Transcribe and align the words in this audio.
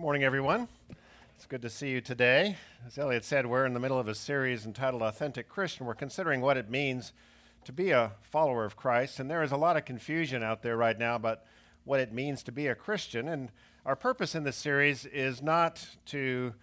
Good 0.00 0.04
morning, 0.04 0.24
everyone. 0.24 0.66
It's 1.36 1.44
good 1.44 1.60
to 1.60 1.68
see 1.68 1.90
you 1.90 2.00
today. 2.00 2.56
As 2.86 2.96
Elliot 2.96 3.22
said, 3.22 3.44
we're 3.44 3.66
in 3.66 3.74
the 3.74 3.80
middle 3.80 3.98
of 3.98 4.08
a 4.08 4.14
series 4.14 4.64
entitled 4.64 5.02
Authentic 5.02 5.46
Christian. 5.46 5.84
We're 5.84 5.94
considering 5.94 6.40
what 6.40 6.56
it 6.56 6.70
means 6.70 7.12
to 7.66 7.72
be 7.72 7.90
a 7.90 8.12
follower 8.22 8.64
of 8.64 8.76
Christ, 8.76 9.20
and 9.20 9.30
there 9.30 9.42
is 9.42 9.52
a 9.52 9.58
lot 9.58 9.76
of 9.76 9.84
confusion 9.84 10.42
out 10.42 10.62
there 10.62 10.78
right 10.78 10.98
now 10.98 11.16
about 11.16 11.40
what 11.84 12.00
it 12.00 12.14
means 12.14 12.42
to 12.44 12.50
be 12.50 12.66
a 12.66 12.74
Christian. 12.74 13.28
And 13.28 13.50
our 13.84 13.94
purpose 13.94 14.34
in 14.34 14.44
this 14.44 14.56
series 14.56 15.04
is 15.04 15.42
not 15.42 15.86
to 16.06 16.54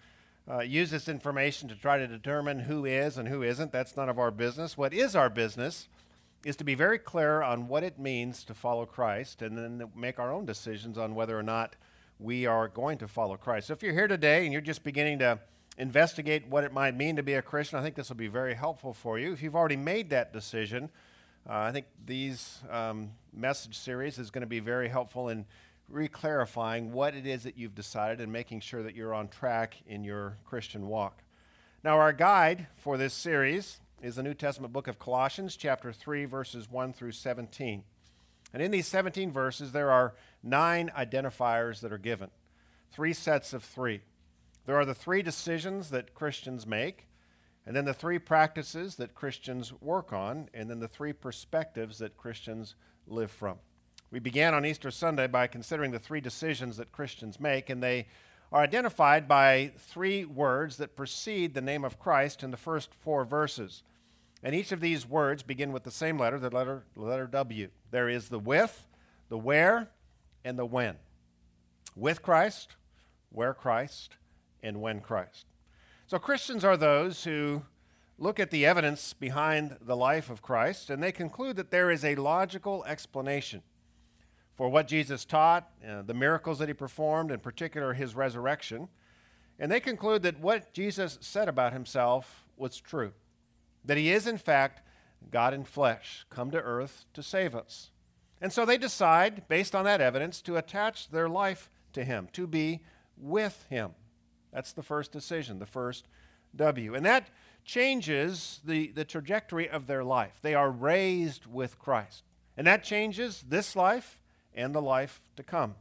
uh, 0.50 0.62
use 0.62 0.90
this 0.90 1.08
information 1.08 1.68
to 1.68 1.76
try 1.76 1.96
to 1.96 2.08
determine 2.08 2.58
who 2.58 2.84
is 2.84 3.16
and 3.16 3.28
who 3.28 3.44
isn't. 3.44 3.70
That's 3.70 3.96
none 3.96 4.08
of 4.08 4.18
our 4.18 4.32
business. 4.32 4.76
What 4.76 4.92
is 4.92 5.14
our 5.14 5.30
business 5.30 5.86
is 6.44 6.56
to 6.56 6.64
be 6.64 6.74
very 6.74 6.98
clear 6.98 7.40
on 7.42 7.68
what 7.68 7.84
it 7.84 8.00
means 8.00 8.42
to 8.46 8.52
follow 8.54 8.84
Christ 8.84 9.42
and 9.42 9.56
then 9.56 9.92
make 9.94 10.18
our 10.18 10.32
own 10.32 10.44
decisions 10.44 10.98
on 10.98 11.14
whether 11.14 11.38
or 11.38 11.44
not 11.44 11.76
we 12.18 12.46
are 12.46 12.68
going 12.68 12.98
to 12.98 13.08
follow 13.08 13.36
Christ. 13.36 13.68
So 13.68 13.72
if 13.72 13.82
you're 13.82 13.92
here 13.92 14.08
today 14.08 14.44
and 14.44 14.52
you're 14.52 14.60
just 14.60 14.82
beginning 14.82 15.20
to 15.20 15.38
investigate 15.76 16.46
what 16.48 16.64
it 16.64 16.72
might 16.72 16.96
mean 16.96 17.16
to 17.16 17.22
be 17.22 17.34
a 17.34 17.42
Christian, 17.42 17.78
I 17.78 17.82
think 17.82 17.94
this 17.94 18.08
will 18.08 18.16
be 18.16 18.28
very 18.28 18.54
helpful 18.54 18.92
for 18.92 19.18
you. 19.18 19.32
If 19.32 19.42
you've 19.42 19.54
already 19.54 19.76
made 19.76 20.10
that 20.10 20.32
decision, 20.32 20.90
uh, 21.48 21.54
I 21.54 21.72
think 21.72 21.86
these 22.04 22.58
um, 22.70 23.10
message 23.32 23.78
series 23.78 24.18
is 24.18 24.30
going 24.30 24.42
to 24.42 24.48
be 24.48 24.60
very 24.60 24.88
helpful 24.88 25.28
in 25.28 25.46
reclarifying 25.92 26.90
what 26.90 27.14
it 27.14 27.26
is 27.26 27.44
that 27.44 27.56
you've 27.56 27.74
decided 27.74 28.20
and 28.20 28.32
making 28.32 28.60
sure 28.60 28.82
that 28.82 28.94
you're 28.94 29.14
on 29.14 29.28
track 29.28 29.76
in 29.86 30.04
your 30.04 30.36
Christian 30.44 30.88
walk. 30.88 31.22
Now, 31.84 31.98
our 31.98 32.12
guide 32.12 32.66
for 32.76 32.98
this 32.98 33.14
series 33.14 33.80
is 34.02 34.16
the 34.16 34.22
New 34.22 34.34
Testament 34.34 34.72
book 34.72 34.88
of 34.88 34.98
Colossians, 34.98 35.56
chapter 35.56 35.92
3, 35.92 36.24
verses 36.24 36.70
1 36.70 36.92
through 36.92 37.12
17. 37.12 37.84
And 38.52 38.62
in 38.62 38.70
these 38.70 38.86
17 38.86 39.30
verses, 39.30 39.72
there 39.72 39.90
are 39.90 40.14
nine 40.42 40.90
identifiers 40.96 41.80
that 41.80 41.92
are 41.92 41.98
given, 41.98 42.30
three 42.92 43.12
sets 43.12 43.52
of 43.52 43.62
three. 43.64 44.00
There 44.66 44.76
are 44.76 44.84
the 44.84 44.94
three 44.94 45.22
decisions 45.22 45.90
that 45.90 46.14
Christians 46.14 46.66
make, 46.66 47.06
and 47.66 47.74
then 47.74 47.84
the 47.84 47.94
three 47.94 48.18
practices 48.18 48.96
that 48.96 49.14
Christians 49.14 49.72
work 49.80 50.12
on, 50.12 50.48
and 50.54 50.70
then 50.70 50.80
the 50.80 50.88
three 50.88 51.12
perspectives 51.12 51.98
that 51.98 52.16
Christians 52.16 52.74
live 53.06 53.30
from. 53.30 53.58
We 54.10 54.20
began 54.20 54.54
on 54.54 54.64
Easter 54.64 54.90
Sunday 54.90 55.26
by 55.26 55.46
considering 55.46 55.90
the 55.90 55.98
three 55.98 56.20
decisions 56.20 56.78
that 56.78 56.92
Christians 56.92 57.38
make, 57.38 57.68
and 57.68 57.82
they 57.82 58.06
are 58.50 58.62
identified 58.62 59.28
by 59.28 59.72
three 59.76 60.24
words 60.24 60.78
that 60.78 60.96
precede 60.96 61.52
the 61.52 61.60
name 61.60 61.84
of 61.84 61.98
Christ 61.98 62.42
in 62.42 62.50
the 62.50 62.56
first 62.56 62.94
four 62.94 63.26
verses. 63.26 63.82
And 64.42 64.54
each 64.54 64.72
of 64.72 64.80
these 64.80 65.06
words 65.06 65.42
begin 65.42 65.72
with 65.72 65.84
the 65.84 65.90
same 65.90 66.18
letter, 66.18 66.38
the 66.38 66.48
letter, 66.48 66.84
letter 66.96 67.26
W. 67.26 67.68
There 67.90 68.08
is 68.08 68.28
the 68.28 68.38
with, 68.38 68.86
the 69.28 69.36
where, 69.36 69.90
and 70.48 70.58
the 70.58 70.66
when. 70.66 70.96
With 71.94 72.22
Christ, 72.22 72.76
where 73.30 73.52
Christ, 73.52 74.16
and 74.62 74.80
when 74.80 75.00
Christ. 75.00 75.46
So 76.06 76.18
Christians 76.18 76.64
are 76.64 76.76
those 76.76 77.24
who 77.24 77.62
look 78.16 78.40
at 78.40 78.50
the 78.50 78.64
evidence 78.64 79.12
behind 79.12 79.76
the 79.80 79.96
life 79.96 80.30
of 80.30 80.42
Christ 80.42 80.90
and 80.90 81.02
they 81.02 81.12
conclude 81.12 81.56
that 81.56 81.70
there 81.70 81.90
is 81.90 82.04
a 82.04 82.16
logical 82.16 82.84
explanation 82.86 83.62
for 84.54 84.68
what 84.68 84.88
Jesus 84.88 85.24
taught, 85.24 85.68
uh, 85.88 86.02
the 86.02 86.14
miracles 86.14 86.58
that 86.58 86.68
he 86.68 86.74
performed, 86.74 87.30
in 87.30 87.38
particular 87.38 87.92
his 87.92 88.16
resurrection. 88.16 88.88
And 89.58 89.70
they 89.70 89.78
conclude 89.78 90.22
that 90.22 90.40
what 90.40 90.72
Jesus 90.72 91.18
said 91.20 91.46
about 91.48 91.72
himself 91.72 92.44
was 92.56 92.80
true 92.80 93.12
that 93.84 93.96
he 93.96 94.10
is, 94.10 94.26
in 94.26 94.36
fact, 94.36 94.82
God 95.30 95.54
in 95.54 95.64
flesh, 95.64 96.26
come 96.28 96.50
to 96.50 96.58
earth 96.58 97.04
to 97.14 97.22
save 97.22 97.54
us. 97.54 97.90
And 98.40 98.52
so 98.52 98.64
they 98.64 98.78
decide, 98.78 99.48
based 99.48 99.74
on 99.74 99.84
that 99.84 100.00
evidence, 100.00 100.40
to 100.42 100.56
attach 100.56 101.10
their 101.10 101.28
life 101.28 101.70
to 101.92 102.04
him, 102.04 102.28
to 102.32 102.46
be 102.46 102.80
with 103.16 103.66
him. 103.68 103.92
That's 104.52 104.72
the 104.72 104.82
first 104.82 105.12
decision, 105.12 105.58
the 105.58 105.66
first 105.66 106.06
W. 106.54 106.94
And 106.94 107.04
that 107.04 107.28
changes 107.64 108.60
the, 108.64 108.92
the 108.92 109.04
trajectory 109.04 109.68
of 109.68 109.86
their 109.86 110.04
life. 110.04 110.38
They 110.40 110.54
are 110.54 110.70
raised 110.70 111.46
with 111.46 111.78
Christ. 111.78 112.24
And 112.56 112.66
that 112.66 112.84
changes 112.84 113.44
this 113.46 113.76
life 113.76 114.22
and 114.54 114.74
the 114.74 114.82
life 114.82 115.20
to 115.36 115.42
come. 115.42 115.74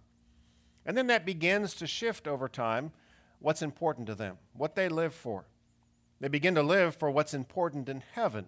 And 0.86 0.98
then 0.98 1.08
that 1.08 1.26
begins 1.26 1.74
to 1.76 1.88
shift 1.88 2.28
over 2.28 2.48
time 2.48 2.92
what's 3.40 3.62
important 3.62 4.08
to 4.08 4.16
them, 4.16 4.38
what 4.54 4.76
they 4.76 4.90
live 4.90 5.14
for. 5.14 5.46
They 6.20 6.28
begin 6.28 6.56
to 6.56 6.64
live 6.64 6.96
for 6.96 7.12
what's 7.12 7.34
important 7.34 7.88
in 7.90 8.04
heaven 8.14 8.48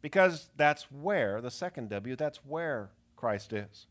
because 0.00 0.50
that's 0.56 0.84
where, 0.90 1.40
the 1.40 1.50
second 1.50 1.90
W, 1.90 2.16
that's 2.16 2.38
where 2.38 2.90
Christ 3.22 3.52
is. 3.52 3.86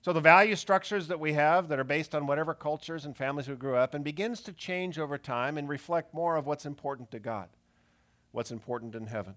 So 0.00 0.14
the 0.14 0.22
value 0.22 0.56
structures 0.56 1.08
that 1.08 1.20
we 1.20 1.34
have 1.34 1.68
that 1.68 1.78
are 1.78 1.84
based 1.84 2.14
on 2.14 2.26
whatever 2.26 2.54
cultures 2.54 3.04
and 3.04 3.14
families 3.14 3.46
we 3.46 3.54
grew 3.54 3.76
up 3.76 3.94
in 3.94 4.02
begins 4.02 4.40
to 4.40 4.52
change 4.54 4.98
over 4.98 5.18
time 5.18 5.58
and 5.58 5.68
reflect 5.68 6.14
more 6.14 6.36
of 6.36 6.46
what's 6.46 6.64
important 6.64 7.10
to 7.10 7.18
God, 7.18 7.50
what's 8.30 8.50
important 8.50 8.94
in 8.94 9.08
heaven. 9.08 9.34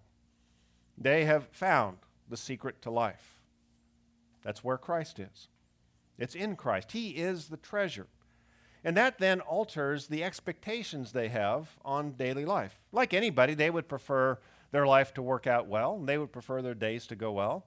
They 0.98 1.26
have 1.26 1.50
found 1.52 1.98
the 2.30 2.38
secret 2.38 2.82
to 2.84 2.90
life. 2.90 3.42
That's 4.42 4.64
where 4.64 4.78
Christ 4.78 5.20
is. 5.20 5.50
It's 6.18 6.34
in 6.34 6.56
Christ. 6.56 6.94
He 6.94 7.10
is 7.10 7.50
the 7.50 7.58
treasure. 7.58 8.08
And 8.86 8.96
that 8.96 9.20
then 9.20 9.42
alters 9.42 10.08
the 10.08 10.24
expectations 10.24 11.12
they 11.12 11.28
have 11.28 11.76
on 11.84 12.14
daily 12.14 12.46
life. 12.46 12.80
Like 12.94 13.14
anybody, 13.14 13.54
they 13.54 13.70
would 13.70 13.90
prefer 13.90 14.40
their 14.72 14.88
life 14.88 15.14
to 15.16 15.22
work 15.22 15.46
out 15.46 15.68
well, 15.68 15.96
and 15.96 16.08
they 16.08 16.18
would 16.18 16.32
prefer 16.32 16.62
their 16.62 16.74
days 16.74 17.06
to 17.08 17.18
go 17.18 17.34
well. 17.34 17.66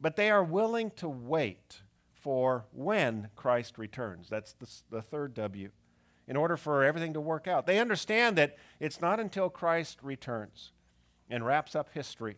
But 0.00 0.16
they 0.16 0.30
are 0.30 0.44
willing 0.44 0.90
to 0.96 1.08
wait 1.08 1.82
for 2.12 2.66
when 2.72 3.28
Christ 3.36 3.78
returns. 3.78 4.28
That's 4.28 4.52
the, 4.52 4.68
the 4.96 5.02
third 5.02 5.34
W. 5.34 5.70
In 6.28 6.36
order 6.36 6.56
for 6.56 6.82
everything 6.82 7.12
to 7.14 7.20
work 7.20 7.46
out, 7.46 7.66
they 7.66 7.78
understand 7.78 8.36
that 8.36 8.56
it's 8.80 9.00
not 9.00 9.20
until 9.20 9.48
Christ 9.48 9.98
returns 10.02 10.72
and 11.30 11.46
wraps 11.46 11.76
up 11.76 11.90
history 11.94 12.36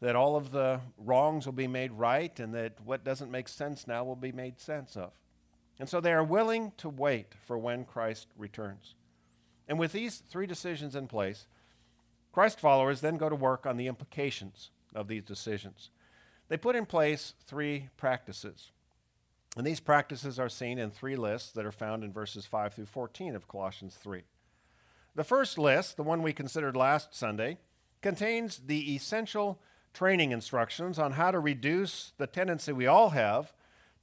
that 0.00 0.16
all 0.16 0.36
of 0.36 0.52
the 0.52 0.80
wrongs 0.96 1.44
will 1.44 1.52
be 1.52 1.66
made 1.66 1.92
right 1.92 2.38
and 2.38 2.54
that 2.54 2.80
what 2.84 3.04
doesn't 3.04 3.30
make 3.30 3.48
sense 3.48 3.86
now 3.86 4.04
will 4.04 4.16
be 4.16 4.32
made 4.32 4.60
sense 4.60 4.96
of. 4.96 5.12
And 5.78 5.88
so 5.88 6.00
they 6.00 6.12
are 6.12 6.24
willing 6.24 6.72
to 6.78 6.88
wait 6.88 7.34
for 7.44 7.58
when 7.58 7.84
Christ 7.84 8.28
returns. 8.36 8.94
And 9.66 9.78
with 9.78 9.92
these 9.92 10.22
three 10.28 10.46
decisions 10.46 10.94
in 10.94 11.08
place, 11.08 11.46
Christ 12.32 12.60
followers 12.60 13.00
then 13.00 13.16
go 13.16 13.28
to 13.28 13.34
work 13.34 13.66
on 13.66 13.76
the 13.76 13.88
implications 13.88 14.70
of 14.94 15.08
these 15.08 15.22
decisions. 15.22 15.90
They 16.48 16.56
put 16.56 16.76
in 16.76 16.86
place 16.86 17.34
three 17.46 17.88
practices. 17.96 18.70
And 19.56 19.66
these 19.66 19.80
practices 19.80 20.38
are 20.38 20.48
seen 20.48 20.78
in 20.78 20.90
three 20.90 21.16
lists 21.16 21.52
that 21.52 21.66
are 21.66 21.72
found 21.72 22.04
in 22.04 22.12
verses 22.12 22.46
5 22.46 22.74
through 22.74 22.86
14 22.86 23.34
of 23.34 23.48
Colossians 23.48 23.96
3. 23.96 24.22
The 25.14 25.24
first 25.24 25.58
list, 25.58 25.96
the 25.96 26.02
one 26.02 26.22
we 26.22 26.32
considered 26.32 26.76
last 26.76 27.14
Sunday, 27.14 27.58
contains 28.00 28.62
the 28.66 28.94
essential 28.94 29.60
training 29.92 30.30
instructions 30.30 30.98
on 30.98 31.12
how 31.12 31.30
to 31.30 31.40
reduce 31.40 32.12
the 32.18 32.26
tendency 32.26 32.72
we 32.72 32.86
all 32.86 33.10
have 33.10 33.52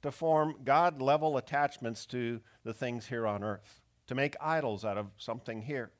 to 0.02 0.12
form 0.12 0.56
God 0.64 1.00
level 1.00 1.36
attachments 1.36 2.04
to 2.06 2.40
the 2.64 2.74
things 2.74 3.06
here 3.06 3.26
on 3.26 3.42
earth, 3.42 3.80
to 4.08 4.14
make 4.14 4.36
idols 4.40 4.84
out 4.84 4.98
of 4.98 5.06
something 5.16 5.62
here, 5.62 5.90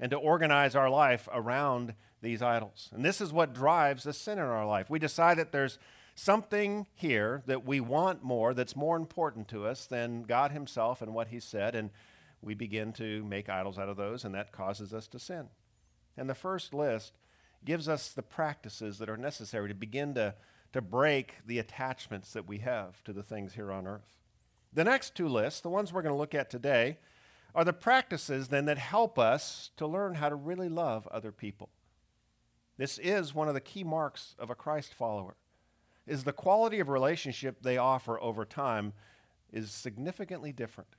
and 0.00 0.10
to 0.10 0.16
organize 0.16 0.74
our 0.74 0.90
life 0.90 1.28
around 1.32 1.94
these 2.20 2.42
idols. 2.42 2.90
And 2.92 3.04
this 3.04 3.20
is 3.20 3.32
what 3.32 3.54
drives 3.54 4.02
the 4.02 4.12
sin 4.12 4.38
in 4.38 4.44
our 4.44 4.66
life. 4.66 4.90
We 4.90 4.98
decide 4.98 5.38
that 5.38 5.52
there's 5.52 5.78
something 6.14 6.86
here 6.94 7.42
that 7.46 7.64
we 7.64 7.80
want 7.80 8.22
more, 8.22 8.54
that's 8.54 8.76
more 8.76 8.96
important 8.96 9.48
to 9.48 9.66
us 9.66 9.86
than 9.86 10.22
God 10.22 10.52
Himself 10.52 11.02
and 11.02 11.14
what 11.14 11.28
He 11.28 11.40
said, 11.40 11.74
and 11.74 11.90
we 12.42 12.54
begin 12.54 12.92
to 12.94 13.24
make 13.24 13.48
idols 13.48 13.78
out 13.78 13.88
of 13.88 13.96
those, 13.96 14.24
and 14.24 14.34
that 14.34 14.52
causes 14.52 14.92
us 14.92 15.08
to 15.08 15.18
sin. 15.18 15.48
And 16.16 16.28
the 16.28 16.34
first 16.34 16.74
list 16.74 17.14
gives 17.64 17.88
us 17.88 18.10
the 18.10 18.22
practices 18.22 18.98
that 18.98 19.08
are 19.08 19.16
necessary 19.16 19.68
to 19.68 19.74
begin 19.74 20.14
to 20.14 20.34
to 20.74 20.82
break 20.82 21.36
the 21.46 21.60
attachments 21.60 22.32
that 22.32 22.48
we 22.48 22.58
have 22.58 23.02
to 23.04 23.12
the 23.12 23.22
things 23.22 23.54
here 23.54 23.70
on 23.70 23.86
earth. 23.86 24.18
The 24.72 24.82
next 24.82 25.14
two 25.14 25.28
lists, 25.28 25.60
the 25.60 25.68
ones 25.68 25.92
we're 25.92 26.02
going 26.02 26.12
to 26.12 26.18
look 26.18 26.34
at 26.34 26.50
today, 26.50 26.98
are 27.54 27.64
the 27.64 27.72
practices 27.72 28.48
then 28.48 28.64
that 28.64 28.78
help 28.78 29.16
us 29.16 29.70
to 29.76 29.86
learn 29.86 30.16
how 30.16 30.28
to 30.28 30.34
really 30.34 30.68
love 30.68 31.06
other 31.12 31.30
people. 31.30 31.70
This 32.76 32.98
is 32.98 33.36
one 33.36 33.46
of 33.46 33.54
the 33.54 33.60
key 33.60 33.84
marks 33.84 34.34
of 34.36 34.50
a 34.50 34.56
Christ 34.56 34.92
follower. 34.92 35.36
Is 36.06 36.24
the 36.24 36.32
quality 36.32 36.80
of 36.80 36.88
relationship 36.88 37.62
they 37.62 37.78
offer 37.78 38.20
over 38.20 38.44
time 38.44 38.92
is 39.52 39.70
significantly 39.70 40.52
different 40.52 40.96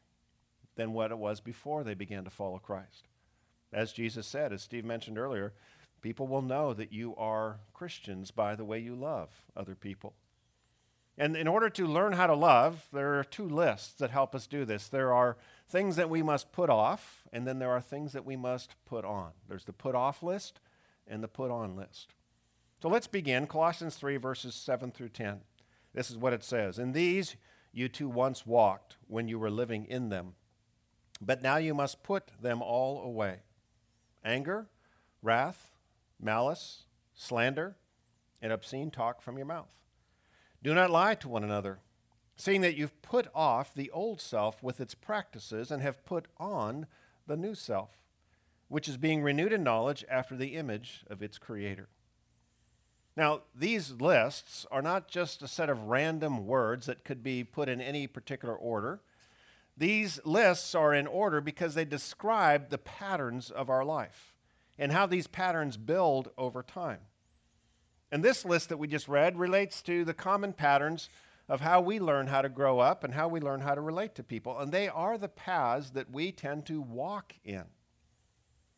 than 0.75 0.93
what 0.93 1.11
it 1.11 1.17
was 1.17 1.41
before 1.41 1.83
they 1.83 1.93
began 1.93 2.23
to 2.23 2.29
follow 2.29 2.57
Christ. 2.59 3.07
As 3.71 3.93
Jesus 3.93 4.25
said, 4.27 4.51
as 4.51 4.61
Steve 4.61 4.85
mentioned 4.85 5.17
earlier, 5.17 5.53
People 6.05 6.27
will 6.27 6.43
know 6.43 6.71
that 6.71 6.93
you 6.93 7.15
are 7.15 7.61
Christians 7.73 8.29
by 8.29 8.53
the 8.53 8.63
way 8.63 8.77
you 8.77 8.93
love 8.93 9.29
other 9.57 9.73
people. 9.73 10.13
And 11.17 11.35
in 11.35 11.47
order 11.47 11.67
to 11.67 11.87
learn 11.87 12.13
how 12.13 12.27
to 12.27 12.35
love, 12.35 12.85
there 12.93 13.17
are 13.17 13.23
two 13.23 13.49
lists 13.49 13.93
that 13.93 14.11
help 14.11 14.35
us 14.35 14.45
do 14.45 14.65
this. 14.65 14.87
There 14.87 15.11
are 15.11 15.35
things 15.67 15.95
that 15.95 16.07
we 16.07 16.21
must 16.21 16.51
put 16.51 16.69
off, 16.69 17.23
and 17.33 17.47
then 17.47 17.57
there 17.57 17.71
are 17.71 17.81
things 17.81 18.13
that 18.13 18.23
we 18.23 18.35
must 18.35 18.75
put 18.85 19.03
on. 19.03 19.31
There's 19.49 19.63
the 19.63 19.73
put 19.73 19.95
off 19.95 20.21
list 20.21 20.59
and 21.07 21.23
the 21.23 21.27
put 21.27 21.49
on 21.49 21.75
list. 21.75 22.13
So 22.81 22.89
let's 22.89 23.07
begin. 23.07 23.47
Colossians 23.47 23.95
3, 23.95 24.17
verses 24.17 24.53
7 24.53 24.91
through 24.91 25.09
10. 25.09 25.41
This 25.93 26.11
is 26.11 26.17
what 26.17 26.33
it 26.33 26.43
says 26.43 26.77
In 26.77 26.91
these 26.91 27.35
you 27.71 27.89
too 27.89 28.07
once 28.09 28.45
walked 28.45 28.97
when 29.07 29.27
you 29.27 29.37
were 29.37 29.49
living 29.49 29.85
in 29.85 30.09
them. 30.09 30.33
But 31.21 31.41
now 31.41 31.57
you 31.57 31.73
must 31.73 32.03
put 32.03 32.31
them 32.41 32.61
all 32.61 33.03
away 33.03 33.39
anger, 34.23 34.67
wrath, 35.21 35.71
malice, 36.19 36.83
slander, 37.13 37.75
and 38.41 38.51
obscene 38.51 38.91
talk 38.91 39.21
from 39.21 39.37
your 39.37 39.45
mouth. 39.45 39.73
Do 40.63 40.73
not 40.73 40.89
lie 40.89 41.15
to 41.15 41.29
one 41.29 41.43
another, 41.43 41.79
seeing 42.35 42.61
that 42.61 42.75
you've 42.75 43.01
put 43.01 43.27
off 43.35 43.73
the 43.73 43.91
old 43.91 44.19
self 44.19 44.63
with 44.63 44.81
its 44.81 44.95
practices 44.95 45.69
and 45.69 45.81
have 45.81 46.05
put 46.05 46.27
on 46.37 46.87
the 47.27 47.37
new 47.37 47.55
self, 47.55 47.91
which 48.67 48.87
is 48.87 48.97
being 48.97 49.21
renewed 49.21 49.53
in 49.53 49.63
knowledge 49.63 50.03
after 50.09 50.35
the 50.35 50.55
image 50.55 51.03
of 51.07 51.21
its 51.21 51.37
creator. 51.37 51.89
Now, 53.17 53.41
these 53.53 53.91
lists 53.91 54.65
are 54.71 54.81
not 54.81 55.07
just 55.07 55.41
a 55.41 55.47
set 55.47 55.69
of 55.69 55.83
random 55.83 56.45
words 56.45 56.85
that 56.87 57.05
could 57.05 57.23
be 57.23 57.43
put 57.43 57.69
in 57.69 57.79
any 57.79 58.07
particular 58.07 58.55
order. 58.55 59.01
These 59.77 60.19
lists 60.25 60.75
are 60.75 60.93
in 60.93 61.07
order 61.07 61.39
because 61.41 61.75
they 61.75 61.85
describe 61.85 62.69
the 62.69 62.77
patterns 62.77 63.51
of 63.51 63.69
our 63.69 63.85
life 63.85 64.33
and 64.77 64.91
how 64.91 65.05
these 65.05 65.27
patterns 65.27 65.77
build 65.77 66.31
over 66.37 66.61
time. 66.61 66.99
And 68.11 68.23
this 68.23 68.45
list 68.45 68.69
that 68.69 68.77
we 68.77 68.87
just 68.87 69.07
read 69.07 69.37
relates 69.37 69.81
to 69.83 70.05
the 70.05 70.13
common 70.13 70.53
patterns 70.53 71.09
of 71.47 71.61
how 71.61 71.81
we 71.81 71.99
learn 71.99 72.27
how 72.27 72.41
to 72.41 72.49
grow 72.49 72.79
up 72.79 73.03
and 73.03 73.13
how 73.13 73.27
we 73.27 73.39
learn 73.39 73.61
how 73.61 73.75
to 73.75 73.81
relate 73.81 74.15
to 74.15 74.23
people. 74.23 74.59
And 74.59 74.71
they 74.71 74.87
are 74.87 75.17
the 75.17 75.27
paths 75.27 75.91
that 75.91 76.11
we 76.11 76.31
tend 76.31 76.65
to 76.67 76.81
walk 76.81 77.33
in. 77.43 77.65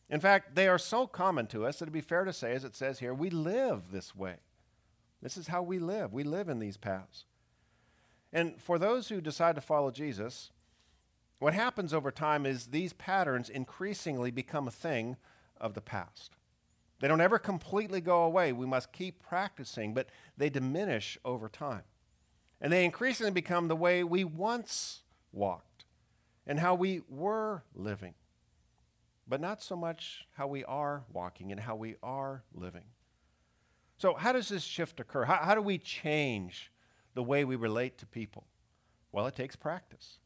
In 0.10 0.20
fact, 0.20 0.56
they 0.56 0.68
are 0.68 0.78
so 0.78 1.06
common 1.06 1.48
to 1.48 1.66
us 1.66 1.80
that 1.80 1.84
it'd 1.84 1.94
be 1.94 2.02
fair 2.02 2.24
to 2.24 2.34
say, 2.34 2.54
as 2.54 2.64
it 2.64 2.76
says 2.76 3.00
here, 3.00 3.14
we 3.14 3.30
live 3.30 3.92
this 3.92 4.16
way. 4.16 4.36
This 5.22 5.38
is 5.38 5.48
how 5.48 5.62
we 5.62 5.80
live. 5.80 6.14
We 6.14 6.24
live 6.24 6.48
in 6.48 6.60
these 6.60 6.78
paths. 6.78 7.26
And 8.32 8.62
for 8.62 8.78
those 8.78 9.10
who 9.10 9.20
decide 9.20 9.56
to 9.56 9.62
follow 9.62 9.92
Jesus, 9.92 10.52
what 11.40 11.54
happens 11.54 11.94
over 11.94 12.12
time 12.12 12.46
is 12.46 12.68
these 12.68 12.94
patterns 12.94 13.50
increasingly 13.50 14.32
become 14.32 14.68
a 14.68 14.72
thing 14.72 15.18
of 15.60 15.74
the 15.74 15.82
past. 15.82 16.34
They 17.00 17.08
don't 17.08 17.22
ever 17.22 17.38
completely 17.38 18.02
go 18.02 18.24
away. 18.24 18.52
We 18.54 18.66
must 18.66 18.92
keep 18.92 19.22
practicing, 19.22 19.94
but 19.94 20.10
they 20.36 20.50
diminish 20.50 21.18
over 21.24 21.48
time. 21.48 21.84
And 22.60 22.74
they 22.74 22.86
increasingly 22.86 23.32
become 23.32 23.68
the 23.68 23.76
way 23.76 24.04
we 24.04 24.24
once 24.24 25.02
walked 25.32 25.86
and 26.48 26.60
how 26.60 26.74
we 26.74 27.02
were 27.08 27.64
living, 27.76 28.16
but 29.28 29.42
not 29.42 29.62
so 29.62 29.76
much 29.76 30.26
how 30.34 30.48
we 30.48 30.64
are 30.64 31.04
walking 31.12 31.52
and 31.52 31.62
how 31.62 31.76
we 31.76 31.96
are 32.02 32.44
living. 32.54 32.86
So, 33.98 34.14
how 34.14 34.32
does 34.32 34.50
this 34.50 34.64
shift 34.64 35.00
occur? 35.00 35.26
How, 35.26 35.38
how 35.38 35.56
do 35.56 35.62
we 35.62 35.78
change 35.78 36.72
the 37.16 37.24
way 37.24 37.44
we 37.44 37.56
relate 37.56 37.98
to 38.00 38.06
people? 38.06 38.46
Well, 39.12 39.28
it 39.28 39.36
takes 39.36 39.56
practice. 39.56 40.20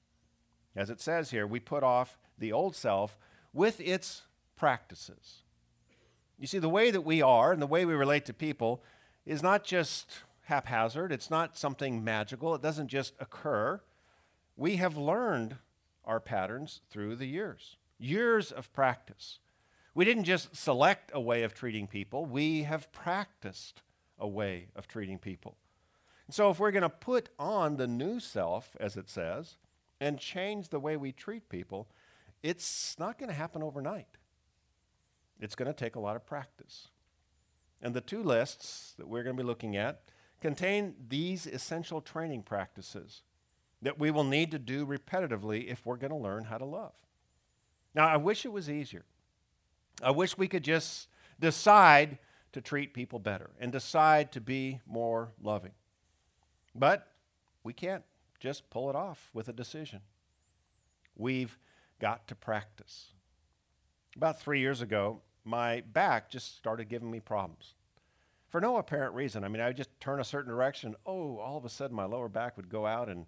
As 0.76 0.90
it 0.90 1.00
says 1.00 1.32
here, 1.32 1.48
we 1.48 1.60
put 1.60 1.84
off 1.84 2.18
the 2.38 2.52
old 2.52 2.76
self 2.76 3.18
with 3.54 3.80
its 3.80 4.24
practices. 4.56 5.44
You 6.38 6.48
see, 6.48 6.60
the 6.60 6.70
way 6.70 6.92
that 6.92 7.02
we 7.02 7.22
are 7.22 7.52
and 7.52 7.62
the 7.62 7.68
way 7.68 7.86
we 7.86 7.94
relate 7.94 8.26
to 8.26 8.34
people 8.34 8.84
is 9.26 9.44
not 9.44 9.64
just 9.64 10.20
haphazard, 10.46 11.12
it's 11.12 11.30
not 11.30 11.58
something 11.58 12.04
magical, 12.04 12.56
it 12.56 12.62
doesn't 12.62 12.88
just 12.88 13.14
occur. 13.20 13.82
We 14.56 14.78
have 14.78 14.98
learned 14.98 15.58
our 16.04 16.20
patterns 16.20 16.82
through 16.90 17.16
the 17.16 17.28
years, 17.28 17.78
years 18.02 18.52
of 18.52 18.72
practice. 18.74 19.40
We 19.94 20.06
didn't 20.06 20.24
just 20.24 20.56
select 20.56 21.12
a 21.14 21.20
way 21.20 21.44
of 21.44 21.54
treating 21.54 21.88
people, 21.88 22.26
we 22.26 22.64
have 22.64 22.92
practiced 22.92 23.82
a 24.18 24.28
way 24.28 24.68
of 24.76 24.88
treating 24.88 25.18
people. 25.18 25.58
And 26.28 26.36
so, 26.36 26.50
if 26.50 26.60
we're 26.60 26.72
going 26.72 26.84
to 26.84 26.90
put 26.90 27.30
on 27.38 27.78
the 27.78 27.88
new 27.88 28.20
self, 28.20 28.76
as 28.80 28.96
it 28.96 29.10
says, 29.10 29.58
and 30.00 30.18
change 30.18 30.70
the 30.70 30.80
way 30.80 30.98
we 30.98 31.12
treat 31.12 31.50
people, 31.50 31.88
it's 32.42 32.96
not 32.98 33.20
going 33.20 33.30
to 33.30 33.36
happen 33.36 33.62
overnight. 33.62 34.18
It's 35.40 35.56
going 35.56 35.68
to 35.68 35.78
take 35.78 35.96
a 35.96 36.00
lot 36.00 36.16
of 36.16 36.26
practice. 36.26 36.88
And 37.82 37.94
the 37.94 38.02
two 38.02 38.24
lists 38.24 38.94
that 38.98 39.08
we're 39.08 39.24
going 39.24 39.36
to 39.36 39.44
be 39.44 39.48
looking 39.48 39.76
at 39.76 40.04
contain 40.40 40.96
these 41.08 41.48
essential 41.48 42.02
training 42.02 42.44
practices 42.44 43.22
that 43.82 44.00
we 44.00 44.12
will 44.12 44.24
need 44.24 44.52
to 44.52 44.60
do 44.60 44.86
repetitively 44.86 45.68
if 45.68 45.86
we're 45.86 45.98
going 45.98 46.12
to 46.12 46.18
learn 46.18 46.46
how 46.46 46.58
to 46.58 46.66
love. 46.66 46.94
Now, 47.94 48.08
I 48.08 48.18
wish 48.18 48.46
it 48.46 48.52
was 48.52 48.70
easier. 48.70 49.04
I 50.02 50.12
wish 50.12 50.38
we 50.38 50.48
could 50.48 50.64
just 50.64 51.08
decide 51.40 52.18
to 52.54 52.62
treat 52.62 52.94
people 52.94 53.20
better 53.20 53.50
and 53.60 53.72
decide 53.72 54.32
to 54.34 54.42
be 54.42 54.82
more 54.86 55.32
loving. 55.42 55.72
But 56.74 57.08
we 57.64 57.74
can't 57.74 58.04
just 58.40 58.70
pull 58.70 58.90
it 58.90 58.96
off 58.96 59.30
with 59.34 59.48
a 59.48 59.54
decision. 59.54 60.02
We've 61.16 61.58
got 62.00 62.28
to 62.28 62.36
practice. 62.36 63.12
About 64.16 64.40
three 64.40 64.60
years 64.60 64.82
ago, 64.82 65.22
my 65.44 65.82
back 65.82 66.30
just 66.30 66.58
started 66.58 66.90
giving 66.90 67.12
me 67.12 67.20
problems 67.20 67.76
for 68.52 68.60
no 68.60 68.78
apparent 68.78 69.16
reason. 69.16 69.44
I 69.44 69.48
mean, 69.48 69.62
I 69.62 69.68
would 69.68 69.78
just 69.78 69.98
turn 70.02 70.20
a 70.20 70.26
certain 70.26 70.52
direction. 70.52 70.96
Oh, 71.06 71.38
all 71.38 71.58
of 71.58 71.66
a 71.66 71.70
sudden 71.70 71.96
my 71.96 72.04
lower 72.04 72.28
back 72.28 72.58
would 72.58 72.70
go 72.70 72.86
out 72.86 73.08
and 73.08 73.26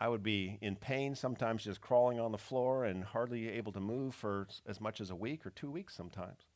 I 0.00 0.08
would 0.08 0.22
be 0.22 0.58
in 0.60 0.76
pain, 0.76 1.16
sometimes 1.16 1.64
just 1.64 1.80
crawling 1.80 2.20
on 2.20 2.30
the 2.30 2.38
floor 2.38 2.84
and 2.84 3.02
hardly 3.02 3.48
able 3.48 3.72
to 3.72 3.80
move 3.80 4.14
for 4.14 4.46
as 4.66 4.80
much 4.80 5.00
as 5.00 5.10
a 5.10 5.16
week 5.16 5.44
or 5.44 5.50
two 5.50 5.70
weeks 5.70 5.94
sometimes. 5.94 6.46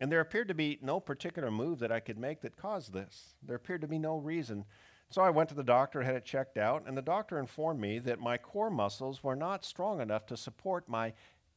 And 0.00 0.10
there 0.10 0.20
appeared 0.20 0.48
to 0.48 0.54
be 0.54 0.78
no 0.80 0.98
particular 0.98 1.50
move 1.50 1.78
that 1.80 1.92
I 1.92 2.00
could 2.00 2.18
make 2.18 2.40
that 2.40 2.56
caused 2.56 2.92
this. 2.92 3.34
There 3.42 3.56
appeared 3.56 3.82
to 3.82 3.86
be 3.86 3.98
no 3.98 4.16
reason. 4.16 4.64
So 5.10 5.22
I 5.22 5.30
went 5.30 5.50
to 5.50 5.54
the 5.54 5.62
doctor, 5.62 6.02
had 6.02 6.16
it 6.16 6.24
checked 6.24 6.56
out, 6.56 6.84
and 6.86 6.96
the 6.96 7.02
doctor 7.02 7.38
informed 7.38 7.80
me 7.80 7.98
that 8.00 8.18
my 8.18 8.38
core 8.38 8.70
muscles 8.70 9.22
were 9.22 9.36
not 9.36 9.64
strong 9.64 10.00
enough 10.00 10.26
to 10.26 10.36
support 10.36 10.88
my, 10.88 11.12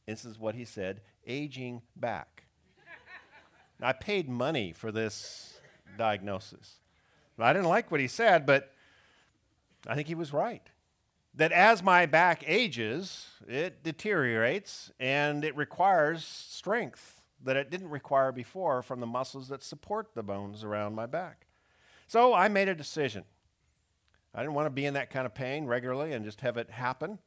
this 0.06 0.24
is 0.24 0.38
what 0.38 0.54
he 0.54 0.64
said, 0.64 1.00
aging 1.26 1.82
back. 1.96 2.44
I 3.82 3.94
paid 3.94 4.28
money 4.28 4.72
for 4.72 4.92
this 4.92 5.58
diagnosis. 5.96 6.76
I 7.38 7.52
didn't 7.52 7.68
like 7.68 7.90
what 7.90 8.00
he 8.00 8.08
said, 8.08 8.44
but 8.46 8.72
I 9.86 9.94
think 9.94 10.08
he 10.08 10.14
was 10.14 10.32
right. 10.32 10.68
That 11.38 11.52
as 11.52 11.84
my 11.84 12.04
back 12.04 12.42
ages, 12.48 13.28
it 13.46 13.84
deteriorates 13.84 14.90
and 14.98 15.44
it 15.44 15.56
requires 15.56 16.24
strength 16.24 17.22
that 17.44 17.56
it 17.56 17.70
didn't 17.70 17.90
require 17.90 18.32
before 18.32 18.82
from 18.82 18.98
the 18.98 19.06
muscles 19.06 19.46
that 19.46 19.62
support 19.62 20.16
the 20.16 20.24
bones 20.24 20.64
around 20.64 20.96
my 20.96 21.06
back. 21.06 21.46
So 22.08 22.34
I 22.34 22.48
made 22.48 22.68
a 22.68 22.74
decision. 22.74 23.22
I 24.34 24.40
didn't 24.40 24.54
want 24.54 24.66
to 24.66 24.70
be 24.70 24.84
in 24.84 24.94
that 24.94 25.10
kind 25.10 25.26
of 25.26 25.34
pain 25.34 25.66
regularly 25.66 26.12
and 26.12 26.24
just 26.24 26.40
have 26.40 26.56
it 26.56 26.70
happen 26.70 27.20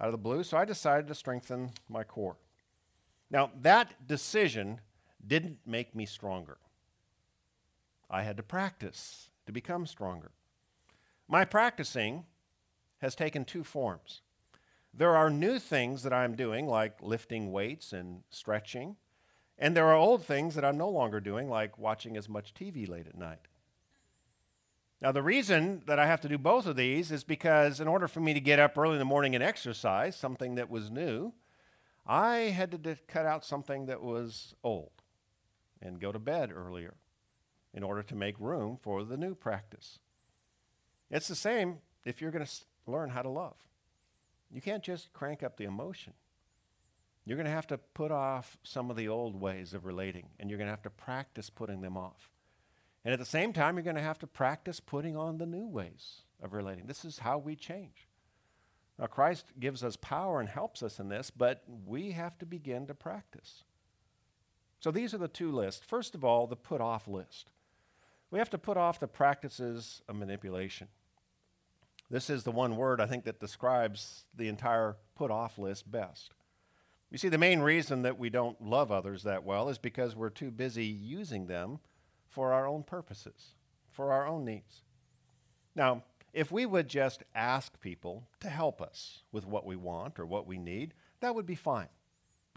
out 0.00 0.06
of 0.06 0.12
the 0.12 0.18
blue, 0.18 0.44
so 0.44 0.56
I 0.56 0.64
decided 0.64 1.06
to 1.08 1.14
strengthen 1.14 1.72
my 1.90 2.04
core. 2.04 2.38
Now, 3.30 3.50
that 3.60 4.06
decision 4.06 4.80
didn't 5.26 5.58
make 5.66 5.94
me 5.94 6.06
stronger. 6.06 6.56
I 8.10 8.22
had 8.22 8.38
to 8.38 8.42
practice 8.42 9.28
to 9.44 9.52
become 9.52 9.84
stronger. 9.84 10.30
My 11.28 11.44
practicing 11.44 12.24
has 13.02 13.14
taken 13.16 13.44
two 13.44 13.64
forms. 13.64 14.22
There 14.94 15.16
are 15.16 15.28
new 15.28 15.58
things 15.58 16.04
that 16.04 16.12
I'm 16.12 16.36
doing, 16.36 16.66
like 16.66 17.02
lifting 17.02 17.50
weights 17.50 17.92
and 17.92 18.22
stretching, 18.30 18.96
and 19.58 19.76
there 19.76 19.88
are 19.88 19.94
old 19.94 20.24
things 20.24 20.54
that 20.54 20.64
I'm 20.64 20.78
no 20.78 20.88
longer 20.88 21.20
doing, 21.20 21.50
like 21.50 21.78
watching 21.78 22.16
as 22.16 22.28
much 22.28 22.54
TV 22.54 22.88
late 22.88 23.08
at 23.08 23.18
night. 23.18 23.48
Now, 25.00 25.10
the 25.10 25.22
reason 25.22 25.82
that 25.86 25.98
I 25.98 26.06
have 26.06 26.20
to 26.20 26.28
do 26.28 26.38
both 26.38 26.66
of 26.66 26.76
these 26.76 27.10
is 27.10 27.24
because, 27.24 27.80
in 27.80 27.88
order 27.88 28.06
for 28.06 28.20
me 28.20 28.34
to 28.34 28.40
get 28.40 28.60
up 28.60 28.78
early 28.78 28.92
in 28.92 28.98
the 29.00 29.04
morning 29.04 29.34
and 29.34 29.42
exercise, 29.42 30.14
something 30.14 30.54
that 30.54 30.70
was 30.70 30.90
new, 30.90 31.32
I 32.06 32.36
had 32.36 32.70
to 32.70 32.78
d- 32.78 32.94
cut 33.08 33.26
out 33.26 33.44
something 33.44 33.86
that 33.86 34.00
was 34.00 34.54
old 34.62 35.02
and 35.80 36.00
go 36.00 36.12
to 36.12 36.20
bed 36.20 36.52
earlier 36.52 36.94
in 37.74 37.82
order 37.82 38.04
to 38.04 38.14
make 38.14 38.38
room 38.38 38.78
for 38.80 39.02
the 39.02 39.16
new 39.16 39.34
practice. 39.34 39.98
It's 41.10 41.26
the 41.26 41.34
same 41.34 41.78
if 42.04 42.20
you're 42.20 42.30
going 42.30 42.46
to 42.46 42.52
learn 42.86 43.10
how 43.10 43.22
to 43.22 43.28
love. 43.28 43.56
You 44.50 44.60
can't 44.60 44.82
just 44.82 45.12
crank 45.12 45.42
up 45.42 45.56
the 45.56 45.64
emotion. 45.64 46.12
You're 47.24 47.36
going 47.36 47.46
to 47.46 47.52
have 47.52 47.68
to 47.68 47.78
put 47.78 48.10
off 48.10 48.58
some 48.62 48.90
of 48.90 48.96
the 48.96 49.08
old 49.08 49.40
ways 49.40 49.74
of 49.74 49.84
relating, 49.84 50.26
and 50.40 50.50
you're 50.50 50.58
going 50.58 50.66
to 50.66 50.72
have 50.72 50.82
to 50.82 50.90
practice 50.90 51.50
putting 51.50 51.80
them 51.80 51.96
off. 51.96 52.30
And 53.04 53.12
at 53.12 53.18
the 53.18 53.24
same 53.24 53.52
time, 53.52 53.76
you're 53.76 53.84
going 53.84 53.96
to 53.96 54.02
have 54.02 54.18
to 54.20 54.26
practice 54.26 54.80
putting 54.80 55.16
on 55.16 55.38
the 55.38 55.46
new 55.46 55.66
ways 55.66 56.22
of 56.42 56.52
relating. 56.52 56.86
This 56.86 57.04
is 57.04 57.20
how 57.20 57.38
we 57.38 57.56
change. 57.56 58.08
Now, 58.98 59.06
Christ 59.06 59.46
gives 59.58 59.82
us 59.82 59.96
power 59.96 60.40
and 60.40 60.48
helps 60.48 60.82
us 60.82 60.98
in 60.98 61.08
this, 61.08 61.30
but 61.30 61.62
we 61.86 62.12
have 62.12 62.38
to 62.38 62.46
begin 62.46 62.86
to 62.86 62.94
practice. 62.94 63.64
So 64.80 64.90
these 64.90 65.14
are 65.14 65.18
the 65.18 65.28
two 65.28 65.52
lists. 65.52 65.84
First 65.86 66.14
of 66.14 66.24
all, 66.24 66.46
the 66.46 66.56
put 66.56 66.80
off 66.80 67.08
list. 67.08 67.50
We 68.30 68.38
have 68.38 68.50
to 68.50 68.58
put 68.58 68.76
off 68.76 68.98
the 68.98 69.08
practices 69.08 70.02
of 70.08 70.16
manipulation. 70.16 70.88
This 72.12 72.28
is 72.28 72.44
the 72.44 72.52
one 72.52 72.76
word 72.76 73.00
I 73.00 73.06
think 73.06 73.24
that 73.24 73.40
describes 73.40 74.26
the 74.36 74.46
entire 74.48 74.96
put 75.16 75.30
off 75.30 75.56
list 75.56 75.90
best. 75.90 76.34
You 77.10 77.16
see, 77.16 77.30
the 77.30 77.38
main 77.38 77.60
reason 77.60 78.02
that 78.02 78.18
we 78.18 78.28
don't 78.28 78.60
love 78.60 78.92
others 78.92 79.22
that 79.22 79.44
well 79.44 79.70
is 79.70 79.78
because 79.78 80.14
we're 80.14 80.28
too 80.28 80.50
busy 80.50 80.84
using 80.84 81.46
them 81.46 81.78
for 82.28 82.52
our 82.52 82.66
own 82.66 82.82
purposes, 82.82 83.54
for 83.90 84.12
our 84.12 84.26
own 84.26 84.44
needs. 84.44 84.82
Now, 85.74 86.02
if 86.34 86.52
we 86.52 86.66
would 86.66 86.86
just 86.86 87.22
ask 87.34 87.80
people 87.80 88.28
to 88.40 88.50
help 88.50 88.82
us 88.82 89.22
with 89.32 89.46
what 89.46 89.64
we 89.64 89.76
want 89.76 90.18
or 90.18 90.26
what 90.26 90.46
we 90.46 90.58
need, 90.58 90.92
that 91.20 91.34
would 91.34 91.46
be 91.46 91.54
fine. 91.54 91.88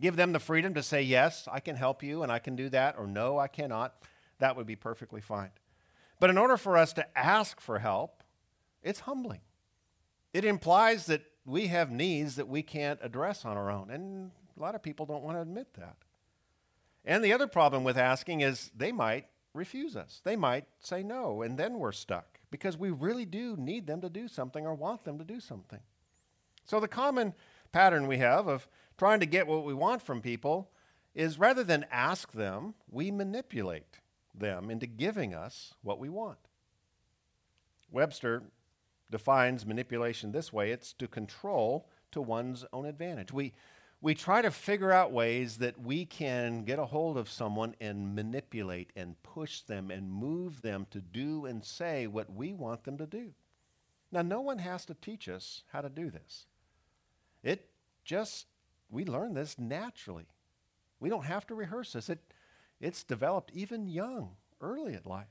Give 0.02 0.18
them 0.18 0.34
the 0.34 0.40
freedom 0.40 0.74
to 0.74 0.84
say, 0.84 1.02
yes, 1.02 1.48
I 1.50 1.62
can 1.62 1.78
help 1.78 2.04
you 2.04 2.24
and 2.24 2.32
I 2.32 2.40
can 2.40 2.58
do 2.58 2.68
that, 2.70 2.96
or 2.98 3.08
no, 3.08 3.40
I 3.40 3.48
cannot. 3.48 3.96
That 4.40 4.58
would 4.58 4.68
be 4.68 4.76
perfectly 4.76 5.22
fine. 5.22 5.52
But 6.20 6.30
in 6.30 6.38
order 6.38 6.58
for 6.58 6.76
us 6.76 6.92
to 6.94 7.18
ask 7.18 7.62
for 7.62 7.80
help, 7.80 8.22
it's 8.84 9.02
humbling. 9.02 9.40
It 10.36 10.44
implies 10.44 11.06
that 11.06 11.22
we 11.46 11.68
have 11.68 11.92
needs 11.92 12.36
that 12.36 12.50
we 12.50 12.62
can't 12.62 13.00
address 13.02 13.46
on 13.46 13.56
our 13.56 13.72
own. 13.72 13.90
And 13.90 14.32
a 14.58 14.62
lot 14.62 14.76
of 14.76 14.84
people 14.84 15.06
don't 15.06 15.24
want 15.24 15.38
to 15.38 15.42
admit 15.42 15.76
that. 15.76 15.96
And 17.06 17.24
the 17.24 17.32
other 17.32 17.48
problem 17.48 17.86
with 17.86 17.98
asking 17.98 18.42
is 18.42 18.70
they 18.76 18.92
might 18.92 19.28
refuse 19.54 19.96
us. 19.96 20.20
They 20.26 20.36
might 20.36 20.66
say 20.82 21.04
no, 21.04 21.42
and 21.42 21.58
then 21.58 21.80
we're 21.80 21.94
stuck 21.94 22.42
because 22.52 22.78
we 22.78 22.90
really 22.90 23.24
do 23.24 23.56
need 23.56 23.88
them 23.88 24.02
to 24.02 24.10
do 24.10 24.28
something 24.28 24.68
or 24.68 24.74
want 24.74 25.06
them 25.06 25.18
to 25.20 25.24
do 25.24 25.40
something. 25.40 25.80
So 26.66 26.82
the 26.82 26.90
common 26.90 27.34
pattern 27.72 28.06
we 28.06 28.18
have 28.18 28.46
of 28.48 28.68
trying 28.98 29.22
to 29.22 29.26
get 29.26 29.48
what 29.48 29.64
we 29.64 29.74
want 29.74 30.02
from 30.02 30.20
people 30.20 30.70
is 31.14 31.40
rather 31.40 31.64
than 31.64 31.86
ask 31.90 32.34
them, 32.34 32.74
we 32.92 33.10
manipulate 33.10 34.02
them 34.38 34.70
into 34.70 34.86
giving 34.86 35.34
us 35.34 35.76
what 35.82 35.98
we 35.98 36.10
want. 36.10 36.40
Webster 37.90 38.44
defines 39.12 39.66
manipulation 39.66 40.32
this 40.32 40.52
way 40.52 40.72
it's 40.72 40.94
to 40.94 41.08
control 41.08 41.88
to 42.12 42.22
one's 42.22 42.66
own 42.74 42.86
advantage. 42.86 43.32
We, 43.32 43.54
we 44.02 44.16
try 44.16 44.42
to 44.42 44.52
figure 44.52 44.92
out 44.92 45.12
ways 45.12 45.58
that 45.58 45.82
we 45.82 46.06
can 46.06 46.64
get 46.64 46.80
a 46.80 46.86
hold 46.86 47.18
of 47.18 47.30
someone 47.30 47.76
and 47.82 48.16
manipulate 48.16 48.92
and 48.96 49.22
push 49.24 49.62
them 49.62 49.92
and 49.92 50.12
move 50.12 50.62
them 50.62 50.88
to 50.92 51.00
do 51.00 51.46
and 51.46 51.64
say 51.64 52.08
what 52.08 52.34
we 52.34 52.54
want 52.54 52.84
them 52.84 52.98
to 52.98 53.06
do. 53.06 53.32
Now, 54.12 54.22
no 54.22 54.42
one 54.42 54.60
has 54.60 54.86
to 54.86 54.94
teach 54.94 55.28
us 55.28 55.64
how 55.74 55.82
to 55.82 55.90
do 55.90 56.10
this. 56.10 56.46
It 57.44 57.70
just, 58.04 58.48
we 58.90 59.06
learn 59.06 59.34
this 59.34 59.58
naturally. 59.58 60.28
We 61.00 61.10
don't 61.10 61.26
have 61.26 61.46
to 61.48 61.56
rehearse 61.56 61.94
this. 61.94 62.10
It, 62.10 62.20
it's 62.80 63.04
developed 63.04 63.52
even 63.54 63.88
young, 63.88 64.32
early 64.62 64.94
in 64.94 65.02
life. 65.06 65.28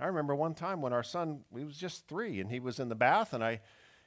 I 0.00 0.06
remember 0.06 0.34
one 0.34 0.54
time 0.54 0.80
when 0.80 0.92
our 0.92 1.02
son, 1.02 1.40
he 1.56 1.64
was 1.64 1.76
just 1.76 2.06
three, 2.06 2.40
and 2.40 2.50
he 2.50 2.60
was 2.60 2.78
in 2.78 2.88
the 2.88 2.94
bath, 2.94 3.32
and 3.32 3.42
I 3.42 3.60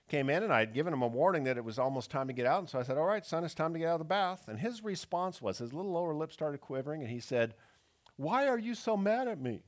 came 0.08 0.30
in 0.30 0.44
and 0.44 0.52
I 0.52 0.60
had 0.60 0.74
given 0.74 0.94
him 0.94 1.02
a 1.02 1.08
warning 1.08 1.46
that 1.46 1.58
it 1.58 1.64
was 1.64 1.80
almost 1.80 2.12
time 2.12 2.28
to 2.28 2.34
get 2.34 2.46
out. 2.46 2.60
And 2.60 2.70
so 2.70 2.80
I 2.80 2.84
said, 2.84 2.98
All 2.98 3.06
right, 3.06 3.26
son, 3.26 3.46
it's 3.46 3.54
time 3.54 3.74
to 3.74 3.80
get 3.80 3.88
out 3.88 3.94
of 3.94 4.00
the 4.00 4.06
bath. 4.06 4.48
And 4.48 4.60
his 4.60 4.84
response 4.84 5.42
was, 5.42 5.60
his 5.60 5.74
little 5.74 5.92
lower 5.92 6.14
lip 6.14 6.34
started 6.34 6.60
quivering, 6.60 7.02
and 7.02 7.10
he 7.10 7.20
said, 7.20 7.56
Why 8.18 8.48
are 8.48 8.60
you 8.60 8.76
so 8.76 8.98
mad 8.98 9.28
at 9.28 9.40
me? 9.40 9.62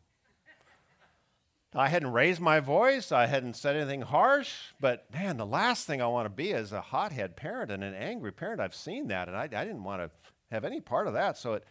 I 1.75 1.88
hadn't 1.88 2.12
raised 2.12 2.39
my 2.39 2.60
voice, 2.60 3.12
I 3.12 3.25
hadn't 3.25 3.56
said 3.56 3.75
anything 3.75 4.01
harsh, 4.01 4.53
but 4.80 5.12
man, 5.12 5.38
the 5.38 5.46
last 5.46 5.88
thing 5.88 6.03
I 6.03 6.08
want 6.08 6.27
to 6.27 6.30
be 6.30 6.51
is 6.51 6.72
a 6.72 6.82
hothead 6.82 7.36
parent 7.36 7.72
and 7.72 7.84
an 7.84 7.96
angry 7.96 8.32
parent. 8.32 8.62
I've 8.62 8.75
seen 8.75 9.08
that, 9.08 9.27
and 9.27 9.36
I, 9.36 9.44
I 9.46 9.65
didn't 9.65 9.84
want 9.84 10.03
to 10.03 10.12
have 10.51 10.65
any 10.65 10.82
part 10.82 11.08
of 11.08 11.13
that. 11.13 11.36
So 11.36 11.53
it 11.53 11.63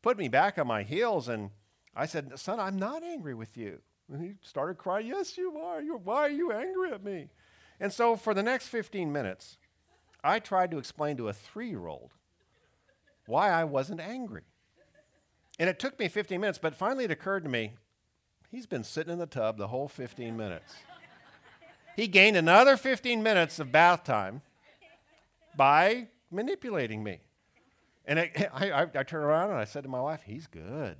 put 0.00 0.16
me 0.16 0.28
back 0.28 0.58
on 0.58 0.66
my 0.66 0.82
heels, 0.82 1.28
and 1.28 1.50
I 1.94 2.06
said, 2.06 2.38
Son, 2.38 2.58
I'm 2.58 2.78
not 2.78 3.02
angry 3.02 3.34
with 3.34 3.58
you. 3.58 3.80
And 4.10 4.22
he 4.22 4.34
started 4.42 4.78
crying, 4.78 5.06
Yes, 5.06 5.38
you 5.38 5.56
are. 5.58 5.80
You're, 5.80 5.98
why 5.98 6.22
are 6.22 6.30
you 6.30 6.52
angry 6.52 6.92
at 6.92 7.04
me? 7.04 7.28
And 7.78 7.92
so 7.92 8.16
for 8.16 8.34
the 8.34 8.42
next 8.42 8.68
15 8.68 9.10
minutes, 9.10 9.56
I 10.22 10.38
tried 10.38 10.70
to 10.72 10.78
explain 10.78 11.16
to 11.16 11.28
a 11.28 11.32
three 11.32 11.68
year 11.68 11.86
old 11.86 12.10
why 13.26 13.50
I 13.50 13.64
wasn't 13.64 14.00
angry. 14.00 14.42
And 15.58 15.68
it 15.68 15.78
took 15.78 15.98
me 15.98 16.08
15 16.08 16.40
minutes, 16.40 16.58
but 16.58 16.74
finally 16.74 17.04
it 17.04 17.10
occurred 17.10 17.44
to 17.44 17.50
me 17.50 17.74
he's 18.50 18.66
been 18.66 18.84
sitting 18.84 19.12
in 19.12 19.18
the 19.18 19.26
tub 19.26 19.56
the 19.56 19.68
whole 19.68 19.88
15 19.88 20.36
minutes. 20.36 20.74
he 21.96 22.08
gained 22.08 22.36
another 22.36 22.76
15 22.76 23.22
minutes 23.22 23.58
of 23.58 23.70
bath 23.70 24.04
time 24.04 24.42
by 25.56 26.08
manipulating 26.30 27.02
me. 27.02 27.20
And 28.04 28.18
I, 28.18 28.30
I, 28.54 28.82
I 28.82 29.02
turned 29.04 29.24
around 29.24 29.50
and 29.50 29.58
I 29.58 29.64
said 29.64 29.84
to 29.84 29.88
my 29.88 30.00
wife, 30.00 30.22
He's 30.24 30.46
good. 30.46 30.96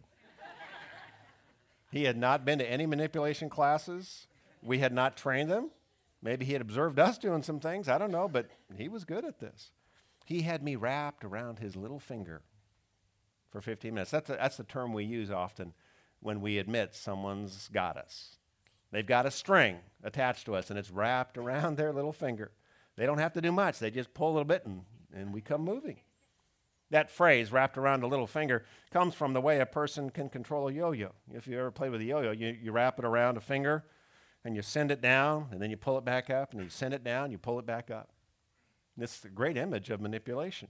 He 1.90 2.04
had 2.04 2.16
not 2.16 2.44
been 2.44 2.58
to 2.58 2.70
any 2.70 2.86
manipulation 2.86 3.48
classes. 3.50 4.26
We 4.62 4.78
had 4.78 4.92
not 4.92 5.16
trained 5.16 5.50
them. 5.50 5.70
Maybe 6.22 6.44
he 6.44 6.52
had 6.52 6.62
observed 6.62 6.98
us 6.98 7.18
doing 7.18 7.42
some 7.42 7.60
things. 7.60 7.88
I 7.88 7.98
don't 7.98 8.12
know, 8.12 8.28
but 8.28 8.48
he 8.76 8.88
was 8.88 9.04
good 9.04 9.24
at 9.24 9.40
this. 9.40 9.70
He 10.24 10.42
had 10.42 10.62
me 10.62 10.76
wrapped 10.76 11.24
around 11.24 11.58
his 11.58 11.76
little 11.76 11.98
finger 11.98 12.42
for 13.50 13.60
15 13.60 13.94
minutes. 13.94 14.10
That's, 14.10 14.30
a, 14.30 14.34
that's 14.34 14.56
the 14.56 14.64
term 14.64 14.92
we 14.92 15.04
use 15.04 15.30
often 15.30 15.72
when 16.20 16.40
we 16.40 16.58
admit 16.58 16.94
someone's 16.94 17.68
got 17.68 17.96
us. 17.96 18.36
They've 18.92 19.06
got 19.06 19.26
a 19.26 19.30
string 19.30 19.78
attached 20.04 20.46
to 20.46 20.54
us, 20.54 20.70
and 20.70 20.78
it's 20.78 20.90
wrapped 20.90 21.38
around 21.38 21.76
their 21.76 21.92
little 21.92 22.12
finger. 22.12 22.52
They 22.96 23.06
don't 23.06 23.18
have 23.18 23.32
to 23.34 23.40
do 23.40 23.50
much. 23.50 23.78
They 23.78 23.90
just 23.90 24.14
pull 24.14 24.28
a 24.28 24.34
little 24.34 24.44
bit, 24.44 24.66
and, 24.66 24.82
and 25.14 25.32
we 25.32 25.40
come 25.40 25.62
moving. 25.62 26.00
That 26.90 27.10
phrase, 27.10 27.52
wrapped 27.52 27.78
around 27.78 28.02
a 28.02 28.08
little 28.08 28.26
finger, 28.26 28.64
comes 28.90 29.14
from 29.14 29.32
the 29.32 29.40
way 29.40 29.60
a 29.60 29.66
person 29.66 30.10
can 30.10 30.28
control 30.28 30.68
a 30.68 30.72
yo 30.72 30.92
yo. 30.92 31.12
If 31.32 31.46
you 31.46 31.58
ever 31.58 31.70
play 31.70 31.88
with 31.88 32.00
a 32.00 32.04
yo 32.04 32.20
yo, 32.20 32.32
you, 32.32 32.56
you 32.60 32.72
wrap 32.72 32.98
it 32.98 33.04
around 33.04 33.36
a 33.36 33.40
finger 33.40 33.84
and 34.44 34.56
you 34.56 34.62
send 34.62 34.90
it 34.90 35.02
down, 35.02 35.48
and 35.50 35.60
then 35.60 35.70
you 35.70 35.76
pull 35.76 35.98
it 35.98 36.04
back 36.04 36.30
up, 36.30 36.52
and 36.52 36.62
you 36.62 36.70
send 36.70 36.94
it 36.94 37.04
down, 37.04 37.30
you 37.30 37.36
pull 37.36 37.58
it 37.58 37.66
back 37.66 37.90
up. 37.90 38.08
This 38.96 39.18
is 39.18 39.24
a 39.26 39.28
great 39.28 39.56
image 39.56 39.90
of 39.90 40.00
manipulation. 40.00 40.68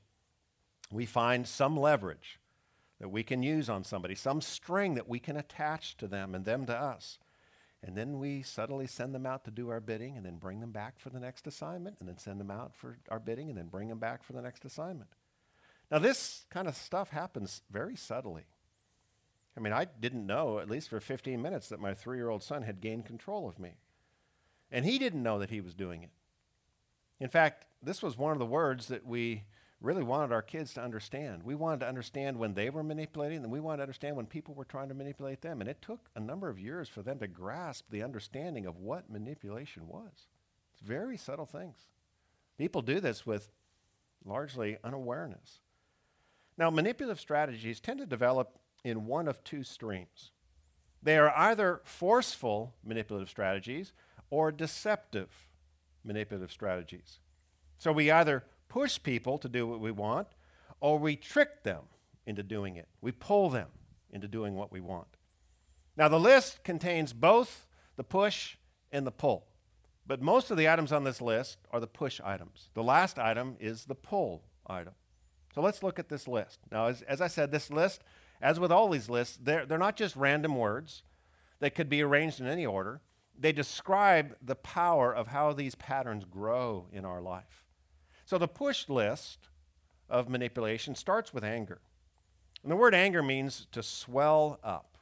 We 0.91 1.07
find 1.07 1.47
some 1.47 1.77
leverage 1.77 2.41
that 2.99 3.11
we 3.11 3.23
can 3.23 3.43
use 3.43 3.71
on 3.71 3.85
somebody, 3.85 4.15
some 4.15 4.41
string 4.41 4.95
that 4.95 5.09
we 5.09 5.21
can 5.21 5.37
attach 5.37 5.97
to 5.99 6.09
them 6.09 6.35
and 6.35 6.45
them 6.45 6.67
to 6.67 6.77
us. 6.77 7.19
And 7.83 7.97
then 7.97 8.19
we 8.19 8.43
subtly 8.43 8.87
send 8.87 9.15
them 9.15 9.25
out 9.25 9.45
to 9.45 9.51
do 9.51 9.71
our 9.71 9.81
bidding 9.81 10.17
and 10.17 10.27
then 10.27 10.37
bring 10.37 10.61
them 10.61 10.73
back 10.73 10.99
for 10.99 11.09
the 11.09 11.21
next 11.21 11.47
assignment 11.47 11.97
and 12.01 12.09
then 12.09 12.19
send 12.19 12.39
them 12.39 12.51
out 12.51 12.75
for 12.75 12.99
our 13.09 13.21
bidding 13.21 13.49
and 13.49 13.57
then 13.57 13.69
bring 13.69 13.89
them 13.89 13.99
back 13.99 14.23
for 14.23 14.35
the 14.35 14.43
next 14.43 14.65
assignment. 14.65 15.11
Now, 15.91 15.99
this 15.99 16.45
kind 16.51 16.69
of 16.69 16.77
stuff 16.77 17.11
happens 17.11 17.63
very 17.71 17.97
subtly. 17.97 18.45
I 19.57 19.61
mean, 19.61 19.73
I 19.73 19.85
didn't 19.85 20.27
know, 20.27 20.61
at 20.61 20.71
least 20.71 20.89
for 20.89 21.01
15 21.01 21.43
minutes, 21.43 21.69
that 21.69 21.81
my 21.81 21.95
three 21.95 22.17
year 22.17 22.31
old 22.31 22.43
son 22.43 22.63
had 22.63 22.81
gained 22.81 23.07
control 23.07 23.49
of 23.49 23.59
me. 23.59 23.73
And 24.71 24.85
he 24.85 24.99
didn't 24.99 25.23
know 25.23 25.39
that 25.41 25.51
he 25.51 25.61
was 25.61 25.75
doing 25.75 26.03
it. 26.03 26.11
In 27.19 27.29
fact, 27.29 27.67
this 27.83 28.03
was 28.03 28.17
one 28.17 28.33
of 28.33 28.39
the 28.39 28.47
words 28.47 28.87
that 28.87 29.05
we 29.05 29.43
really 29.81 30.03
wanted 30.03 30.33
our 30.33 30.43
kids 30.43 30.75
to 30.75 30.83
understand. 30.83 31.43
We 31.43 31.55
wanted 31.55 31.81
to 31.81 31.89
understand 31.89 32.39
when 32.39 32.55
they 32.55 32.71
were 32.71 32.83
manipulating, 32.83 33.43
and 33.43 33.51
we 33.51 33.61
wanted 33.61 33.79
to 33.79 33.83
understand 33.83 34.17
when 34.17 34.27
people 34.27 34.55
were 34.55 34.65
trying 34.65 34.89
to 34.89 34.95
manipulate 34.95 35.41
them. 35.41 35.61
And 35.61 35.69
it 35.69 35.83
took 35.83 36.09
a 36.15 36.21
number 36.21 36.49
of 36.49 36.61
years 36.61 36.89
for 36.89 37.03
them 37.03 37.19
to 37.19 37.27
grasp 37.27 37.87
the 37.91 38.03
understanding 38.03 38.67
of 38.67 38.79
what 38.79 39.11
manipulation 39.11 39.89
was. 39.89 40.29
It's 40.73 40.83
very 40.87 41.17
subtle 41.17 41.47
things. 41.47 41.79
People 42.59 42.83
do 42.83 43.01
this 43.01 43.27
with 43.27 43.49
largely 44.25 44.77
unawareness. 44.85 45.61
Now, 46.61 46.69
manipulative 46.69 47.19
strategies 47.19 47.81
tend 47.81 48.01
to 48.01 48.07
develop 48.07 48.59
in 48.85 49.07
one 49.07 49.29
of 49.29 49.43
two 49.43 49.65
streams. 49.65 50.31
They 51.03 51.17
are 51.17 51.35
either 51.35 51.81
forceful 51.85 52.75
manipulative 52.85 53.31
strategies 53.31 53.95
or 54.29 54.53
deceptive 54.53 55.31
manipulative 56.05 56.53
strategies. 56.53 57.21
So 57.79 57.93
we 57.93 58.11
either 58.11 58.45
push 58.69 59.03
people 59.03 59.39
to 59.39 59.49
do 59.49 59.67
what 59.67 59.81
we 59.81 59.91
want 59.91 60.29
or 60.81 60.99
we 60.99 61.17
trick 61.17 61.63
them 61.63 61.85
into 62.27 62.43
doing 62.43 62.77
it. 62.77 62.89
We 63.01 63.13
pull 63.13 63.49
them 63.49 63.69
into 64.11 64.29
doing 64.29 64.55
what 64.55 64.71
we 64.71 64.81
want. 64.81 65.17
Now, 65.97 66.09
the 66.09 66.21
list 66.21 66.63
contains 66.63 67.15
both 67.15 67.67
the 67.97 68.05
push 68.05 68.57
and 68.93 69.07
the 69.07 69.11
pull, 69.11 69.47
but 70.07 70.21
most 70.21 70.51
of 70.51 70.59
the 70.59 70.69
items 70.69 70.93
on 70.93 71.05
this 71.05 71.23
list 71.23 71.57
are 71.71 71.81
the 71.81 71.87
push 71.87 72.21
items. 72.23 72.69
The 72.75 72.83
last 72.83 73.19
item 73.19 73.57
is 73.59 73.87
the 73.87 73.95
pull 73.95 74.45
item. 74.67 74.93
So 75.55 75.61
let's 75.61 75.83
look 75.83 75.99
at 75.99 76.09
this 76.09 76.29
list. 76.29 76.61
Now, 76.71 76.87
as, 76.87 77.03
as 77.03 77.21
I 77.21 77.27
said, 77.27 77.51
this 77.51 77.71
list, 77.71 78.03
as 78.41 78.61
with 78.61 78.71
all 78.71 78.89
these 78.89 79.11
lists, 79.11 79.39
they're, 79.43 79.67
they're 79.67 79.79
not 79.79 79.97
just 79.97 80.17
random 80.17 80.57
words 80.57 81.03
that 81.59 81.75
could 81.75 81.89
be 81.89 82.03
arranged 82.03 82.41
in 82.41 82.47
any 82.47 82.65
order. 82.65 83.01
They 83.39 83.53
describe 83.53 84.37
the 84.43 84.55
power 84.55 85.15
of 85.15 85.29
how 85.29 85.53
these 85.53 85.75
patterns 85.75 86.25
grow 86.25 86.87
in 86.93 87.05
our 87.05 87.21
life. 87.21 87.65
So 88.25 88.39
the 88.39 88.49
push 88.49 88.89
list 88.89 89.49
of 90.09 90.29
manipulation 90.29 90.95
starts 90.95 91.35
with 91.35 91.45
anger. 91.45 91.81
And 92.63 92.71
the 92.71 92.77
word 92.77 92.95
anger 92.95 93.23
means 93.23 93.67
to 93.73 93.83
swell 93.83 94.61
up. 94.63 94.99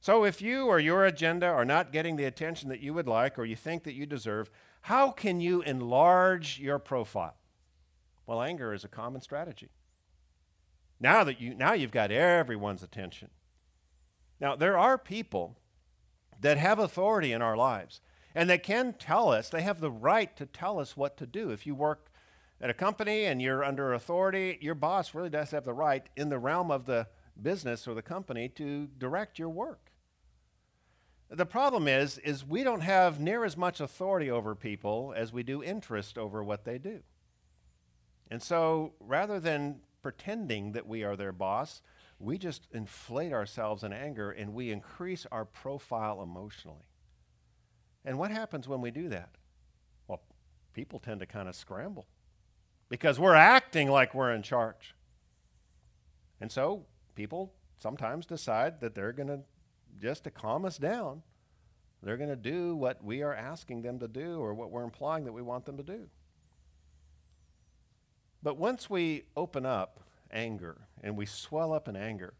So 0.00 0.24
if 0.24 0.42
you 0.42 0.66
or 0.66 0.78
your 0.78 1.06
agenda 1.06 1.46
are 1.46 1.64
not 1.64 1.92
getting 1.92 2.16
the 2.16 2.24
attention 2.24 2.68
that 2.68 2.80
you 2.80 2.92
would 2.92 3.08
like 3.08 3.38
or 3.38 3.44
you 3.44 3.56
think 3.56 3.84
that 3.84 3.94
you 3.94 4.04
deserve, 4.04 4.50
how 4.82 5.10
can 5.10 5.40
you 5.40 5.62
enlarge 5.62 6.58
your 6.58 6.78
profile? 6.78 7.36
Well, 8.26 8.42
anger 8.42 8.72
is 8.72 8.84
a 8.84 8.88
common 8.88 9.20
strategy. 9.20 9.70
Now 11.00 11.24
that 11.24 11.40
you 11.40 11.54
now 11.54 11.72
you've 11.72 11.90
got 11.92 12.10
everyone's 12.10 12.82
attention. 12.82 13.30
Now 14.40 14.56
there 14.56 14.78
are 14.78 14.96
people 14.96 15.58
that 16.40 16.56
have 16.56 16.78
authority 16.78 17.32
in 17.32 17.42
our 17.42 17.56
lives 17.56 18.00
and 18.34 18.50
that 18.50 18.62
can 18.62 18.94
tell 18.94 19.28
us, 19.30 19.48
they 19.48 19.62
have 19.62 19.80
the 19.80 19.90
right 19.90 20.36
to 20.36 20.46
tell 20.46 20.80
us 20.80 20.96
what 20.96 21.16
to 21.18 21.26
do. 21.26 21.50
If 21.50 21.66
you 21.66 21.74
work 21.74 22.10
at 22.60 22.70
a 22.70 22.74
company 22.74 23.26
and 23.26 23.40
you're 23.40 23.62
under 23.62 23.92
authority, 23.92 24.58
your 24.60 24.74
boss 24.74 25.14
really 25.14 25.30
does 25.30 25.52
have 25.52 25.64
the 25.64 25.72
right 25.72 26.08
in 26.16 26.30
the 26.30 26.38
realm 26.38 26.70
of 26.70 26.86
the 26.86 27.06
business 27.40 27.86
or 27.86 27.94
the 27.94 28.02
company 28.02 28.48
to 28.48 28.88
direct 28.98 29.38
your 29.38 29.48
work. 29.48 29.92
The 31.30 31.46
problem 31.46 31.88
is 31.88 32.18
is 32.18 32.44
we 32.44 32.62
don't 32.62 32.82
have 32.82 33.20
near 33.20 33.44
as 33.44 33.56
much 33.56 33.80
authority 33.80 34.30
over 34.30 34.54
people 34.54 35.14
as 35.16 35.32
we 35.32 35.42
do 35.42 35.62
interest 35.62 36.18
over 36.18 36.42
what 36.42 36.64
they 36.64 36.78
do. 36.78 37.02
And 38.30 38.42
so 38.42 38.94
rather 39.00 39.38
than 39.38 39.80
pretending 40.02 40.72
that 40.72 40.86
we 40.86 41.02
are 41.02 41.16
their 41.16 41.32
boss, 41.32 41.82
we 42.18 42.38
just 42.38 42.68
inflate 42.72 43.32
ourselves 43.32 43.82
in 43.82 43.92
anger 43.92 44.30
and 44.30 44.54
we 44.54 44.70
increase 44.70 45.26
our 45.30 45.44
profile 45.44 46.22
emotionally. 46.22 46.86
And 48.04 48.18
what 48.18 48.30
happens 48.30 48.68
when 48.68 48.80
we 48.80 48.90
do 48.90 49.08
that? 49.08 49.30
Well, 50.06 50.20
people 50.72 50.98
tend 50.98 51.20
to 51.20 51.26
kind 51.26 51.48
of 51.48 51.54
scramble 51.54 52.06
because 52.88 53.18
we're 53.18 53.34
acting 53.34 53.90
like 53.90 54.14
we're 54.14 54.32
in 54.32 54.42
charge. 54.42 54.94
And 56.40 56.52
so 56.52 56.86
people 57.14 57.54
sometimes 57.78 58.26
decide 58.26 58.80
that 58.80 58.94
they're 58.94 59.12
going 59.12 59.28
to, 59.28 59.40
just 60.00 60.24
to 60.24 60.30
calm 60.30 60.64
us 60.64 60.76
down, 60.76 61.22
they're 62.02 62.16
going 62.18 62.30
to 62.30 62.36
do 62.36 62.76
what 62.76 63.02
we 63.02 63.22
are 63.22 63.34
asking 63.34 63.82
them 63.82 63.98
to 64.00 64.08
do 64.08 64.38
or 64.38 64.52
what 64.52 64.70
we're 64.70 64.84
implying 64.84 65.24
that 65.24 65.32
we 65.32 65.42
want 65.42 65.64
them 65.64 65.78
to 65.78 65.82
do. 65.82 66.08
But 68.44 68.58
once 68.58 68.90
we 68.90 69.24
open 69.38 69.64
up 69.64 70.00
anger 70.30 70.82
and 71.02 71.16
we 71.16 71.24
swell 71.24 71.72
up 71.72 71.88
in 71.88 71.96
anger, 71.96 72.34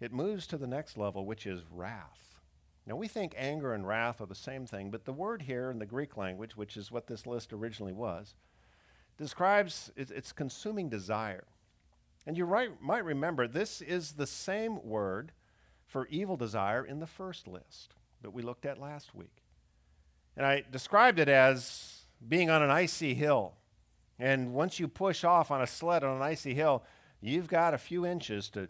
it 0.00 0.12
moves 0.12 0.46
to 0.48 0.58
the 0.58 0.66
next 0.66 0.98
level, 0.98 1.24
which 1.24 1.46
is 1.46 1.62
wrath. 1.70 2.42
Now, 2.86 2.94
we 2.94 3.08
think 3.08 3.34
anger 3.36 3.72
and 3.72 3.88
wrath 3.88 4.20
are 4.20 4.26
the 4.26 4.34
same 4.34 4.66
thing, 4.66 4.90
but 4.90 5.06
the 5.06 5.12
word 5.14 5.42
here 5.42 5.70
in 5.70 5.78
the 5.78 5.86
Greek 5.86 6.18
language, 6.18 6.58
which 6.58 6.76
is 6.76 6.92
what 6.92 7.06
this 7.06 7.26
list 7.26 7.54
originally 7.54 7.94
was, 7.94 8.34
describes 9.16 9.90
its 9.96 10.30
consuming 10.30 10.90
desire. 10.90 11.44
And 12.26 12.36
you 12.36 12.44
right, 12.44 12.70
might 12.80 13.04
remember 13.04 13.48
this 13.48 13.80
is 13.80 14.12
the 14.12 14.26
same 14.26 14.82
word 14.84 15.32
for 15.86 16.06
evil 16.08 16.36
desire 16.36 16.84
in 16.84 17.00
the 17.00 17.06
first 17.06 17.48
list 17.48 17.94
that 18.20 18.34
we 18.34 18.42
looked 18.42 18.66
at 18.66 18.78
last 18.78 19.14
week. 19.14 19.42
And 20.36 20.44
I 20.44 20.64
described 20.70 21.18
it 21.18 21.30
as 21.30 22.02
being 22.26 22.50
on 22.50 22.62
an 22.62 22.70
icy 22.70 23.14
hill. 23.14 23.54
And 24.18 24.52
once 24.52 24.80
you 24.80 24.88
push 24.88 25.24
off 25.24 25.50
on 25.50 25.62
a 25.62 25.66
sled 25.66 26.02
on 26.02 26.16
an 26.16 26.22
icy 26.22 26.54
hill, 26.54 26.84
you've 27.20 27.48
got 27.48 27.74
a 27.74 27.78
few 27.78 28.04
inches 28.04 28.48
to 28.50 28.68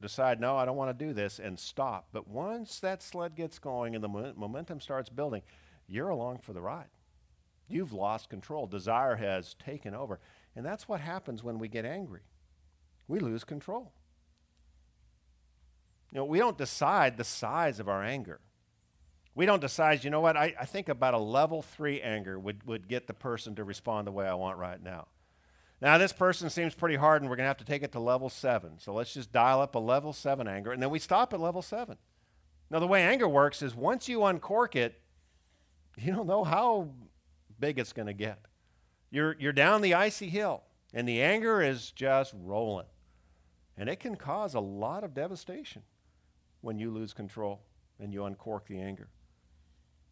decide, 0.00 0.40
no, 0.40 0.56
I 0.56 0.64
don't 0.64 0.76
want 0.76 0.96
to 0.96 1.06
do 1.06 1.12
this, 1.12 1.38
and 1.38 1.58
stop. 1.58 2.08
But 2.12 2.28
once 2.28 2.78
that 2.80 3.02
sled 3.02 3.34
gets 3.34 3.58
going 3.58 3.94
and 3.94 4.04
the 4.04 4.08
momentum 4.08 4.80
starts 4.80 5.08
building, 5.08 5.42
you're 5.88 6.10
along 6.10 6.38
for 6.38 6.52
the 6.52 6.60
ride. 6.60 6.90
You've 7.68 7.92
lost 7.92 8.30
control. 8.30 8.66
Desire 8.66 9.16
has 9.16 9.54
taken 9.54 9.94
over. 9.94 10.20
And 10.54 10.64
that's 10.64 10.88
what 10.88 11.00
happens 11.00 11.42
when 11.42 11.58
we 11.58 11.68
get 11.68 11.84
angry 11.84 12.22
we 13.08 13.18
lose 13.18 13.42
control. 13.42 13.92
You 16.12 16.18
know, 16.18 16.24
we 16.26 16.38
don't 16.38 16.58
decide 16.58 17.16
the 17.16 17.24
size 17.24 17.80
of 17.80 17.88
our 17.88 18.04
anger. 18.04 18.40
We 19.38 19.46
don't 19.46 19.60
decide, 19.60 20.02
you 20.02 20.10
know 20.10 20.20
what, 20.20 20.36
I, 20.36 20.52
I 20.60 20.64
think 20.64 20.88
about 20.88 21.14
a 21.14 21.18
level 21.18 21.62
three 21.62 22.00
anger 22.00 22.40
would, 22.40 22.66
would 22.66 22.88
get 22.88 23.06
the 23.06 23.14
person 23.14 23.54
to 23.54 23.62
respond 23.62 24.04
the 24.04 24.10
way 24.10 24.26
I 24.26 24.34
want 24.34 24.58
right 24.58 24.82
now. 24.82 25.06
Now, 25.80 25.96
this 25.96 26.12
person 26.12 26.50
seems 26.50 26.74
pretty 26.74 26.96
hard, 26.96 27.22
and 27.22 27.30
we're 27.30 27.36
going 27.36 27.44
to 27.44 27.50
have 27.50 27.58
to 27.58 27.64
take 27.64 27.84
it 27.84 27.92
to 27.92 28.00
level 28.00 28.30
seven. 28.30 28.80
So 28.80 28.92
let's 28.92 29.14
just 29.14 29.30
dial 29.30 29.60
up 29.60 29.76
a 29.76 29.78
level 29.78 30.12
seven 30.12 30.48
anger, 30.48 30.72
and 30.72 30.82
then 30.82 30.90
we 30.90 30.98
stop 30.98 31.32
at 31.32 31.38
level 31.38 31.62
seven. 31.62 31.98
Now, 32.68 32.80
the 32.80 32.88
way 32.88 33.04
anger 33.04 33.28
works 33.28 33.62
is 33.62 33.76
once 33.76 34.08
you 34.08 34.24
uncork 34.24 34.74
it, 34.74 35.00
you 35.96 36.12
don't 36.12 36.26
know 36.26 36.42
how 36.42 36.88
big 37.60 37.78
it's 37.78 37.92
going 37.92 38.08
to 38.08 38.14
get. 38.14 38.40
You're, 39.12 39.36
you're 39.38 39.52
down 39.52 39.82
the 39.82 39.94
icy 39.94 40.30
hill, 40.30 40.64
and 40.92 41.08
the 41.08 41.22
anger 41.22 41.62
is 41.62 41.92
just 41.92 42.34
rolling. 42.36 42.86
And 43.76 43.88
it 43.88 44.00
can 44.00 44.16
cause 44.16 44.54
a 44.54 44.60
lot 44.60 45.04
of 45.04 45.14
devastation 45.14 45.82
when 46.60 46.80
you 46.80 46.90
lose 46.90 47.12
control 47.12 47.60
and 48.00 48.12
you 48.12 48.24
uncork 48.24 48.66
the 48.66 48.80
anger. 48.80 49.06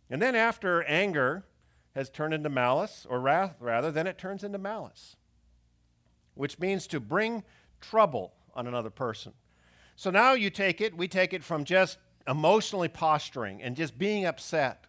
And 0.09 0.23
then 0.23 0.35
after 0.35 0.83
anger 0.85 1.45
has 1.95 2.11
turned 2.11 2.35
into 2.35 2.49
malice, 2.49 3.07
or 3.09 3.21
wrath 3.21 3.57
rather, 3.59 3.91
then 3.91 4.07
it 4.07 4.19
turns 4.19 4.45
into 4.45 4.59
malice, 4.59 5.17
which 6.35 6.59
means 6.59 6.87
to 6.89 7.01
bring 7.01 7.43
trouble 7.81 8.35
on 8.55 8.67
another 8.67 8.91
person. 8.91 9.33
So 9.97 10.11
now 10.11 10.35
you 10.35 10.51
take 10.51 10.81
it, 10.81 10.97
we 10.97 11.09
take 11.09 11.33
it 11.33 11.43
from 11.43 11.65
just 11.65 11.99
emotionally 12.29 12.89
posturing 12.89 13.63
and 13.63 13.75
just 13.75 13.99
being 13.99 14.27
upset 14.27 14.87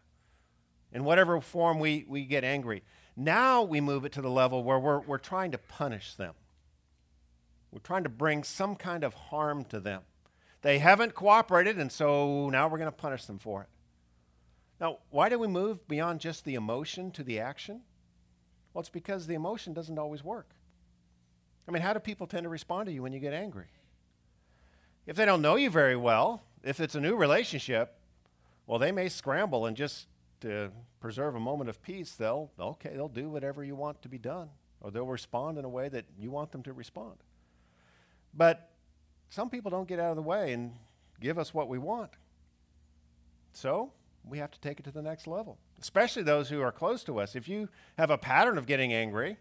in 0.92 1.04
whatever 1.04 1.40
form 1.40 1.80
we, 1.80 2.06
we 2.08 2.26
get 2.26 2.44
angry. 2.44 2.84
Now 3.16 3.64
we 3.64 3.82
move 3.82 4.06
it 4.06 4.12
to 4.14 4.22
the 4.22 4.30
level 4.30 4.64
where 4.64 4.80
we're, 4.80 5.00
we're 5.00 5.18
trying 5.18 5.52
to 5.52 5.58
punish 5.58 6.16
them. 6.16 6.34
We're 7.72 7.80
trying 7.80 8.04
to 8.04 8.10
bring 8.10 8.44
some 8.44 8.76
kind 8.76 9.04
of 9.04 9.14
harm 9.14 9.66
to 9.66 9.80
them. 9.80 10.02
They 10.62 10.80
haven't 10.80 11.14
cooperated, 11.14 11.78
and 11.78 11.92
so 11.92 12.50
now 12.50 12.68
we're 12.68 12.78
going 12.78 12.92
to 12.92 12.98
punish 12.98 13.26
them 13.26 13.40
for 13.40 13.62
it. 13.62 13.68
Now, 14.80 15.00
why 15.10 15.30
do 15.30 15.40
we 15.40 15.48
move 15.48 15.88
beyond 15.88 16.20
just 16.20 16.46
the 16.46 16.56
emotion 16.56 17.12
to 17.12 17.24
the 17.24 17.40
action? 17.40 17.82
Well, 18.74 18.82
it's 18.82 18.90
because 18.90 19.26
the 19.26 19.34
emotion 19.34 19.74
doesn't 19.74 19.98
always 19.98 20.24
work. 20.24 20.50
I 21.68 21.72
mean, 21.72 21.82
how 21.82 21.94
do 21.94 22.00
people 22.00 22.28
tend 22.28 22.44
to 22.44 22.50
respond 22.50 22.86
to 22.86 22.92
you 22.92 23.02
when 23.02 23.12
you 23.12 23.20
get 23.20 23.34
angry? 23.34 23.68
If 25.06 25.16
they 25.16 25.26
don't 25.26 25.42
know 25.42 25.56
you 25.56 25.70
very 25.70 25.96
well, 25.96 26.44
if 26.64 26.80
it's 26.80 26.96
a 26.96 27.02
new 27.02 27.16
relationship, 27.16 27.98
well, 28.68 28.78
they 28.78 28.92
may 28.92 29.10
scramble 29.10 29.66
and 29.66 29.76
just 29.76 30.08
to 30.42 30.72
preserve 31.00 31.36
a 31.36 31.40
moment 31.40 31.70
of 31.70 31.82
peace, 31.82 32.14
they'll, 32.14 32.52
okay, 32.60 32.92
they'll 32.94 33.08
do 33.08 33.30
whatever 33.30 33.64
you 33.64 33.76
want 33.76 34.02
to 34.02 34.10
be 34.10 34.18
done, 34.18 34.50
or 34.82 34.92
they'll 34.92 35.06
respond 35.06 35.58
in 35.58 35.66
a 35.66 35.70
way 35.70 35.90
that 35.90 36.06
you 36.20 36.30
want 36.30 36.52
them 36.52 36.64
to 36.64 36.74
respond. 36.74 37.16
But 38.34 38.70
some 39.30 39.50
people 39.50 39.72
don't 39.72 39.88
get 39.88 40.00
out 40.00 40.12
of 40.12 40.16
the 40.16 40.22
way 40.22 40.54
and 40.54 40.74
give 41.20 41.40
us 41.40 41.54
what 41.54 41.68
we 41.68 41.80
want. 41.80 42.12
So 43.54 43.92
we 44.30 44.40
have 44.40 44.52
to 44.52 44.60
take 44.60 44.80
it 44.80 44.84
to 44.84 44.92
the 44.92 45.02
next 45.02 45.28
level, 45.28 45.58
especially 45.80 46.24
those 46.24 46.50
who 46.50 46.62
are 46.62 46.72
close 46.72 47.04
to 47.06 47.20
us. 47.20 47.36
If 47.36 47.48
you 47.48 47.70
have 47.98 48.10
a 48.10 48.18
pattern 48.18 48.58
of 48.58 48.66
getting 48.66 48.94
angry 48.94 49.38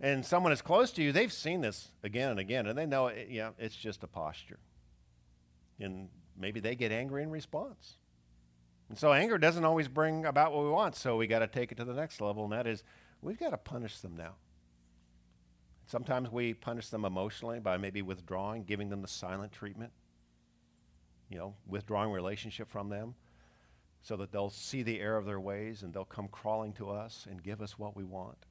and 0.00 0.24
someone 0.24 0.52
is 0.52 0.62
close 0.62 0.90
to 0.92 1.02
you, 1.02 1.12
they've 1.12 1.32
seen 1.32 1.60
this 1.60 1.88
again 2.02 2.30
and 2.30 2.40
again, 2.40 2.66
and 2.66 2.76
they 2.76 2.86
know, 2.86 3.08
it, 3.08 3.28
yeah, 3.30 3.50
it's 3.58 3.76
just 3.76 4.02
a 4.02 4.06
posture. 4.06 4.58
And 5.80 6.08
maybe 6.36 6.60
they 6.60 6.74
get 6.74 6.92
angry 6.92 7.22
in 7.22 7.30
response. 7.30 7.96
And 8.88 8.98
so 8.98 9.12
anger 9.12 9.38
doesn't 9.38 9.64
always 9.64 9.88
bring 9.88 10.26
about 10.26 10.52
what 10.52 10.64
we 10.64 10.70
want, 10.70 10.96
so 10.96 11.16
we 11.16 11.26
got 11.26 11.38
to 11.38 11.46
take 11.46 11.72
it 11.72 11.76
to 11.76 11.84
the 11.84 11.94
next 11.94 12.20
level, 12.20 12.44
and 12.44 12.52
that 12.52 12.66
is 12.66 12.82
we've 13.22 13.38
got 13.38 13.50
to 13.50 13.58
punish 13.58 14.00
them 14.00 14.16
now. 14.16 14.34
Sometimes 15.86 16.30
we 16.30 16.54
punish 16.54 16.88
them 16.88 17.04
emotionally 17.04 17.60
by 17.60 17.76
maybe 17.76 18.02
withdrawing, 18.02 18.64
giving 18.64 18.88
them 18.88 19.02
the 19.02 19.08
silent 19.08 19.52
treatment, 19.52 19.92
you 21.28 21.38
know, 21.38 21.54
withdrawing 21.66 22.10
relationship 22.10 22.70
from 22.70 22.88
them 22.88 23.14
so 24.02 24.16
that 24.16 24.32
they'll 24.32 24.50
see 24.50 24.82
the 24.82 25.00
error 25.00 25.16
of 25.16 25.26
their 25.26 25.40
ways 25.40 25.82
and 25.82 25.94
they'll 25.94 26.04
come 26.04 26.28
crawling 26.28 26.72
to 26.74 26.90
us 26.90 27.26
and 27.30 27.42
give 27.42 27.62
us 27.62 27.78
what 27.78 27.96
we 27.96 28.04
want. 28.04 28.46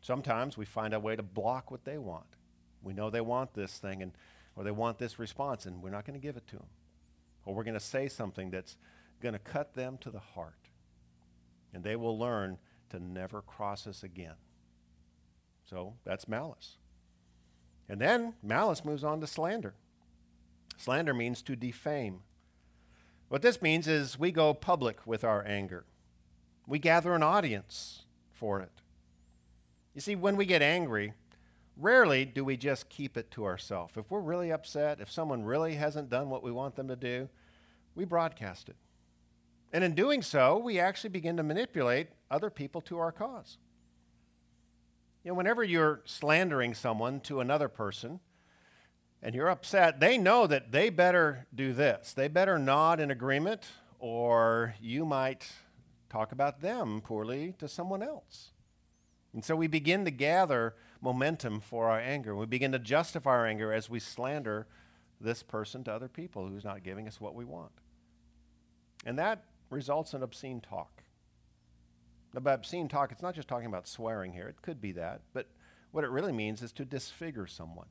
Sometimes 0.00 0.56
we 0.56 0.64
find 0.64 0.94
a 0.94 1.00
way 1.00 1.16
to 1.16 1.22
block 1.22 1.70
what 1.70 1.84
they 1.84 1.98
want. 1.98 2.36
We 2.82 2.94
know 2.94 3.10
they 3.10 3.20
want 3.20 3.54
this 3.54 3.78
thing 3.78 4.02
and 4.02 4.12
or 4.56 4.64
they 4.64 4.70
want 4.70 4.98
this 4.98 5.18
response 5.18 5.66
and 5.66 5.82
we're 5.82 5.90
not 5.90 6.06
going 6.06 6.18
to 6.18 6.26
give 6.26 6.36
it 6.36 6.46
to 6.48 6.56
them. 6.56 6.66
Or 7.44 7.54
we're 7.54 7.64
going 7.64 7.74
to 7.74 7.80
say 7.80 8.08
something 8.08 8.50
that's 8.50 8.76
going 9.20 9.34
to 9.34 9.38
cut 9.38 9.74
them 9.74 9.98
to 9.98 10.10
the 10.10 10.18
heart. 10.18 10.70
And 11.74 11.84
they 11.84 11.94
will 11.94 12.18
learn 12.18 12.58
to 12.90 12.98
never 12.98 13.42
cross 13.42 13.86
us 13.86 14.02
again. 14.02 14.34
So 15.68 15.94
that's 16.04 16.26
malice. 16.26 16.76
And 17.88 18.00
then 18.00 18.34
malice 18.42 18.84
moves 18.84 19.04
on 19.04 19.20
to 19.20 19.26
slander. 19.26 19.74
Slander 20.78 21.14
means 21.14 21.42
to 21.42 21.54
defame. 21.54 22.20
What 23.28 23.42
this 23.42 23.60
means 23.60 23.88
is 23.88 24.18
we 24.18 24.30
go 24.30 24.54
public 24.54 25.06
with 25.06 25.24
our 25.24 25.44
anger, 25.46 25.84
we 26.66 26.78
gather 26.78 27.14
an 27.14 27.22
audience 27.22 28.04
for 28.32 28.60
it. 28.60 28.70
You 29.94 30.00
see, 30.00 30.14
when 30.14 30.36
we 30.36 30.46
get 30.46 30.62
angry, 30.62 31.14
rarely 31.76 32.24
do 32.24 32.44
we 32.44 32.56
just 32.56 32.88
keep 32.88 33.16
it 33.16 33.30
to 33.32 33.44
ourselves. 33.44 33.96
If 33.96 34.10
we're 34.10 34.20
really 34.20 34.52
upset, 34.52 35.00
if 35.00 35.10
someone 35.10 35.44
really 35.44 35.74
hasn't 35.74 36.10
done 36.10 36.28
what 36.28 36.42
we 36.42 36.50
want 36.50 36.76
them 36.76 36.88
to 36.88 36.96
do, 36.96 37.28
we 37.94 38.04
broadcast 38.04 38.68
it. 38.68 38.76
And 39.72 39.82
in 39.82 39.94
doing 39.94 40.22
so, 40.22 40.58
we 40.58 40.78
actually 40.78 41.10
begin 41.10 41.36
to 41.38 41.42
manipulate 41.42 42.08
other 42.30 42.50
people 42.50 42.80
to 42.82 42.98
our 42.98 43.12
cause. 43.12 43.58
You 45.24 45.30
know, 45.30 45.34
whenever 45.34 45.64
you're 45.64 46.02
slandering 46.04 46.74
someone 46.74 47.20
to 47.20 47.40
another 47.40 47.68
person 47.68 48.20
and 49.22 49.34
you're 49.34 49.48
upset, 49.48 50.00
they 50.00 50.18
know 50.18 50.46
that 50.46 50.72
they 50.72 50.90
better 50.90 51.46
do 51.54 51.72
this. 51.72 52.12
They 52.12 52.28
better 52.28 52.58
nod 52.58 53.00
in 53.00 53.10
agreement, 53.10 53.64
or 53.98 54.74
you 54.80 55.04
might 55.04 55.50
talk 56.08 56.32
about 56.32 56.60
them 56.60 57.00
poorly 57.00 57.54
to 57.58 57.68
someone 57.68 58.02
else. 58.02 58.50
And 59.32 59.44
so 59.44 59.56
we 59.56 59.66
begin 59.66 60.04
to 60.04 60.10
gather 60.10 60.74
momentum 61.00 61.60
for 61.60 61.90
our 61.90 62.00
anger. 62.00 62.34
We 62.34 62.46
begin 62.46 62.72
to 62.72 62.78
justify 62.78 63.30
our 63.30 63.46
anger 63.46 63.72
as 63.72 63.90
we 63.90 64.00
slander 64.00 64.66
this 65.20 65.42
person 65.42 65.84
to 65.84 65.92
other 65.92 66.08
people 66.08 66.48
who's 66.48 66.64
not 66.64 66.82
giving 66.82 67.08
us 67.08 67.20
what 67.20 67.34
we 67.34 67.44
want. 67.44 67.72
And 69.04 69.18
that 69.18 69.44
results 69.70 70.14
in 70.14 70.22
obscene 70.22 70.60
talk. 70.60 71.02
About 72.34 72.54
obscene 72.54 72.88
talk, 72.88 73.12
it's 73.12 73.22
not 73.22 73.34
just 73.34 73.48
talking 73.48 73.66
about 73.66 73.88
swearing 73.88 74.32
here, 74.32 74.46
it 74.46 74.60
could 74.62 74.80
be 74.80 74.92
that, 74.92 75.22
but 75.32 75.48
what 75.90 76.04
it 76.04 76.10
really 76.10 76.32
means 76.32 76.60
is 76.62 76.72
to 76.72 76.84
disfigure 76.84 77.46
someone. 77.46 77.86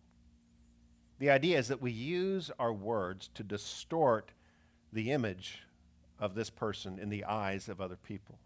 The 1.19 1.30
idea 1.30 1.58
is 1.58 1.69
that 1.69 1.82
we 1.82 1.91
use 1.91 2.51
our 2.60 2.73
words 2.73 3.30
to 3.36 3.43
distort 3.43 4.32
the 4.91 5.12
image 5.12 5.63
of 6.19 6.36
this 6.36 6.49
person 6.49 6.99
in 6.99 7.10
the 7.10 7.25
eyes 7.25 7.69
of 7.69 7.80
other 7.80 7.95
people. 7.95 8.39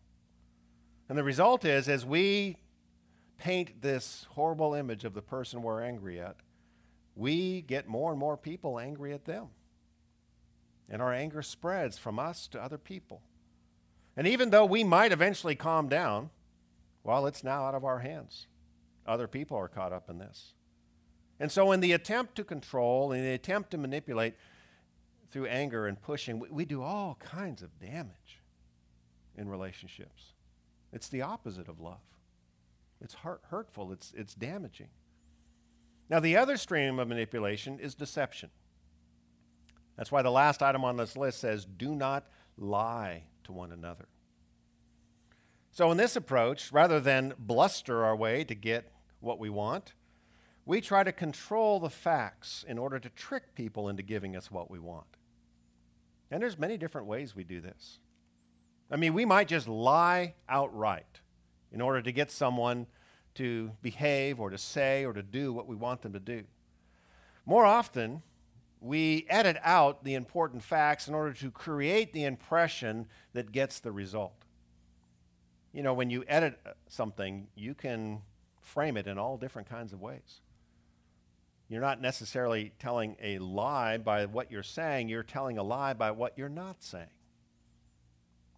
And 1.08 1.18
the 1.18 1.24
result 1.24 1.66
is, 1.66 1.90
as 1.90 2.06
we 2.06 2.58
paint 3.38 3.82
this 3.82 4.28
horrible 4.32 4.74
image 4.74 5.06
of 5.06 5.14
the 5.14 5.22
person 5.22 5.64
we're 5.64 5.82
angry 5.82 6.20
at, 6.20 6.36
we 7.16 7.62
get 7.62 7.88
more 7.88 8.12
and 8.12 8.20
more 8.20 8.38
people 8.38 8.80
angry 8.80 9.14
at 9.14 9.26
them. 9.26 9.48
And 10.90 11.02
our 11.02 11.14
anger 11.14 11.42
spreads 11.42 11.98
from 11.98 12.20
us 12.20 12.48
to 12.50 12.62
other 12.62 12.78
people. 12.78 13.22
And 14.16 14.28
even 14.28 14.50
though 14.50 14.66
we 14.66 14.84
might 14.84 15.12
eventually 15.12 15.56
calm 15.56 15.88
down, 15.88 16.30
well, 17.04 17.26
it's 17.26 17.44
now 17.44 17.64
out 17.64 17.76
of 17.76 17.86
our 17.86 18.00
hands. 18.00 18.48
Other 19.06 19.28
people 19.28 19.58
are 19.58 19.68
caught 19.68 19.94
up 19.94 20.10
in 20.10 20.18
this. 20.18 20.54
And 21.40 21.52
so, 21.52 21.72
in 21.72 21.80
the 21.80 21.94
attempt 21.94 22.36
to 22.36 22.44
control, 22.44 23.12
in 23.12 23.24
the 23.24 23.32
attempt 23.32 23.72
to 23.72 23.78
manipulate 23.78 24.36
through 25.32 25.46
anger 25.46 25.88
and 25.88 26.02
pushing, 26.02 26.40
we, 26.40 26.50
we 26.50 26.66
do 26.66 26.82
all 26.82 27.18
kinds 27.20 27.62
of 27.62 27.80
damage 27.80 28.42
in 29.38 29.48
relationships. 29.48 30.34
It's 30.92 31.08
the 31.08 31.22
opposite 31.22 31.70
of 31.70 31.80
love. 31.80 32.02
It's 33.02 33.14
hurt, 33.14 33.42
hurtful, 33.50 33.92
it's, 33.94 34.14
it's 34.18 34.34
damaging. 34.34 34.90
Now, 36.10 36.20
the 36.20 36.36
other 36.36 36.58
stream 36.58 37.00
of 37.00 37.08
manipulation 37.08 37.80
is 37.80 37.96
deception. 37.96 38.50
That's 39.96 40.12
why 40.12 40.22
the 40.22 40.32
last 40.32 40.62
item 40.64 40.84
on 40.84 40.98
this 40.98 41.16
list 41.16 41.40
says, 41.40 41.66
do 41.66 41.96
not 41.96 42.28
lie 42.58 43.24
to 43.44 43.52
one 43.52 43.72
another. 43.72 44.08
So, 45.72 45.92
in 45.92 45.98
this 45.98 46.16
approach, 46.16 46.74
rather 46.74 47.00
than 47.00 47.34
bluster 47.38 48.04
our 48.04 48.16
way 48.16 48.44
to 48.44 48.56
get 48.56 48.92
what 49.20 49.40
we 49.40 49.50
want, 49.50 49.94
we 50.66 50.82
try 50.82 51.04
to 51.04 51.12
control 51.12 51.80
the 51.80 51.90
facts 51.90 52.64
in 52.68 52.78
order 52.78 53.00
to 53.00 53.10
trick 53.10 53.56
people 53.56 53.90
into 53.90 54.04
giving 54.04 54.36
us 54.36 54.52
what 54.52 54.70
we 54.70 54.80
want. 54.80 55.18
And 56.32 56.42
there's 56.42 56.60
many 56.60 56.78
different 56.78 57.08
ways 57.08 57.36
we 57.36 57.44
do 57.44 57.60
this. 57.60 58.00
I 58.92 58.96
mean, 58.96 59.14
we 59.14 59.26
might 59.26 59.48
just 59.48 59.68
lie 59.68 60.36
outright 60.48 61.22
in 61.72 61.82
order 61.82 62.02
to 62.02 62.12
get 62.12 62.32
someone 62.32 62.88
to 63.36 63.72
behave 63.82 64.40
or 64.40 64.50
to 64.50 64.58
say 64.58 65.06
or 65.06 65.14
to 65.14 65.24
do 65.24 65.54
what 65.54 65.68
we 65.68 65.76
want 65.76 66.02
them 66.02 66.14
to 66.14 66.20
do. 66.20 66.44
More 67.46 67.66
often, 67.66 68.22
we 68.82 69.26
edit 69.30 69.58
out 69.64 70.04
the 70.04 70.16
important 70.16 70.64
facts 70.64 71.08
in 71.08 71.14
order 71.14 71.34
to 71.34 71.52
create 71.52 72.14
the 72.14 72.24
impression 72.24 73.08
that 73.34 73.52
gets 73.52 73.80
the 73.80 73.92
result. 73.92 74.46
You 75.74 75.84
know, 75.84 75.94
when 75.94 76.10
you 76.10 76.24
edit 76.28 76.60
uh, 76.66 76.72
something, 76.88 77.48
you 77.56 77.74
can 77.76 78.22
frame 78.62 78.98
it 78.98 79.08
in 79.08 79.18
all 79.18 79.38
different 79.38 79.70
kinds 79.70 79.94
of 79.94 80.02
ways. 80.02 80.42
You're 81.70 81.82
not 81.82 82.02
necessarily 82.02 82.74
telling 82.80 83.16
a 83.22 83.38
lie 83.38 83.98
by 83.98 84.26
what 84.26 84.52
you're 84.52 84.64
saying, 84.64 85.08
you're 85.08 85.22
telling 85.22 85.60
a 85.60 85.64
lie 85.64 85.94
by 85.94 86.10
what 86.10 86.36
you're 86.36 86.50
not 86.50 86.84
saying. 86.84 87.06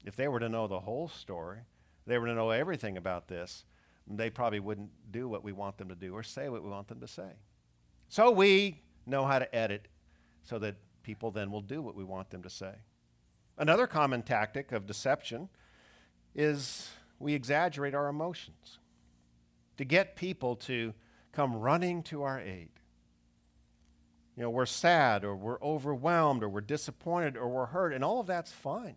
If 0.05 0.15
they 0.15 0.29
were 0.29 0.39
to 0.39 0.47
know 0.47 0.67
the 0.67 0.79
whole 0.79 1.09
story, 1.09 1.59
they 2.07 2.17
were 2.17 2.27
to 2.27 2.33
know 2.33 2.51
everything 2.51 2.95
about 2.97 3.27
this, 3.27 3.65
they 4.07 4.29
probably 4.29 4.61
wouldn't 4.61 4.89
do 5.11 5.27
what 5.27 5.43
we 5.43 5.51
want 5.51 5.77
them 5.77 5.89
to 5.89 5.95
do 5.95 6.13
or 6.15 6.23
say 6.23 6.47
what 6.47 6.63
we 6.63 6.69
want 6.69 6.87
them 6.87 7.01
to 7.01 7.07
say. 7.07 7.33
So 8.07 8.31
we 8.31 8.81
know 9.05 9.25
how 9.25 9.39
to 9.39 9.55
edit 9.55 9.89
so 10.43 10.57
that 10.59 10.75
people 11.03 11.31
then 11.31 11.51
will 11.51 11.61
do 11.61 11.81
what 11.81 11.95
we 11.95 12.03
want 12.03 12.29
them 12.29 12.43
to 12.43 12.49
say. 12.49 12.73
Another 13.57 13.87
common 13.87 14.21
tactic 14.21 14.71
of 14.71 14.87
deception 14.87 15.49
is 16.33 16.89
we 17.19 17.33
exaggerate 17.33 17.93
our 17.93 18.07
emotions 18.07 18.79
to 19.77 19.83
get 19.83 20.15
people 20.15 20.55
to 20.55 20.93
come 21.31 21.55
running 21.55 22.03
to 22.03 22.23
our 22.23 22.39
aid 22.39 22.69
you 24.41 24.47
know, 24.47 24.49
we're 24.49 24.65
sad 24.65 25.23
or 25.23 25.35
we're 25.35 25.61
overwhelmed 25.61 26.41
or 26.41 26.49
we're 26.49 26.61
disappointed 26.61 27.37
or 27.37 27.47
we're 27.47 27.67
hurt, 27.67 27.93
and 27.93 28.03
all 28.03 28.19
of 28.19 28.25
that's 28.25 28.51
fine. 28.51 28.95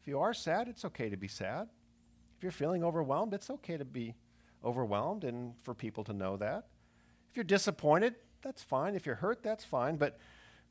If 0.00 0.08
you 0.08 0.18
are 0.18 0.34
sad, 0.34 0.66
it's 0.66 0.84
okay 0.84 1.08
to 1.08 1.16
be 1.16 1.28
sad. 1.28 1.68
If 2.36 2.42
you're 2.42 2.50
feeling 2.50 2.82
overwhelmed, 2.82 3.34
it's 3.34 3.50
okay 3.50 3.76
to 3.76 3.84
be 3.84 4.16
overwhelmed 4.64 5.22
and 5.22 5.54
for 5.62 5.74
people 5.74 6.02
to 6.02 6.12
know 6.12 6.36
that. 6.38 6.66
If 7.30 7.36
you're 7.36 7.44
disappointed, 7.44 8.16
that's 8.42 8.64
fine. 8.64 8.96
If 8.96 9.06
you're 9.06 9.14
hurt, 9.14 9.44
that's 9.44 9.64
fine. 9.64 9.94
But 9.94 10.18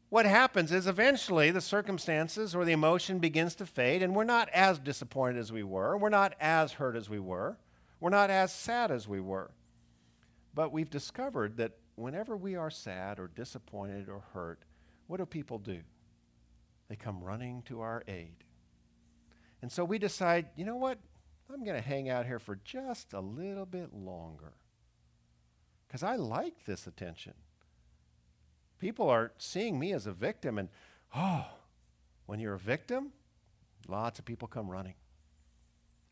what 0.09 0.25
happens 0.25 0.73
is 0.73 0.85
eventually 0.85 1.49
the 1.49 1.61
circumstances 1.61 2.53
or 2.53 2.65
the 2.65 2.73
emotion 2.73 3.19
begins 3.19 3.55
to 3.55 3.65
fade, 3.65 4.03
and 4.03 4.13
we're 4.13 4.25
not 4.25 4.49
as 4.49 4.79
disappointed 4.79 5.39
as 5.39 5.53
we 5.53 5.63
were. 5.63 5.97
We're 5.97 6.09
not 6.09 6.33
as 6.41 6.73
hurt 6.73 6.97
as 6.97 7.09
we 7.09 7.19
were. 7.19 7.57
We're 8.01 8.09
not 8.09 8.29
as 8.29 8.51
sad 8.51 8.91
as 8.91 9.07
we 9.07 9.21
were. 9.21 9.51
But 10.53 10.73
we've 10.73 10.89
discovered 10.89 11.55
that 11.55 11.77
whenever 11.95 12.35
we 12.35 12.55
are 12.55 12.69
sad 12.69 13.19
or 13.19 13.27
disappointed 13.27 14.09
or 14.09 14.23
hurt, 14.33 14.63
what 15.07 15.17
do 15.17 15.25
people 15.25 15.59
do? 15.59 15.79
They 16.89 16.95
come 16.95 17.23
running 17.23 17.61
to 17.63 17.81
our 17.81 18.03
aid. 18.07 18.43
And 19.61 19.71
so 19.71 19.85
we 19.85 19.97
decide, 19.97 20.47
you 20.55 20.65
know 20.65 20.75
what? 20.75 20.97
I'm 21.53 21.63
going 21.63 21.81
to 21.81 21.87
hang 21.87 22.09
out 22.09 22.25
here 22.25 22.39
for 22.39 22.57
just 22.63 23.13
a 23.13 23.19
little 23.19 23.65
bit 23.65 23.93
longer 23.93 24.53
because 25.87 26.03
I 26.03 26.15
like 26.15 26.65
this 26.65 26.87
attention. 26.87 27.33
People 28.79 29.09
are 29.09 29.33
seeing 29.37 29.77
me 29.77 29.91
as 29.91 30.07
a 30.07 30.13
victim, 30.13 30.57
and 30.57 30.69
oh, 31.15 31.45
when 32.25 32.39
you're 32.39 32.53
a 32.53 32.59
victim, 32.59 33.11
lots 33.87 34.17
of 34.17 34.25
people 34.25 34.47
come 34.47 34.69
running. 34.69 34.95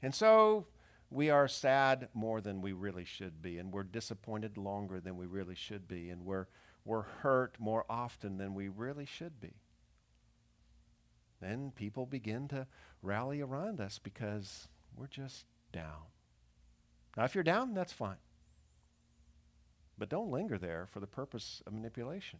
And 0.02 0.14
so 0.14 0.68
we 1.10 1.30
are 1.30 1.48
sad 1.48 2.10
more 2.14 2.40
than 2.40 2.62
we 2.62 2.72
really 2.72 3.06
should 3.06 3.42
be, 3.42 3.58
and 3.58 3.72
we're 3.72 3.84
disappointed 3.84 4.58
longer 4.58 5.00
than 5.00 5.18
we 5.18 5.26
really 5.26 5.56
should 5.56 5.88
be, 5.88 6.10
and 6.10 6.24
we're, 6.24 6.48
we're 6.86 7.02
hurt 7.02 7.56
more 7.60 7.86
often 7.90 8.38
than 8.38 8.54
we 8.54 8.68
really 8.68 9.06
should 9.06 9.40
be. 9.40 9.56
Then 11.42 11.72
people 11.76 12.06
begin 12.06 12.48
to 12.50 12.68
rally 13.02 13.42
around 13.42 13.80
us 13.80 13.98
because 13.98 14.68
we're 14.96 15.08
just 15.08 15.46
down. 15.72 16.10
Now, 17.18 17.24
if 17.24 17.34
you're 17.34 17.44
down, 17.44 17.74
that's 17.74 17.94
fine. 17.94 18.18
But 19.98 20.10
don't 20.10 20.32
linger 20.32 20.58
there 20.58 20.88
for 20.92 21.00
the 21.00 21.08
purpose 21.08 21.62
of 21.66 21.74
manipulation. 21.74 22.40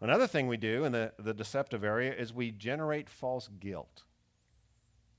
Another 0.00 0.26
thing 0.26 0.46
we 0.46 0.58
do 0.58 0.84
in 0.84 0.92
the, 0.92 1.12
the 1.18 1.32
deceptive 1.32 1.82
area 1.82 2.12
is 2.14 2.32
we 2.34 2.50
generate 2.50 3.08
false 3.08 3.48
guilt. 3.48 4.02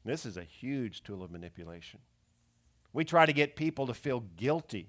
This 0.05 0.25
is 0.25 0.37
a 0.37 0.43
huge 0.43 1.03
tool 1.03 1.23
of 1.23 1.31
manipulation. 1.31 1.99
We 2.97 3.05
try 3.05 3.27
to 3.27 3.31
get 3.31 3.55
people 3.55 3.85
to 3.85 3.93
feel 3.93 4.21
guilty 4.37 4.87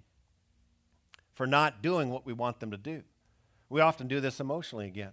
for 1.34 1.46
not 1.46 1.82
doing 1.82 2.08
what 2.08 2.24
we 2.24 2.32
want 2.32 2.58
them 2.58 2.70
to 2.70 2.78
do. 2.78 3.02
We 3.68 3.82
often 3.82 4.08
do 4.08 4.18
this 4.18 4.40
emotionally 4.40 4.86
again. 4.86 5.10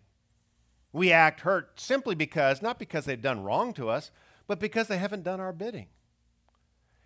We 0.94 1.12
act 1.12 1.42
hurt 1.42 1.78
simply 1.78 2.16
because, 2.16 2.62
not 2.62 2.80
because 2.80 3.04
they've 3.04 3.22
done 3.22 3.44
wrong 3.44 3.74
to 3.74 3.90
us, 3.90 4.12
but 4.48 4.62
because 4.62 4.88
they 4.88 4.98
haven't 4.98 5.26
done 5.26 5.42
our 5.42 5.52
bidding. 5.52 5.88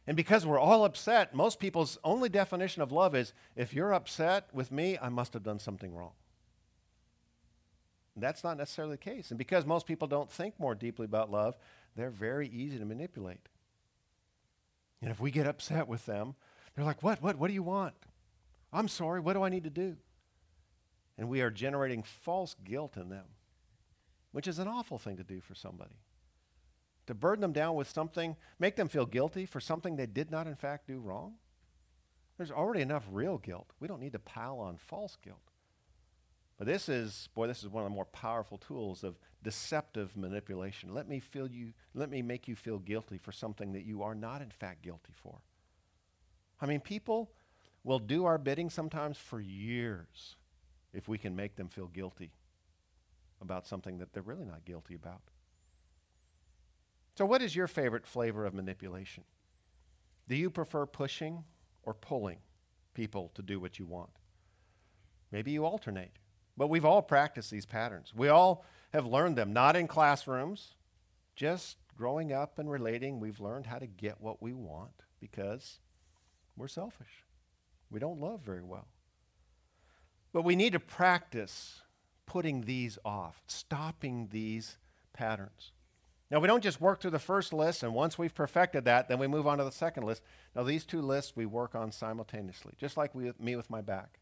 And 0.05 0.15
because 0.15 0.45
we're 0.45 0.59
all 0.59 0.85
upset, 0.85 1.33
most 1.33 1.59
people's 1.59 1.97
only 2.03 2.29
definition 2.29 2.83
of 2.83 2.91
love 2.91 3.15
is 3.15 3.33
if 3.55 3.73
you're 3.73 3.91
upset 3.91 4.47
with 4.53 4.71
me, 4.71 4.95
I 5.01 5.09
must 5.09 5.33
have 5.33 5.41
done 5.41 5.57
something 5.57 5.95
wrong. 5.95 6.13
that's 8.15 8.43
not 8.43 8.57
necessarily 8.57 8.93
the 8.93 8.97
case. 8.99 9.31
And 9.31 9.39
because 9.39 9.65
most 9.65 9.87
people 9.87 10.07
don't 10.07 10.31
think 10.31 10.59
more 10.59 10.75
deeply 10.75 11.05
about 11.05 11.31
love, 11.31 11.57
they're 11.95 12.11
very 12.11 12.47
easy 12.47 12.77
to 12.77 12.85
manipulate. 12.85 13.49
And 15.01 15.11
if 15.11 15.19
we 15.19 15.31
get 15.31 15.47
upset 15.47 15.87
with 15.87 16.05
them, 16.05 16.35
they're 16.75 16.85
like, 16.85 17.03
What? 17.03 17.21
What? 17.21 17.37
What 17.37 17.47
do 17.47 17.53
you 17.53 17.63
want? 17.63 17.95
I'm 18.71 18.87
sorry. 18.87 19.19
What 19.19 19.33
do 19.33 19.43
I 19.43 19.49
need 19.49 19.63
to 19.63 19.69
do? 19.69 19.97
And 21.17 21.27
we 21.27 21.41
are 21.41 21.49
generating 21.49 22.03
false 22.03 22.55
guilt 22.63 22.95
in 22.95 23.09
them, 23.09 23.25
which 24.31 24.47
is 24.47 24.59
an 24.59 24.67
awful 24.67 24.97
thing 24.97 25.17
to 25.17 25.23
do 25.23 25.41
for 25.41 25.55
somebody. 25.55 25.95
To 27.07 27.13
burden 27.13 27.41
them 27.41 27.53
down 27.53 27.75
with 27.75 27.89
something, 27.89 28.37
make 28.59 28.75
them 28.75 28.87
feel 28.87 29.05
guilty 29.05 29.45
for 29.45 29.59
something 29.59 29.95
they 29.95 30.05
did 30.05 30.29
not, 30.29 30.47
in 30.47 30.55
fact, 30.55 30.87
do 30.87 30.99
wrong. 30.99 31.33
There's 32.37 32.51
already 32.51 32.81
enough 32.81 33.05
real 33.11 33.37
guilt. 33.37 33.71
We 33.79 33.87
don't 33.87 33.99
need 33.99 34.13
to 34.13 34.19
pile 34.19 34.59
on 34.59 34.77
false 34.77 35.17
guilt. 35.21 35.48
But 36.59 36.67
this 36.67 36.89
is, 36.89 37.29
boy, 37.33 37.47
this 37.47 37.63
is 37.63 37.69
one 37.69 37.85
of 37.85 37.89
the 37.89 37.95
more 37.95 38.05
powerful 38.05 38.57
tools 38.57 39.05
of 39.05 39.17
deceptive 39.41 40.17
manipulation. 40.17 40.93
Let 40.93 41.07
me 41.07 41.21
feel 41.21 41.49
you, 41.49 41.71
let 41.95 42.09
me 42.09 42.21
make 42.21 42.49
you 42.49 42.55
feel 42.57 42.79
guilty 42.79 43.17
for 43.17 43.31
something 43.31 43.71
that 43.71 43.85
you 43.85 44.03
are 44.03 44.13
not 44.13 44.41
in 44.41 44.49
fact 44.49 44.81
guilty 44.81 45.13
for. 45.15 45.39
I 46.59 46.65
mean, 46.65 46.81
people 46.81 47.31
will 47.85 47.97
do 47.97 48.25
our 48.25 48.37
bidding 48.37 48.69
sometimes 48.69 49.17
for 49.17 49.39
years 49.39 50.35
if 50.93 51.07
we 51.07 51.17
can 51.17 51.33
make 51.33 51.55
them 51.55 51.69
feel 51.69 51.87
guilty 51.87 52.33
about 53.41 53.65
something 53.65 53.97
that 53.99 54.11
they're 54.11 54.21
really 54.21 54.45
not 54.45 54.65
guilty 54.65 54.95
about. 54.95 55.21
So, 57.15 57.25
what 57.25 57.41
is 57.41 57.55
your 57.55 57.67
favorite 57.67 58.05
flavor 58.05 58.45
of 58.45 58.53
manipulation? 58.53 59.23
Do 60.27 60.35
you 60.35 60.49
prefer 60.49 60.85
pushing 60.85 61.45
or 61.83 61.93
pulling 61.93 62.39
people 62.93 63.31
to 63.35 63.41
do 63.41 63.61
what 63.61 63.79
you 63.79 63.85
want? 63.85 64.11
Maybe 65.31 65.51
you 65.51 65.63
alternate. 65.63 66.11
But 66.59 66.69
we've 66.69 66.83
all 66.83 67.01
practiced 67.01 67.49
these 67.51 67.65
patterns. 67.65 68.13
We 68.13 68.27
all 68.27 68.65
have 68.91 69.05
learned 69.05 69.37
them, 69.37 69.53
not 69.53 69.77
in 69.77 69.87
classrooms, 69.87 70.75
just 71.33 71.77
growing 71.97 72.33
up 72.33 72.59
and 72.59 72.69
relating. 72.69 73.21
We've 73.21 73.39
learned 73.39 73.65
how 73.65 73.79
to 73.79 73.87
get 73.87 74.19
what 74.19 74.43
we 74.43 74.51
want 74.51 74.91
because 75.21 75.79
we're 76.57 76.67
selfish. 76.67 77.23
We 77.89 78.01
don't 78.01 78.19
love 78.19 78.41
very 78.41 78.61
well. 78.61 78.89
But 80.33 80.43
we 80.43 80.57
need 80.57 80.73
to 80.73 80.81
practice 80.81 81.81
putting 82.25 82.61
these 82.61 82.99
off, 83.05 83.41
stopping 83.47 84.27
these 84.29 84.77
patterns. 85.13 85.71
Now, 86.29 86.41
we 86.41 86.47
don't 86.47 86.63
just 86.63 86.81
work 86.81 86.99
through 86.99 87.11
the 87.11 87.19
first 87.19 87.53
list, 87.53 87.83
and 87.83 87.93
once 87.93 88.17
we've 88.17 88.35
perfected 88.35 88.83
that, 88.83 89.07
then 89.07 89.17
we 89.17 89.27
move 89.27 89.47
on 89.47 89.59
to 89.59 89.63
the 89.63 89.71
second 89.71 90.03
list. 90.03 90.23
Now, 90.57 90.63
these 90.63 90.85
two 90.85 91.01
lists 91.01 91.37
we 91.37 91.45
work 91.45 91.73
on 91.73 91.93
simultaneously, 91.93 92.73
just 92.77 92.97
like 92.97 93.15
we, 93.15 93.31
me 93.39 93.55
with 93.55 93.69
my 93.69 93.81
back. 93.81 94.19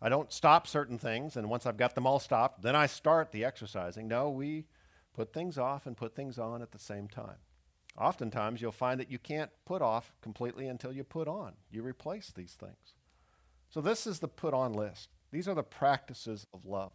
I 0.00 0.08
don't 0.08 0.32
stop 0.32 0.66
certain 0.66 0.98
things, 0.98 1.36
and 1.36 1.48
once 1.48 1.64
I've 1.64 1.78
got 1.78 1.94
them 1.94 2.06
all 2.06 2.18
stopped, 2.18 2.62
then 2.62 2.76
I 2.76 2.86
start 2.86 3.32
the 3.32 3.44
exercising. 3.44 4.08
No, 4.08 4.30
we 4.30 4.66
put 5.14 5.32
things 5.32 5.56
off 5.56 5.86
and 5.86 5.96
put 5.96 6.14
things 6.14 6.38
on 6.38 6.60
at 6.60 6.72
the 6.72 6.78
same 6.78 7.08
time. 7.08 7.36
Oftentimes, 7.98 8.60
you'll 8.60 8.72
find 8.72 9.00
that 9.00 9.10
you 9.10 9.18
can't 9.18 9.50
put 9.64 9.80
off 9.80 10.12
completely 10.20 10.68
until 10.68 10.92
you 10.92 11.02
put 11.02 11.28
on. 11.28 11.54
You 11.70 11.82
replace 11.82 12.30
these 12.30 12.52
things. 12.52 12.94
So, 13.70 13.80
this 13.80 14.06
is 14.06 14.18
the 14.18 14.28
put 14.28 14.52
on 14.52 14.74
list. 14.74 15.08
These 15.32 15.48
are 15.48 15.54
the 15.54 15.62
practices 15.62 16.46
of 16.52 16.66
love. 16.66 16.92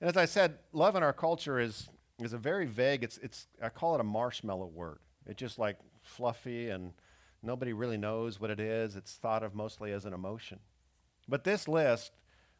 And 0.00 0.10
as 0.10 0.16
I 0.16 0.24
said, 0.24 0.58
love 0.72 0.94
in 0.96 1.02
our 1.02 1.12
culture 1.12 1.58
is, 1.58 1.88
is 2.20 2.32
a 2.32 2.38
very 2.38 2.66
vague, 2.66 3.04
it's, 3.04 3.18
it's, 3.18 3.46
I 3.62 3.68
call 3.68 3.94
it 3.94 4.00
a 4.00 4.04
marshmallow 4.04 4.66
word. 4.66 4.98
It's 5.26 5.38
just 5.38 5.58
like 5.58 5.78
fluffy 6.02 6.70
and 6.70 6.92
nobody 7.42 7.72
really 7.72 7.96
knows 7.96 8.40
what 8.40 8.50
it 8.50 8.60
is. 8.60 8.96
It's 8.96 9.14
thought 9.14 9.42
of 9.42 9.54
mostly 9.54 9.92
as 9.92 10.04
an 10.04 10.12
emotion. 10.12 10.58
But 11.28 11.44
this 11.44 11.68
list, 11.68 12.12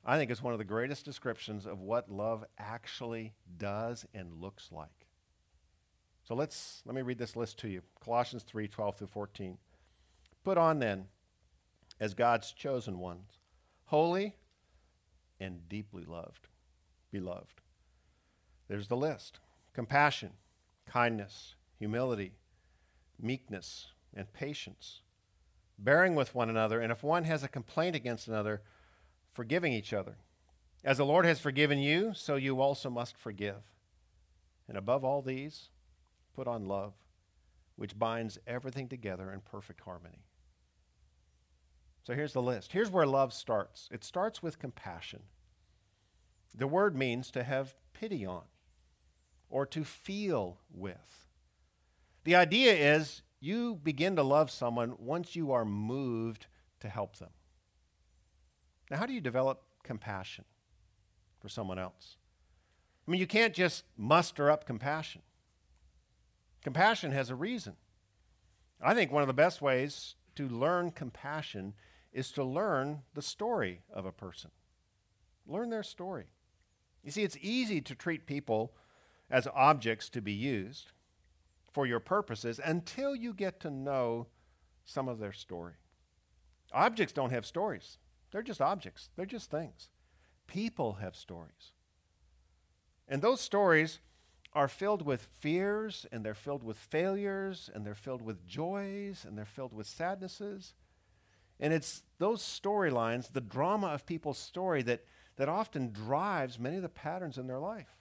I 0.04 0.16
think, 0.16 0.30
is 0.30 0.42
one 0.42 0.52
of 0.52 0.58
the 0.58 0.64
greatest 0.64 1.04
descriptions 1.04 1.66
of 1.66 1.80
what 1.80 2.10
love 2.10 2.44
actually 2.58 3.34
does 3.58 4.06
and 4.14 4.40
looks 4.40 4.70
like. 4.70 5.06
So 6.24 6.34
let's 6.34 6.82
let 6.84 6.94
me 6.94 7.02
read 7.02 7.18
this 7.18 7.36
list 7.36 7.58
to 7.60 7.68
you. 7.68 7.82
Colossians 8.02 8.44
3, 8.44 8.68
12 8.68 8.96
through 8.96 9.06
14. 9.08 9.58
Put 10.44 10.58
on 10.58 10.78
then, 10.78 11.06
as 12.00 12.14
God's 12.14 12.52
chosen 12.52 12.98
ones, 12.98 13.38
holy 13.86 14.36
and 15.40 15.68
deeply 15.68 16.04
loved, 16.04 16.48
beloved. 17.10 17.60
There's 18.68 18.88
the 18.88 18.96
list 18.96 19.40
compassion, 19.74 20.30
kindness, 20.86 21.54
humility, 21.78 22.32
meekness, 23.20 23.88
and 24.14 24.32
patience 24.32 25.01
bearing 25.82 26.14
with 26.14 26.34
one 26.34 26.48
another, 26.48 26.80
and 26.80 26.92
if 26.92 27.02
one 27.02 27.24
has 27.24 27.42
a 27.42 27.48
complaint 27.48 27.96
against 27.96 28.28
another, 28.28 28.62
forgiving 29.32 29.72
each 29.72 29.92
other. 29.92 30.16
As 30.84 30.98
the 30.98 31.06
Lord 31.06 31.24
has 31.24 31.40
forgiven 31.40 31.78
you, 31.78 32.12
so 32.14 32.36
you 32.36 32.60
also 32.60 32.90
must 32.90 33.16
forgive. 33.16 33.62
And 34.68 34.76
above 34.76 35.04
all 35.04 35.22
these, 35.22 35.68
put 36.34 36.48
on 36.48 36.66
love, 36.66 36.94
which 37.76 37.98
binds 37.98 38.38
everything 38.46 38.88
together 38.88 39.32
in 39.32 39.40
perfect 39.40 39.80
harmony. 39.80 40.24
So 42.04 42.14
here's 42.14 42.32
the 42.32 42.42
list. 42.42 42.72
Here's 42.72 42.90
where 42.90 43.06
love 43.06 43.32
starts 43.32 43.88
it 43.92 44.04
starts 44.04 44.42
with 44.42 44.58
compassion. 44.58 45.22
The 46.54 46.66
word 46.66 46.96
means 46.96 47.30
to 47.30 47.44
have 47.44 47.74
pity 47.92 48.26
on 48.26 48.42
or 49.48 49.64
to 49.66 49.84
feel 49.84 50.58
with. 50.72 51.28
The 52.24 52.34
idea 52.34 52.72
is 52.72 53.22
you 53.42 53.74
begin 53.82 54.14
to 54.16 54.22
love 54.22 54.52
someone 54.52 54.94
once 54.98 55.34
you 55.34 55.50
are 55.50 55.64
moved 55.64 56.46
to 56.78 56.88
help 56.88 57.16
them. 57.16 57.30
Now, 58.88 58.98
how 58.98 59.06
do 59.06 59.12
you 59.12 59.20
develop 59.20 59.62
compassion 59.82 60.44
for 61.40 61.48
someone 61.48 61.78
else? 61.78 62.18
I 63.06 63.10
mean, 63.10 63.20
you 63.20 63.26
can't 63.26 63.52
just 63.52 63.82
muster 63.96 64.48
up 64.48 64.64
compassion. 64.64 65.22
Compassion 66.62 67.10
has 67.10 67.30
a 67.30 67.34
reason. 67.34 67.74
I 68.80 68.94
think 68.94 69.10
one 69.10 69.22
of 69.22 69.28
the 69.28 69.34
best 69.34 69.60
ways 69.60 70.14
to 70.36 70.46
learn 70.46 70.92
compassion 70.92 71.74
is 72.12 72.30
to 72.32 72.44
learn 72.44 73.02
the 73.14 73.22
story 73.22 73.80
of 73.92 74.06
a 74.06 74.12
person. 74.12 74.50
Learn 75.48 75.70
their 75.70 75.82
story. 75.82 76.26
You 77.02 77.10
see, 77.10 77.24
it's 77.24 77.38
easy 77.40 77.80
to 77.80 77.96
treat 77.96 78.24
people 78.24 78.72
as 79.28 79.48
objects 79.52 80.08
to 80.10 80.20
be 80.20 80.32
used 80.32 80.92
for 81.72 81.86
your 81.86 82.00
purposes 82.00 82.60
until 82.62 83.16
you 83.16 83.32
get 83.32 83.60
to 83.60 83.70
know 83.70 84.26
some 84.84 85.08
of 85.08 85.18
their 85.18 85.32
story. 85.32 85.74
Objects 86.72 87.12
don't 87.12 87.30
have 87.30 87.46
stories, 87.46 87.98
they're 88.30 88.42
just 88.42 88.60
objects, 88.60 89.10
they're 89.16 89.26
just 89.26 89.50
things. 89.50 89.88
People 90.46 90.94
have 90.94 91.16
stories. 91.16 91.72
And 93.08 93.22
those 93.22 93.40
stories 93.40 93.98
are 94.54 94.68
filled 94.68 95.02
with 95.02 95.28
fears, 95.38 96.06
and 96.12 96.24
they're 96.24 96.34
filled 96.34 96.62
with 96.62 96.76
failures, 96.76 97.70
and 97.74 97.86
they're 97.86 97.94
filled 97.94 98.22
with 98.22 98.46
joys, 98.46 99.24
and 99.26 99.36
they're 99.36 99.44
filled 99.44 99.72
with 99.72 99.86
sadnesses. 99.86 100.74
And 101.58 101.72
it's 101.72 102.02
those 102.18 102.42
storylines, 102.42 103.32
the 103.32 103.40
drama 103.40 103.88
of 103.88 104.04
people's 104.04 104.38
story, 104.38 104.82
that, 104.82 105.04
that 105.36 105.48
often 105.48 105.90
drives 105.92 106.58
many 106.58 106.76
of 106.76 106.82
the 106.82 106.88
patterns 106.88 107.38
in 107.38 107.46
their 107.46 107.60
life. 107.60 107.96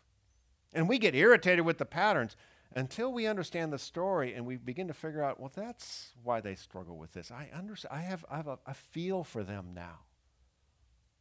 And 0.74 0.90
we 0.90 0.98
get 0.98 1.16
irritated 1.16 1.66
with 1.66 1.78
the 1.78 1.86
patterns 1.86 2.36
until 2.74 3.12
we 3.12 3.28
understand 3.28 3.74
the 3.74 3.80
story 3.80 4.34
and 4.34 4.46
we 4.46 4.56
begin 4.56 4.88
to 4.88 4.94
figure 4.94 5.24
out, 5.24 5.40
well, 5.40 5.52
that's 5.54 6.14
why 6.24 6.40
they 6.40 6.56
struggle 6.56 6.98
with 6.98 7.12
this. 7.14 7.32
I 7.32 7.50
understand. 7.54 7.94
I 7.94 8.02
have, 8.04 8.26
I 8.30 8.38
have 8.38 8.48
a, 8.48 8.60
a 8.66 8.74
feel 8.74 9.24
for 9.24 9.44
them 9.44 9.72
now. 9.74 10.00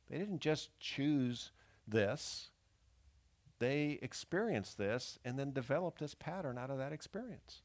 They 0.09 0.19
didn't 0.19 0.41
just 0.41 0.79
choose 0.81 1.53
this, 1.87 2.51
they 3.59 3.99
experienced 4.01 4.79
this 4.79 5.19
and 5.25 5.39
then 5.39 5.53
developed 5.53 6.01
this 6.01 6.15
pattern 6.15 6.57
out 6.57 6.71
of 6.71 6.79
that 6.79 6.93
experience. 6.93 7.63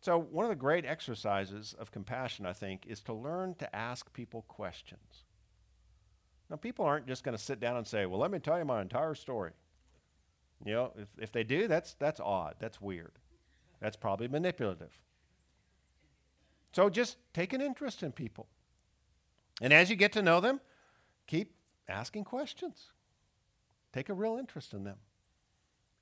So, 0.00 0.18
one 0.18 0.44
of 0.44 0.50
the 0.50 0.54
great 0.54 0.84
exercises 0.84 1.74
of 1.78 1.90
compassion, 1.90 2.46
I 2.46 2.52
think, 2.52 2.86
is 2.86 3.00
to 3.02 3.12
learn 3.12 3.54
to 3.56 3.74
ask 3.74 4.12
people 4.12 4.42
questions. 4.42 5.24
Now, 6.48 6.56
people 6.56 6.84
aren't 6.84 7.08
just 7.08 7.24
going 7.24 7.36
to 7.36 7.42
sit 7.42 7.58
down 7.58 7.76
and 7.76 7.86
say, 7.86 8.06
Well, 8.06 8.20
let 8.20 8.30
me 8.30 8.38
tell 8.38 8.58
you 8.58 8.64
my 8.64 8.82
entire 8.82 9.14
story. 9.14 9.52
You 10.64 10.74
know, 10.74 10.92
if, 10.96 11.08
if 11.18 11.32
they 11.32 11.44
do, 11.44 11.68
that's, 11.68 11.94
that's 11.94 12.20
odd. 12.20 12.54
That's 12.58 12.80
weird. 12.80 13.12
That's 13.80 13.96
probably 13.96 14.28
manipulative. 14.28 14.98
So 16.72 16.88
just 16.88 17.16
take 17.32 17.52
an 17.52 17.60
interest 17.60 18.02
in 18.02 18.12
people. 18.12 18.48
And 19.60 19.72
as 19.72 19.90
you 19.90 19.96
get 19.96 20.12
to 20.12 20.22
know 20.22 20.40
them, 20.40 20.60
keep 21.26 21.54
asking 21.88 22.24
questions. 22.24 22.90
Take 23.92 24.08
a 24.08 24.14
real 24.14 24.36
interest 24.36 24.74
in 24.74 24.84
them. 24.84 24.98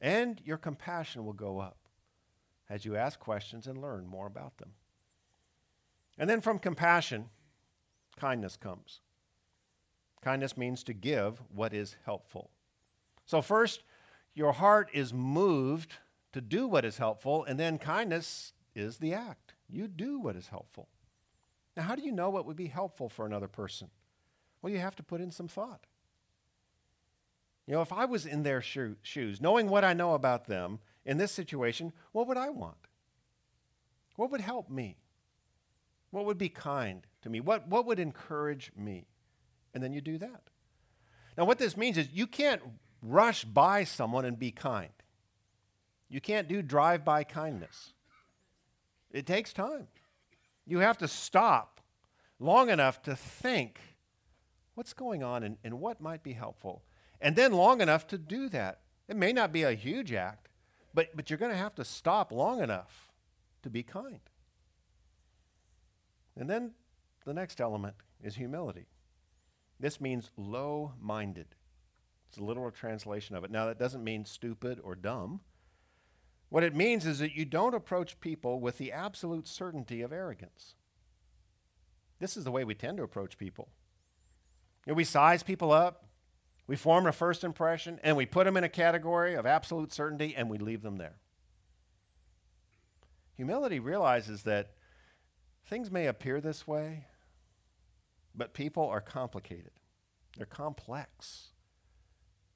And 0.00 0.40
your 0.44 0.56
compassion 0.56 1.24
will 1.24 1.32
go 1.32 1.60
up 1.60 1.78
as 2.68 2.84
you 2.84 2.96
ask 2.96 3.18
questions 3.20 3.66
and 3.66 3.80
learn 3.80 4.06
more 4.06 4.26
about 4.26 4.58
them. 4.58 4.70
And 6.18 6.28
then 6.28 6.40
from 6.40 6.58
compassion, 6.58 7.28
kindness 8.16 8.56
comes. 8.56 9.00
Kindness 10.22 10.56
means 10.56 10.82
to 10.84 10.92
give 10.92 11.40
what 11.54 11.74
is 11.74 11.96
helpful. 12.04 12.50
So, 13.26 13.42
first, 13.42 13.82
your 14.34 14.52
heart 14.52 14.90
is 14.92 15.12
moved 15.12 15.94
to 16.32 16.40
do 16.40 16.66
what 16.66 16.84
is 16.84 16.98
helpful, 16.98 17.44
and 17.44 17.58
then 17.58 17.78
kindness 17.78 18.52
is 18.74 18.98
the 18.98 19.14
act. 19.14 19.54
You 19.68 19.86
do 19.86 20.18
what 20.18 20.36
is 20.36 20.48
helpful. 20.48 20.88
Now, 21.76 21.84
how 21.84 21.94
do 21.94 22.02
you 22.02 22.12
know 22.12 22.30
what 22.30 22.46
would 22.46 22.56
be 22.56 22.66
helpful 22.66 23.08
for 23.08 23.26
another 23.26 23.48
person? 23.48 23.90
Well, 24.60 24.72
you 24.72 24.78
have 24.78 24.96
to 24.96 25.02
put 25.02 25.20
in 25.20 25.30
some 25.30 25.48
thought. 25.48 25.86
You 27.66 27.74
know, 27.74 27.82
if 27.82 27.92
I 27.92 28.04
was 28.04 28.26
in 28.26 28.42
their 28.42 28.60
sho- 28.60 28.96
shoes, 29.02 29.40
knowing 29.40 29.68
what 29.68 29.84
I 29.84 29.92
know 29.92 30.14
about 30.14 30.46
them 30.46 30.80
in 31.04 31.16
this 31.16 31.32
situation, 31.32 31.92
what 32.12 32.26
would 32.26 32.36
I 32.36 32.50
want? 32.50 32.88
What 34.16 34.30
would 34.30 34.40
help 34.40 34.70
me? 34.70 34.98
What 36.10 36.26
would 36.26 36.38
be 36.38 36.48
kind 36.48 37.06
to 37.22 37.30
me? 37.30 37.40
What, 37.40 37.66
what 37.68 37.86
would 37.86 37.98
encourage 37.98 38.70
me? 38.76 39.06
And 39.72 39.82
then 39.82 39.92
you 39.92 40.00
do 40.00 40.18
that. 40.18 40.42
Now, 41.36 41.44
what 41.44 41.58
this 41.58 41.76
means 41.76 41.98
is 41.98 42.08
you 42.12 42.26
can't 42.26 42.62
rush 43.04 43.44
by 43.44 43.84
someone 43.84 44.24
and 44.24 44.38
be 44.38 44.50
kind. 44.50 44.90
You 46.08 46.20
can't 46.20 46.48
do 46.48 46.62
drive 46.62 47.04
by 47.04 47.24
kindness. 47.24 47.92
It 49.12 49.26
takes 49.26 49.52
time. 49.52 49.86
You 50.66 50.78
have 50.78 50.98
to 50.98 51.08
stop 51.08 51.80
long 52.40 52.70
enough 52.70 53.02
to 53.02 53.14
think 53.14 53.78
what's 54.74 54.92
going 54.92 55.22
on 55.22 55.42
and, 55.42 55.56
and 55.62 55.80
what 55.80 56.00
might 56.00 56.22
be 56.22 56.32
helpful. 56.32 56.82
And 57.20 57.36
then 57.36 57.52
long 57.52 57.80
enough 57.80 58.06
to 58.08 58.18
do 58.18 58.48
that. 58.50 58.80
It 59.08 59.16
may 59.16 59.32
not 59.32 59.52
be 59.52 59.62
a 59.62 59.72
huge 59.72 60.12
act, 60.12 60.48
but, 60.94 61.14
but 61.14 61.28
you're 61.28 61.38
going 61.38 61.52
to 61.52 61.58
have 61.58 61.74
to 61.76 61.84
stop 61.84 62.32
long 62.32 62.62
enough 62.62 63.12
to 63.62 63.70
be 63.70 63.82
kind. 63.82 64.20
And 66.36 66.48
then 66.48 66.72
the 67.24 67.34
next 67.34 67.60
element 67.60 67.94
is 68.22 68.34
humility. 68.34 68.86
This 69.78 70.00
means 70.00 70.30
low 70.36 70.92
minded. 71.00 71.46
It's 72.34 72.40
a 72.40 72.44
literal 72.44 72.72
translation 72.72 73.36
of 73.36 73.44
it. 73.44 73.52
Now, 73.52 73.66
that 73.66 73.78
doesn't 73.78 74.02
mean 74.02 74.24
stupid 74.24 74.80
or 74.82 74.96
dumb. 74.96 75.38
What 76.48 76.64
it 76.64 76.74
means 76.74 77.06
is 77.06 77.20
that 77.20 77.36
you 77.36 77.44
don't 77.44 77.76
approach 77.76 78.18
people 78.18 78.58
with 78.58 78.76
the 78.76 78.90
absolute 78.90 79.46
certainty 79.46 80.02
of 80.02 80.12
arrogance. 80.12 80.74
This 82.18 82.36
is 82.36 82.42
the 82.42 82.50
way 82.50 82.64
we 82.64 82.74
tend 82.74 82.96
to 82.96 83.04
approach 83.04 83.38
people. 83.38 83.68
You 84.84 84.90
know, 84.90 84.96
we 84.96 85.04
size 85.04 85.44
people 85.44 85.70
up, 85.70 86.06
we 86.66 86.74
form 86.74 87.06
a 87.06 87.12
first 87.12 87.44
impression, 87.44 88.00
and 88.02 88.16
we 88.16 88.26
put 88.26 88.46
them 88.46 88.56
in 88.56 88.64
a 88.64 88.68
category 88.68 89.34
of 89.34 89.46
absolute 89.46 89.92
certainty, 89.92 90.34
and 90.36 90.50
we 90.50 90.58
leave 90.58 90.82
them 90.82 90.96
there. 90.96 91.20
Humility 93.36 93.78
realizes 93.78 94.42
that 94.42 94.72
things 95.64 95.88
may 95.88 96.06
appear 96.06 96.40
this 96.40 96.66
way, 96.66 97.06
but 98.34 98.54
people 98.54 98.88
are 98.88 99.00
complicated, 99.00 99.70
they're 100.36 100.46
complex. 100.46 101.52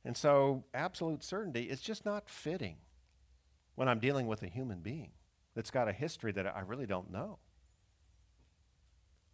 And 0.09 0.17
so, 0.17 0.65
absolute 0.73 1.23
certainty 1.23 1.65
is 1.65 1.83
just 1.83 2.07
not 2.07 2.31
fitting 2.31 2.77
when 3.75 3.91
I'm 3.91 3.99
dealing 3.99 4.27
with 4.27 4.43
a 4.43 4.47
human 4.47 4.81
being 4.81 5.11
that's 5.55 5.71
got 5.71 5.87
a 5.87 5.93
history 5.93 6.33
that 6.33 6.47
I 6.47 6.61
really 6.61 6.87
don't 6.87 7.13
know. 7.13 7.41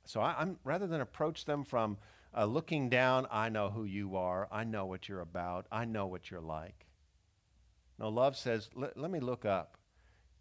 So, 0.04 0.20
I, 0.20 0.42
am 0.42 0.58
rather 0.64 0.88
than 0.88 1.00
approach 1.00 1.44
them 1.44 1.62
from 1.62 1.96
uh, 2.36 2.46
looking 2.46 2.88
down, 2.88 3.28
I 3.30 3.50
know 3.50 3.70
who 3.70 3.84
you 3.84 4.16
are, 4.16 4.48
I 4.50 4.64
know 4.64 4.84
what 4.84 5.08
you're 5.08 5.20
about, 5.20 5.68
I 5.70 5.84
know 5.84 6.08
what 6.08 6.28
you're 6.28 6.40
like. 6.40 6.88
No, 8.00 8.08
love 8.08 8.36
says, 8.36 8.68
let 8.74 9.12
me 9.12 9.20
look 9.20 9.44
up 9.44 9.78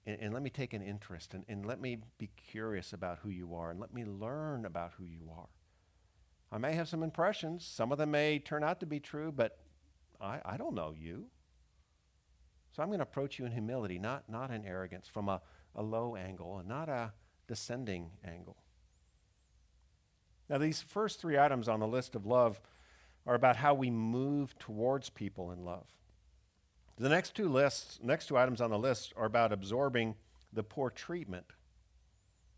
and, 0.08 0.20
and, 0.20 0.34
let 0.34 0.42
me 0.42 0.50
take 0.50 0.74
an 0.74 0.82
interest 0.82 1.36
and, 1.36 1.46
and 1.48 1.64
let 1.64 1.80
me 1.80 2.00
be 2.18 2.32
curious 2.38 2.92
about 2.92 3.20
who 3.20 3.30
you 3.30 3.54
are 3.54 3.70
and 3.70 3.80
let 3.80 3.94
me 3.94 4.04
learn 4.04 4.66
about 4.66 4.94
who 4.98 5.06
you 5.06 5.30
are. 5.38 5.50
I 6.52 6.58
may 6.58 6.74
have 6.74 6.90
some 6.90 7.04
impressions. 7.04 7.64
Some 7.64 7.92
of 7.92 8.00
them 8.00 8.10
may 8.10 8.40
turn 8.40 8.64
out 8.64 8.80
to 8.80 8.88
be 8.88 9.00
true, 9.00 9.32
but 9.32 9.60
I, 10.24 10.40
I 10.46 10.58
don't 10.58 10.74
know 10.74 10.96
you. 10.98 11.26
So 12.72 12.82
I'm 12.82 12.90
going 12.90 13.00
to 13.00 13.04
approach 13.04 13.38
you 13.38 13.46
in 13.46 13.52
humility, 13.52 14.00
not, 14.00 14.24
not 14.28 14.50
in 14.50 14.66
arrogance, 14.66 15.08
from 15.08 15.30
a, 15.30 15.42
a 15.76 15.84
low 15.84 16.16
angle 16.16 16.58
and 16.58 16.68
not 16.68 16.90
a 16.90 17.14
descending 17.48 18.12
angle. 18.26 18.58
Now, 20.50 20.58
these 20.58 20.82
first 20.82 21.22
three 21.22 21.38
items 21.38 21.68
on 21.68 21.80
the 21.80 21.88
list 21.88 22.16
of 22.16 22.26
love 22.26 22.60
are 23.26 23.36
about 23.36 23.58
how 23.58 23.74
we 23.74 23.90
move 23.90 24.58
towards 24.60 25.10
people 25.10 25.52
in 25.52 25.64
love. 25.64 25.86
The 26.98 27.10
next 27.10 27.36
two 27.36 27.50
lists, 27.50 28.00
next 28.04 28.28
two 28.28 28.38
items 28.38 28.62
on 28.62 28.70
the 28.70 28.78
list 28.78 29.14
are 29.16 29.26
about 29.26 29.52
absorbing 29.52 30.16
the 30.52 30.64
poor 30.64 30.90
treatment 30.90 31.46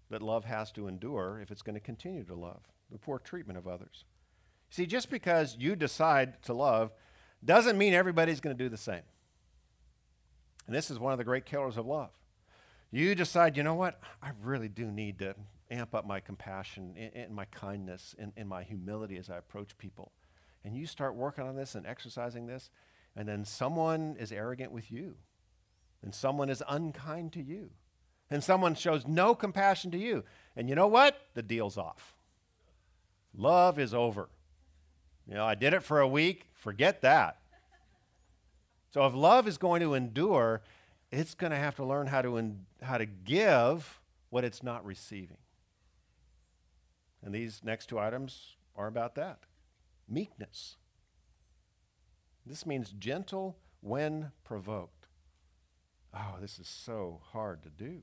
that 0.09 0.21
love 0.21 0.45
has 0.45 0.71
to 0.73 0.87
endure 0.87 1.39
if 1.41 1.51
it's 1.51 1.61
going 1.61 1.75
to 1.75 1.79
continue 1.79 2.23
to 2.23 2.35
love, 2.35 2.63
the 2.91 2.97
poor 2.97 3.19
treatment 3.19 3.57
of 3.57 3.67
others. 3.67 4.05
See, 4.69 4.85
just 4.85 5.09
because 5.09 5.55
you 5.59 5.75
decide 5.75 6.41
to 6.43 6.53
love 6.53 6.93
doesn't 7.43 7.77
mean 7.77 7.93
everybody's 7.93 8.39
going 8.39 8.55
to 8.57 8.63
do 8.63 8.69
the 8.69 8.77
same. 8.77 9.03
And 10.67 10.75
this 10.75 10.89
is 10.89 10.97
one 10.97 11.11
of 11.11 11.17
the 11.17 11.23
great 11.23 11.45
killers 11.45 11.77
of 11.77 11.85
love. 11.85 12.09
You 12.91 13.13
decide, 13.13 13.57
you 13.57 13.63
know 13.63 13.75
what? 13.75 13.99
I 14.21 14.31
really 14.41 14.69
do 14.69 14.91
need 14.91 15.19
to 15.19 15.35
amp 15.69 15.93
up 15.93 16.05
my 16.05 16.19
compassion 16.19 16.95
and, 17.13 17.35
my 17.35 17.45
kindness 17.45 18.15
and 18.17 18.47
my 18.47 18.63
humility 18.63 19.17
as 19.17 19.29
I 19.29 19.37
approach 19.37 19.77
people. 19.77 20.11
And 20.63 20.75
you 20.75 20.87
start 20.87 21.15
working 21.15 21.43
on 21.43 21.55
this 21.55 21.75
and 21.75 21.85
exercising 21.85 22.47
this, 22.47 22.69
and 23.15 23.27
then 23.27 23.45
someone 23.45 24.15
is 24.19 24.31
arrogant 24.31 24.71
with 24.71 24.91
you, 24.91 25.15
and 26.01 26.13
someone 26.13 26.49
is 26.49 26.63
unkind 26.67 27.33
to 27.33 27.41
you, 27.41 27.71
and 28.29 28.43
someone 28.43 28.75
shows 28.75 29.05
no 29.05 29.35
compassion 29.35 29.91
to 29.91 29.97
you. 29.97 30.23
And 30.55 30.69
you 30.69 30.75
know 30.75 30.87
what? 30.87 31.19
The 31.33 31.43
deal's 31.43 31.77
off. 31.77 32.15
Love 33.35 33.77
is 33.77 33.93
over. 33.93 34.29
You 35.27 35.35
know, 35.35 35.45
I 35.45 35.55
did 35.55 35.73
it 35.73 35.83
for 35.83 35.99
a 35.99 36.07
week, 36.07 36.51
forget 36.65 37.03
that. 37.03 37.37
So 38.89 39.05
if 39.05 39.13
love 39.13 39.47
is 39.47 39.59
going 39.59 39.81
to 39.81 39.93
endure, 39.93 40.63
it's 41.11 41.35
going 41.35 41.51
to 41.51 41.57
have 41.57 41.75
to 41.75 41.85
learn 41.85 42.07
how 42.07 42.23
to, 42.23 42.37
in, 42.37 42.65
how 42.81 42.97
to 42.97 43.05
give 43.05 44.01
what 44.31 44.43
it's 44.43 44.63
not 44.63 44.83
receiving. 44.83 45.37
And 47.23 47.35
these 47.35 47.61
next 47.63 47.85
two 47.85 47.99
items 47.99 48.55
are 48.75 48.87
about 48.87 49.13
that 49.13 49.41
meekness. 50.09 50.77
This 52.47 52.65
means 52.65 52.91
gentle 52.97 53.57
when 53.81 54.31
provoked. 54.43 55.05
Oh, 56.15 56.37
this 56.41 56.57
is 56.57 56.67
so 56.67 57.21
hard 57.31 57.61
to 57.61 57.69
do. 57.69 58.01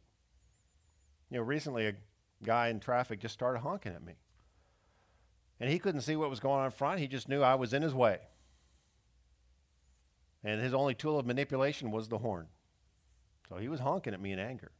You 1.30 1.38
know, 1.38 1.42
recently 1.42 1.88
a 1.88 1.94
guy 2.44 2.68
in 2.68 2.78
traffic 2.78 3.18
just 3.18 3.34
started 3.34 3.60
honking 3.60 3.92
at 3.92 4.04
me. 4.04 4.14
And 5.58 5.68
he 5.68 5.80
couldn't 5.80 6.02
see 6.02 6.14
what 6.14 6.30
was 6.30 6.40
going 6.40 6.60
on 6.60 6.66
in 6.66 6.70
front. 6.70 7.00
He 7.00 7.08
just 7.08 7.28
knew 7.28 7.42
I 7.42 7.56
was 7.56 7.72
in 7.72 7.82
his 7.82 7.94
way. 7.94 8.18
And 10.44 10.60
his 10.60 10.74
only 10.74 10.94
tool 10.94 11.18
of 11.18 11.26
manipulation 11.26 11.90
was 11.90 12.08
the 12.08 12.18
horn. 12.18 12.48
So 13.48 13.56
he 13.56 13.68
was 13.68 13.80
honking 13.80 14.14
at 14.14 14.20
me 14.20 14.32
in 14.32 14.38
anger. 14.38 14.72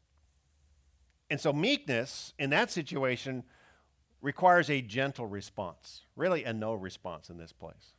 And 1.31 1.41
so 1.41 1.53
meekness 1.53 2.35
in 2.39 2.51
that 2.51 2.71
situation 2.71 3.45
requires 4.21 4.71
a 4.71 4.81
gentle 4.81 5.27
response, 5.27 6.03
really 6.17 6.45
a 6.45 6.53
no 6.53 6.75
response 6.75 7.31
in 7.31 7.39
this 7.39 7.53
place. 7.53 7.95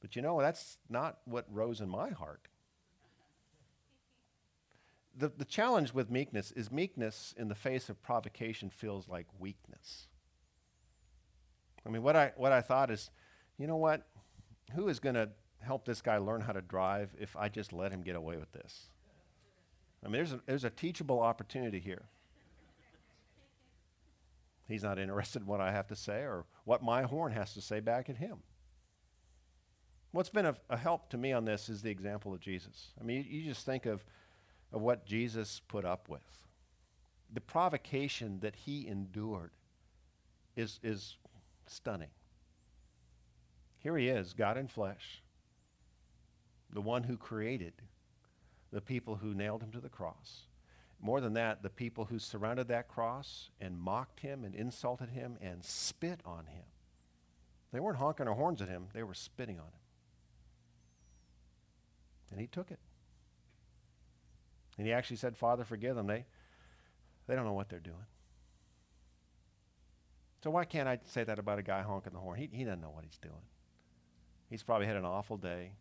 But 0.00 0.16
you 0.16 0.22
know, 0.22 0.40
that's 0.40 0.78
not 0.88 1.18
what 1.24 1.46
rose 1.50 1.80
in 1.80 1.88
my 1.88 2.10
heart. 2.10 2.48
The, 5.16 5.28
the 5.28 5.44
challenge 5.44 5.92
with 5.92 6.10
meekness 6.10 6.52
is 6.52 6.72
meekness 6.72 7.34
in 7.36 7.48
the 7.48 7.54
face 7.54 7.88
of 7.88 8.02
provocation 8.02 8.70
feels 8.70 9.08
like 9.08 9.26
weakness. 9.38 10.08
I 11.86 11.90
mean, 11.90 12.02
what 12.02 12.16
I, 12.16 12.32
what 12.36 12.52
I 12.52 12.60
thought 12.60 12.90
is, 12.90 13.10
you 13.58 13.66
know 13.66 13.76
what? 13.76 14.06
Who 14.74 14.88
is 14.88 15.00
going 15.00 15.14
to 15.16 15.30
help 15.62 15.84
this 15.84 16.02
guy 16.02 16.18
learn 16.18 16.40
how 16.40 16.52
to 16.52 16.60
drive 16.60 17.10
if 17.18 17.36
I 17.36 17.48
just 17.48 17.72
let 17.72 17.92
him 17.92 18.02
get 18.02 18.16
away 18.16 18.36
with 18.36 18.52
this? 18.52 18.90
I 20.04 20.08
mean, 20.08 20.14
there's 20.14 20.32
a, 20.32 20.40
there's 20.46 20.64
a 20.64 20.70
teachable 20.70 21.20
opportunity 21.20 21.78
here. 21.78 22.02
He's 24.68 24.82
not 24.82 24.98
interested 24.98 25.42
in 25.42 25.48
what 25.48 25.60
I 25.60 25.70
have 25.70 25.86
to 25.88 25.96
say 25.96 26.22
or 26.22 26.44
what 26.64 26.82
my 26.82 27.02
horn 27.02 27.32
has 27.32 27.54
to 27.54 27.60
say 27.60 27.80
back 27.80 28.08
at 28.08 28.16
him. 28.16 28.38
What's 30.12 30.28
been 30.28 30.46
a, 30.46 30.56
a, 30.68 30.76
help 30.76 31.08
to 31.10 31.16
me 31.16 31.32
on 31.32 31.44
this 31.44 31.68
is 31.68 31.82
the 31.82 31.90
example 31.90 32.34
of 32.34 32.40
Jesus. 32.40 32.88
I 33.00 33.04
mean, 33.04 33.24
you, 33.28 33.40
you 33.40 33.48
just 33.48 33.64
think 33.64 33.86
of, 33.86 34.04
of 34.72 34.82
what 34.82 35.06
Jesus 35.06 35.60
put 35.68 35.84
up 35.84 36.08
with. 36.08 36.20
The 37.32 37.40
provocation 37.40 38.40
that 38.40 38.56
he 38.56 38.86
endured 38.86 39.52
is, 40.54 40.80
is 40.82 41.16
stunning. 41.66 42.10
Here 43.78 43.96
he 43.96 44.08
is, 44.08 44.34
God 44.34 44.58
in 44.58 44.68
flesh, 44.68 45.22
the 46.72 46.80
one 46.80 47.04
who 47.04 47.16
created 47.16 47.74
the 48.72 48.80
people 48.80 49.16
who 49.16 49.34
nailed 49.34 49.62
him 49.62 49.70
to 49.72 49.80
the 49.80 49.88
cross. 49.88 50.46
More 51.00 51.20
than 51.20 51.34
that, 51.34 51.62
the 51.62 51.70
people 51.70 52.06
who 52.06 52.18
surrounded 52.18 52.68
that 52.68 52.88
cross 52.88 53.50
and 53.60 53.78
mocked 53.78 54.20
him 54.20 54.44
and 54.44 54.54
insulted 54.54 55.10
him 55.10 55.36
and 55.40 55.64
spit 55.64 56.20
on 56.24 56.46
him. 56.46 56.64
They 57.72 57.80
weren't 57.80 57.98
honking 57.98 58.26
their 58.26 58.34
horns 58.34 58.62
at 58.62 58.68
him, 58.68 58.86
they 58.94 59.02
were 59.02 59.14
spitting 59.14 59.58
on 59.58 59.66
him. 59.66 59.72
And 62.30 62.40
he 62.40 62.46
took 62.46 62.70
it. 62.70 62.78
And 64.78 64.86
he 64.86 64.92
actually 64.92 65.16
said, 65.16 65.36
Father, 65.36 65.64
forgive 65.64 65.96
them. 65.96 66.06
They, 66.06 66.24
they 67.26 67.34
don't 67.34 67.44
know 67.44 67.52
what 67.52 67.68
they're 67.68 67.78
doing. 67.78 68.06
So 70.42 70.50
why 70.50 70.64
can't 70.64 70.88
I 70.88 70.98
say 71.04 71.24
that 71.24 71.38
about 71.38 71.58
a 71.58 71.62
guy 71.62 71.82
honking 71.82 72.12
the 72.12 72.18
horn? 72.18 72.38
He, 72.38 72.48
he 72.52 72.64
doesn't 72.64 72.80
know 72.80 72.90
what 72.90 73.04
he's 73.04 73.18
doing. 73.18 73.44
He's 74.50 74.62
probably 74.62 74.86
had 74.86 74.96
an 74.96 75.04
awful 75.04 75.36
day. 75.36 75.72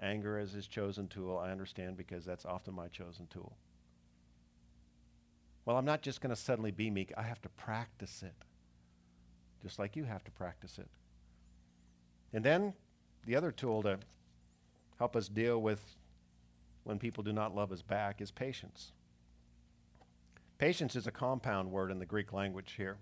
Anger 0.00 0.38
is 0.38 0.52
his 0.52 0.66
chosen 0.66 1.08
tool. 1.08 1.38
I 1.38 1.50
understand 1.50 1.96
because 1.96 2.24
that's 2.24 2.44
often 2.44 2.74
my 2.74 2.88
chosen 2.88 3.26
tool. 3.28 3.56
Well, 5.64 5.76
I'm 5.76 5.84
not 5.84 6.02
just 6.02 6.20
going 6.20 6.34
to 6.34 6.40
suddenly 6.40 6.70
be 6.70 6.90
meek. 6.90 7.12
I 7.16 7.22
have 7.22 7.42
to 7.42 7.48
practice 7.48 8.22
it, 8.22 8.34
just 9.62 9.78
like 9.78 9.96
you 9.96 10.04
have 10.04 10.22
to 10.24 10.30
practice 10.30 10.78
it. 10.78 10.88
And 12.32 12.44
then 12.44 12.74
the 13.24 13.34
other 13.34 13.50
tool 13.50 13.82
to 13.82 13.98
help 14.98 15.16
us 15.16 15.28
deal 15.28 15.60
with 15.60 15.80
when 16.84 16.98
people 16.98 17.24
do 17.24 17.32
not 17.32 17.54
love 17.54 17.72
us 17.72 17.82
back 17.82 18.20
is 18.20 18.30
patience. 18.30 18.92
Patience 20.58 20.94
is 20.94 21.06
a 21.06 21.10
compound 21.10 21.70
word 21.70 21.90
in 21.90 21.98
the 21.98 22.06
Greek 22.06 22.32
language 22.32 22.74
here. 22.76 22.96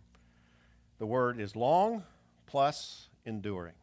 The 0.99 1.07
word 1.07 1.39
is 1.39 1.55
long 1.55 2.05
plus 2.47 3.09
enduring. 3.27 3.75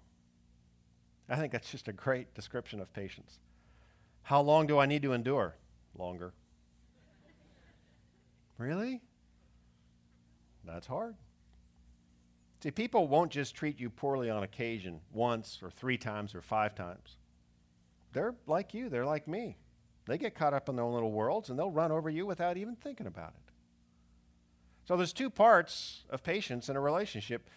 I 1.29 1.35
think 1.37 1.51
that's 1.51 1.71
just 1.71 1.87
a 1.87 1.93
great 1.93 2.33
description 2.33 2.79
of 2.79 2.93
patience. 2.93 3.39
How 4.23 4.41
long 4.41 4.67
do 4.67 4.79
I 4.79 4.85
need 4.85 5.01
to 5.03 5.13
endure? 5.13 5.55
Longer. 5.97 6.33
really? 8.57 9.01
That's 10.65 10.87
hard. 10.87 11.15
See, 12.61 12.71
people 12.71 13.07
won't 13.07 13.31
just 13.31 13.55
treat 13.55 13.79
you 13.79 13.89
poorly 13.89 14.29
on 14.29 14.43
occasion, 14.43 14.99
once 15.11 15.59
or 15.63 15.71
three 15.71 15.97
times 15.97 16.35
or 16.35 16.41
five 16.41 16.75
times 16.75 17.17
they're 18.13 18.35
like 18.47 18.73
you, 18.73 18.89
they're 18.89 19.05
like 19.05 19.27
me. 19.27 19.57
They 20.07 20.17
get 20.17 20.35
caught 20.35 20.53
up 20.53 20.67
in 20.67 20.75
their 20.75 20.85
own 20.85 20.93
little 20.93 21.11
worlds 21.11 21.49
and 21.49 21.57
they'll 21.57 21.71
run 21.71 21.91
over 21.91 22.09
you 22.09 22.25
without 22.25 22.57
even 22.57 22.75
thinking 22.75 23.07
about 23.07 23.29
it. 23.29 23.53
So 24.85 24.97
there's 24.97 25.13
two 25.13 25.29
parts 25.29 26.03
of 26.09 26.23
patience 26.23 26.67
in 26.67 26.75
a 26.75 26.81
relationship. 26.81 27.49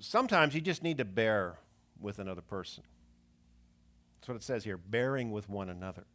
Sometimes 0.00 0.54
you 0.54 0.60
just 0.60 0.82
need 0.82 0.98
to 0.98 1.04
bear 1.04 1.58
with 2.00 2.18
another 2.18 2.40
person. 2.40 2.84
That's 4.20 4.28
what 4.28 4.36
it 4.36 4.42
says 4.42 4.64
here, 4.64 4.76
bearing 4.76 5.30
with 5.30 5.48
one 5.48 5.68
another. 5.68 6.06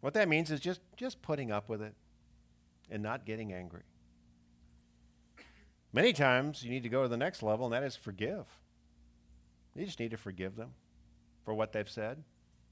What 0.00 0.14
that 0.14 0.28
means 0.28 0.50
is 0.50 0.60
just, 0.60 0.80
just 0.96 1.22
putting 1.22 1.50
up 1.50 1.68
with 1.68 1.82
it 1.82 1.94
and 2.90 3.02
not 3.02 3.24
getting 3.24 3.52
angry. 3.52 3.82
Many 5.92 6.12
times 6.12 6.62
you 6.62 6.70
need 6.70 6.82
to 6.82 6.88
go 6.88 7.02
to 7.02 7.08
the 7.08 7.16
next 7.16 7.42
level, 7.42 7.66
and 7.66 7.72
that 7.72 7.82
is 7.82 7.96
forgive. 7.96 8.46
You 9.74 9.86
just 9.86 10.00
need 10.00 10.10
to 10.10 10.16
forgive 10.16 10.56
them 10.56 10.70
for 11.44 11.54
what 11.54 11.72
they've 11.72 11.88
said, 11.88 12.22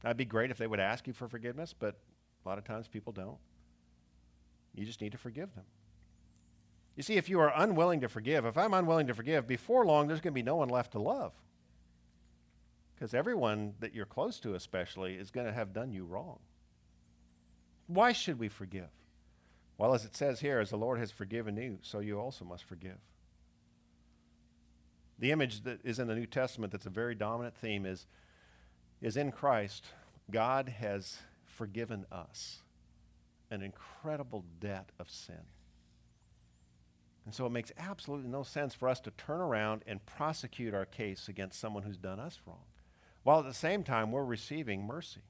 That'd 0.03 0.17
be 0.17 0.25
great 0.25 0.51
if 0.51 0.59
they 0.59 0.67
would 0.67 0.81
ask 0.81 1.07
you 1.07 1.13
for 1.13 1.29
forgiveness, 1.29 1.75
but 1.77 1.99
a 2.45 2.49
lot 2.49 2.59
of 2.59 2.65
times 2.65 2.89
people 2.89 3.13
don't. 3.13 3.39
You 4.75 4.85
just 4.85 5.01
need 5.01 5.13
to 5.13 5.19
forgive 5.19 5.55
them. 5.55 5.65
You 6.95 7.03
see, 7.03 7.17
if 7.17 7.29
you 7.29 7.41
are 7.41 7.53
unwilling 7.57 8.01
to 8.03 8.09
forgive, 8.09 8.45
if 8.45 8.57
I'm 8.57 8.73
unwilling 8.73 9.07
to 9.09 9.15
forgive, 9.15 9.47
before 9.47 9.85
long 9.85 10.07
there's 10.07 10.21
going 10.21 10.33
to 10.33 10.35
be 10.35 10.43
no 10.43 10.57
one 10.57 10.69
left 10.69 10.93
to 10.93 10.99
love. 10.99 11.33
Because 12.97 13.15
everyone 13.15 13.75
that 13.81 13.95
you're 13.95 14.07
close 14.07 14.41
to, 14.41 14.55
especially, 14.55 15.15
is 15.15 15.31
going 15.31 15.47
to 15.47 15.53
have 15.53 15.73
done 15.73 15.93
you 15.93 16.05
wrong. 16.05 16.39
Why 17.87 18.13
should 18.13 18.39
we 18.39 18.49
forgive? 18.49 18.89
Well, 19.79 19.95
as 19.95 20.07
it 20.07 20.17
says 20.17 20.41
here, 20.41 20.59
as 20.59 20.71
the 20.71 20.79
Lord 20.79 20.99
has 20.99 21.11
forgiven 21.11 21.57
you, 21.57 21.79
so 21.83 21.99
you 22.01 22.19
also 22.19 22.45
must 22.45 22.65
forgive. 22.65 22.99
The 25.19 25.31
image 25.31 25.65
that 25.65 25.81
is 25.85 25.99
in 25.99 26.09
the 26.09 26.15
New 26.15 26.27
Testament 26.27 26.73
that's 26.73 26.87
a 26.87 26.91
very 26.91 27.15
dominant 27.15 27.55
theme 27.57 27.85
is, 27.85 28.07
is 29.03 29.17
in 29.17 29.31
Christ, 29.31 29.85
God 30.31 30.69
has 30.81 31.19
forgiven 31.45 32.07
us 32.11 32.63
an 33.51 33.63
incredible 33.63 34.45
debt 34.61 34.91
of 34.99 35.11
sin. 35.11 35.45
And 37.27 37.35
so 37.35 37.45
it 37.45 37.53
makes 37.53 37.73
absolutely 37.77 38.29
no 38.29 38.43
sense 38.43 38.75
for 38.75 38.89
us 38.89 39.01
to 39.01 39.11
turn 39.11 39.41
around 39.41 39.83
and 39.87 40.05
prosecute 40.07 40.75
our 40.75 40.85
case 40.85 41.29
against 41.29 41.61
someone 41.61 41.83
who's 41.83 41.97
done 41.97 42.21
us 42.21 42.41
wrong, 42.47 42.65
while 43.27 43.41
at 43.41 43.45
the 43.45 43.53
same 43.53 43.83
time 43.83 44.13
we're 44.13 44.25
receiving 44.25 44.87
mercy. 44.87 45.23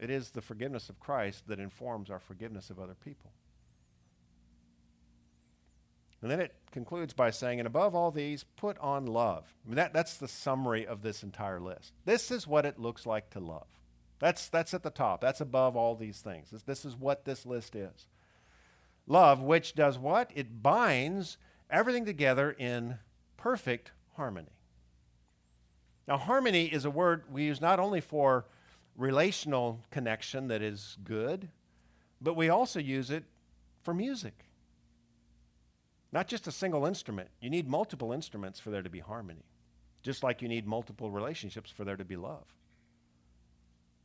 It 0.00 0.08
is 0.08 0.30
the 0.30 0.40
forgiveness 0.40 0.88
of 0.88 0.98
Christ 0.98 1.46
that 1.48 1.60
informs 1.60 2.08
our 2.08 2.18
forgiveness 2.18 2.70
of 2.70 2.80
other 2.80 2.94
people. 2.94 3.32
And 6.22 6.30
then 6.30 6.40
it 6.40 6.54
concludes 6.70 7.12
by 7.12 7.28
saying, 7.28 7.60
and 7.60 7.66
above 7.66 7.94
all 7.94 8.10
these, 8.10 8.44
put 8.56 8.78
on 8.78 9.04
love. 9.04 9.44
I 9.62 9.68
mean, 9.68 9.76
that, 9.76 9.92
that's 9.92 10.16
the 10.16 10.26
summary 10.26 10.86
of 10.86 11.02
this 11.02 11.22
entire 11.22 11.60
list. 11.60 11.92
This 12.06 12.30
is 12.30 12.46
what 12.46 12.64
it 12.64 12.80
looks 12.80 13.04
like 13.04 13.28
to 13.32 13.38
love. 13.38 13.66
That's, 14.18 14.48
that's 14.48 14.72
at 14.72 14.84
the 14.84 14.88
top. 14.88 15.20
That's 15.20 15.42
above 15.42 15.76
all 15.76 15.96
these 15.96 16.20
things. 16.20 16.48
This, 16.50 16.62
this 16.62 16.86
is 16.86 16.96
what 16.96 17.26
this 17.26 17.44
list 17.44 17.76
is. 17.76 18.06
Love, 19.06 19.42
which 19.42 19.74
does 19.74 19.98
what? 19.98 20.30
It 20.34 20.62
binds 20.62 21.36
everything 21.70 22.06
together 22.06 22.52
in 22.52 23.00
perfect 23.36 23.92
harmony. 24.14 24.55
Now, 26.08 26.18
harmony 26.18 26.66
is 26.66 26.84
a 26.84 26.90
word 26.90 27.24
we 27.30 27.44
use 27.44 27.60
not 27.60 27.80
only 27.80 28.00
for 28.00 28.44
relational 28.96 29.80
connection 29.90 30.48
that 30.48 30.62
is 30.62 30.96
good, 31.04 31.48
but 32.20 32.34
we 32.34 32.48
also 32.48 32.78
use 32.78 33.10
it 33.10 33.24
for 33.82 33.92
music. 33.92 34.44
Not 36.12 36.28
just 36.28 36.46
a 36.46 36.52
single 36.52 36.86
instrument. 36.86 37.28
You 37.40 37.50
need 37.50 37.68
multiple 37.68 38.12
instruments 38.12 38.60
for 38.60 38.70
there 38.70 38.82
to 38.82 38.90
be 38.90 39.00
harmony, 39.00 39.44
just 40.02 40.22
like 40.22 40.40
you 40.40 40.48
need 40.48 40.66
multiple 40.66 41.10
relationships 41.10 41.70
for 41.70 41.84
there 41.84 41.96
to 41.96 42.04
be 42.04 42.16
love. 42.16 42.44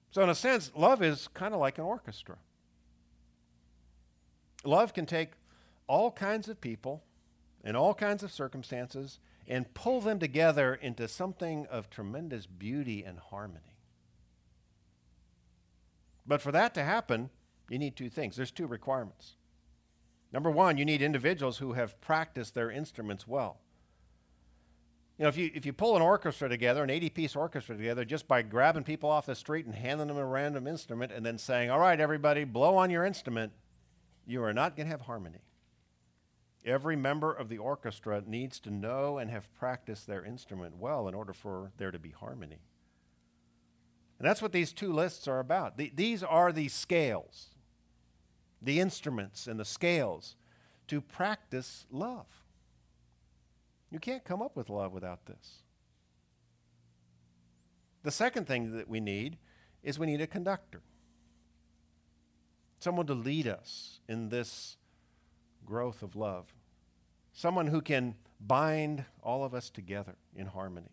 So, 0.10 0.22
in 0.22 0.30
a 0.30 0.36
sense, 0.36 0.72
love 0.76 1.02
is 1.02 1.30
kind 1.30 1.54
of 1.54 1.60
like 1.60 1.78
an 1.78 1.86
orchestra. 1.86 2.38
Love 4.66 4.94
can 4.94 5.06
take 5.06 5.32
all 5.88 6.12
kinds 6.12 6.50
of 6.50 6.60
people 6.60 7.04
in 7.64 7.76
all 7.76 7.94
kinds 7.94 8.24
of 8.24 8.32
circumstances 8.32 9.20
and 9.52 9.74
pull 9.74 10.00
them 10.00 10.18
together 10.18 10.74
into 10.74 11.10
something 11.10 11.68
of 11.70 11.90
tremendous 11.90 12.46
beauty 12.46 13.04
and 13.04 13.20
harmony. 13.20 13.76
But 16.26 16.42
for 16.42 16.54
that 16.54 16.74
to 16.76 16.84
happen, 16.84 17.30
you 17.70 17.78
need 17.78 17.98
two 17.98 18.10
things. 18.10 18.38
There's 18.38 18.50
two 18.50 18.66
requirements. 18.66 19.36
Number 20.32 20.50
one, 20.50 20.78
you 20.78 20.86
need 20.86 21.02
individuals 21.02 21.58
who 21.58 21.74
have 21.74 22.00
practiced 22.00 22.56
their 22.56 22.72
instruments 22.72 23.28
well. 23.28 23.58
You 25.18 25.24
know, 25.24 25.30
if 25.30 25.36
you, 25.36 25.52
if 25.54 25.66
you 25.66 25.74
pull 25.74 25.98
an 25.98 26.02
orchestra 26.02 26.48
together, 26.48 26.82
an 26.82 26.90
80 26.90 27.10
piece 27.10 27.36
orchestra 27.36 27.76
together, 27.76 28.06
just 28.06 28.30
by 28.30 28.44
grabbing 28.44 28.86
people 28.86 29.10
off 29.10 29.26
the 29.26 29.36
street 29.36 29.66
and 29.66 29.76
handing 29.76 30.08
them 30.08 30.18
a 30.18 30.26
random 30.26 30.66
instrument 30.66 31.12
and 31.12 31.26
then 31.26 31.38
saying, 31.38 31.70
All 31.70 31.80
right, 31.80 32.00
everybody, 32.00 32.46
blow 32.46 32.78
on 32.78 32.90
your 32.90 33.04
instrument, 33.04 33.52
you 34.26 34.42
are 34.44 34.54
not 34.54 34.78
going 34.78 34.88
to 34.88 34.92
have 34.92 35.02
harmony. 35.02 35.42
Every 36.66 36.96
member 36.96 37.34
of 37.34 37.50
the 37.50 37.58
orchestra 37.58 38.22
needs 38.26 38.60
to 38.62 38.70
know 38.70 39.18
and 39.18 39.32
have 39.32 39.54
practiced 39.56 40.08
their 40.08 40.24
instrument 40.24 40.78
well 40.78 41.08
in 41.08 41.16
order 41.16 41.34
for 41.34 41.72
there 41.78 41.92
to 41.92 42.00
be 42.00 42.12
harmony. 42.12 42.60
And 44.20 44.28
that's 44.28 44.42
what 44.42 44.52
these 44.52 44.72
two 44.72 44.94
lists 44.94 45.28
are 45.28 45.40
about. 45.40 45.78
The, 45.78 45.92
these 45.96 46.22
are 46.22 46.52
the 46.52 46.68
scales, 46.68 47.50
the 48.62 48.80
instruments 48.80 49.48
and 49.48 49.60
the 49.60 49.66
scales 49.66 50.36
to 50.88 51.02
practice 51.02 51.88
love. 51.90 52.28
You 53.90 54.00
can't 54.00 54.24
come 54.24 54.42
up 54.42 54.56
with 54.56 54.70
love 54.70 54.94
without 54.94 55.26
this. 55.26 55.64
The 58.04 58.12
second 58.12 58.48
thing 58.48 58.78
that 58.78 58.88
we 58.88 59.00
need 59.00 59.38
is 59.82 59.98
we 59.98 60.06
need 60.06 60.22
a 60.22 60.28
conductor 60.28 60.82
someone 62.82 63.06
to 63.06 63.14
lead 63.14 63.48
us 63.48 64.00
in 64.08 64.30
this 64.30 64.78
growth 65.66 66.02
of 66.02 66.16
love, 66.16 66.54
someone 67.34 67.68
who 67.68 67.82
can 67.82 68.16
bind 68.40 69.06
all 69.22 69.44
of 69.44 69.54
us 69.54 69.70
together 69.70 70.16
in 70.36 70.48
harmony. 70.48 70.92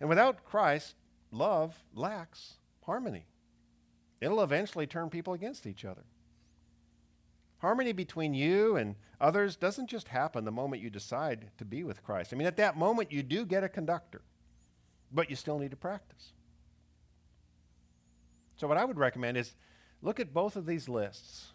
And 0.00 0.08
without 0.08 0.44
Christ, 0.44 0.94
love 1.30 1.84
lacks 1.94 2.54
harmony. 2.84 3.26
It'll 4.20 4.42
eventually 4.42 4.86
turn 4.86 5.10
people 5.10 5.32
against 5.32 5.66
each 5.66 5.84
other. 5.84 6.04
Harmony 7.58 7.92
between 7.92 8.34
you 8.34 8.76
and 8.76 8.94
others 9.20 9.56
doesn't 9.56 9.88
just 9.88 10.08
happen 10.08 10.44
the 10.44 10.52
moment 10.52 10.82
you 10.82 10.90
decide 10.90 11.50
to 11.58 11.64
be 11.64 11.82
with 11.82 12.04
Christ. 12.04 12.32
I 12.32 12.36
mean, 12.36 12.46
at 12.46 12.56
that 12.58 12.76
moment, 12.76 13.10
you 13.10 13.22
do 13.22 13.44
get 13.44 13.64
a 13.64 13.68
conductor, 13.68 14.22
but 15.12 15.28
you 15.28 15.36
still 15.36 15.58
need 15.58 15.72
to 15.72 15.76
practice. 15.76 16.32
So, 18.56 18.68
what 18.68 18.76
I 18.76 18.84
would 18.84 18.98
recommend 18.98 19.36
is 19.36 19.54
look 20.02 20.20
at 20.20 20.32
both 20.32 20.54
of 20.54 20.66
these 20.66 20.88
lists. 20.88 21.48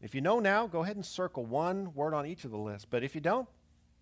If 0.00 0.14
you 0.14 0.20
know 0.20 0.40
now, 0.40 0.66
go 0.66 0.82
ahead 0.82 0.96
and 0.96 1.04
circle 1.04 1.44
one 1.44 1.92
word 1.94 2.14
on 2.14 2.26
each 2.26 2.44
of 2.44 2.50
the 2.50 2.58
lists. 2.58 2.86
But 2.88 3.04
if 3.04 3.14
you 3.14 3.20
don't, 3.20 3.48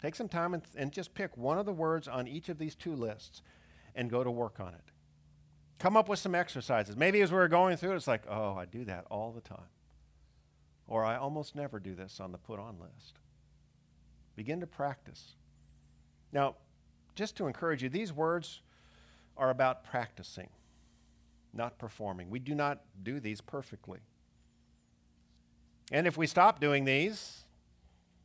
take 0.00 0.14
some 0.14 0.28
time 0.28 0.54
and, 0.54 0.62
and 0.76 0.92
just 0.92 1.14
pick 1.14 1.36
one 1.36 1.58
of 1.58 1.66
the 1.66 1.72
words 1.72 2.06
on 2.06 2.28
each 2.28 2.48
of 2.48 2.58
these 2.58 2.74
two 2.74 2.94
lists 2.94 3.42
and 3.94 4.10
go 4.10 4.22
to 4.22 4.30
work 4.30 4.60
on 4.60 4.74
it. 4.74 4.92
Come 5.78 5.96
up 5.96 6.08
with 6.08 6.18
some 6.18 6.34
exercises. 6.34 6.96
Maybe 6.96 7.20
as 7.20 7.32
we 7.32 7.38
are 7.38 7.48
going 7.48 7.76
through 7.76 7.92
it, 7.92 7.96
it's 7.96 8.06
like, 8.06 8.22
oh, 8.28 8.54
I 8.54 8.64
do 8.64 8.84
that 8.84 9.06
all 9.10 9.32
the 9.32 9.40
time. 9.40 9.70
Or 10.86 11.04
I 11.04 11.16
almost 11.16 11.54
never 11.54 11.78
do 11.78 11.94
this 11.94 12.20
on 12.20 12.32
the 12.32 12.38
put 12.38 12.58
on 12.58 12.78
list. 12.80 13.18
Begin 14.36 14.60
to 14.60 14.66
practice. 14.66 15.34
Now, 16.32 16.56
just 17.14 17.36
to 17.36 17.46
encourage 17.46 17.82
you, 17.82 17.88
these 17.88 18.12
words 18.12 18.60
are 19.36 19.50
about 19.50 19.84
practicing 19.84 20.48
not 21.52 21.78
performing. 21.78 22.30
We 22.30 22.38
do 22.38 22.54
not 22.54 22.80
do 23.02 23.20
these 23.20 23.40
perfectly. 23.40 24.00
And 25.90 26.06
if 26.06 26.16
we 26.16 26.26
stop 26.26 26.60
doing 26.60 26.84
these, 26.84 27.44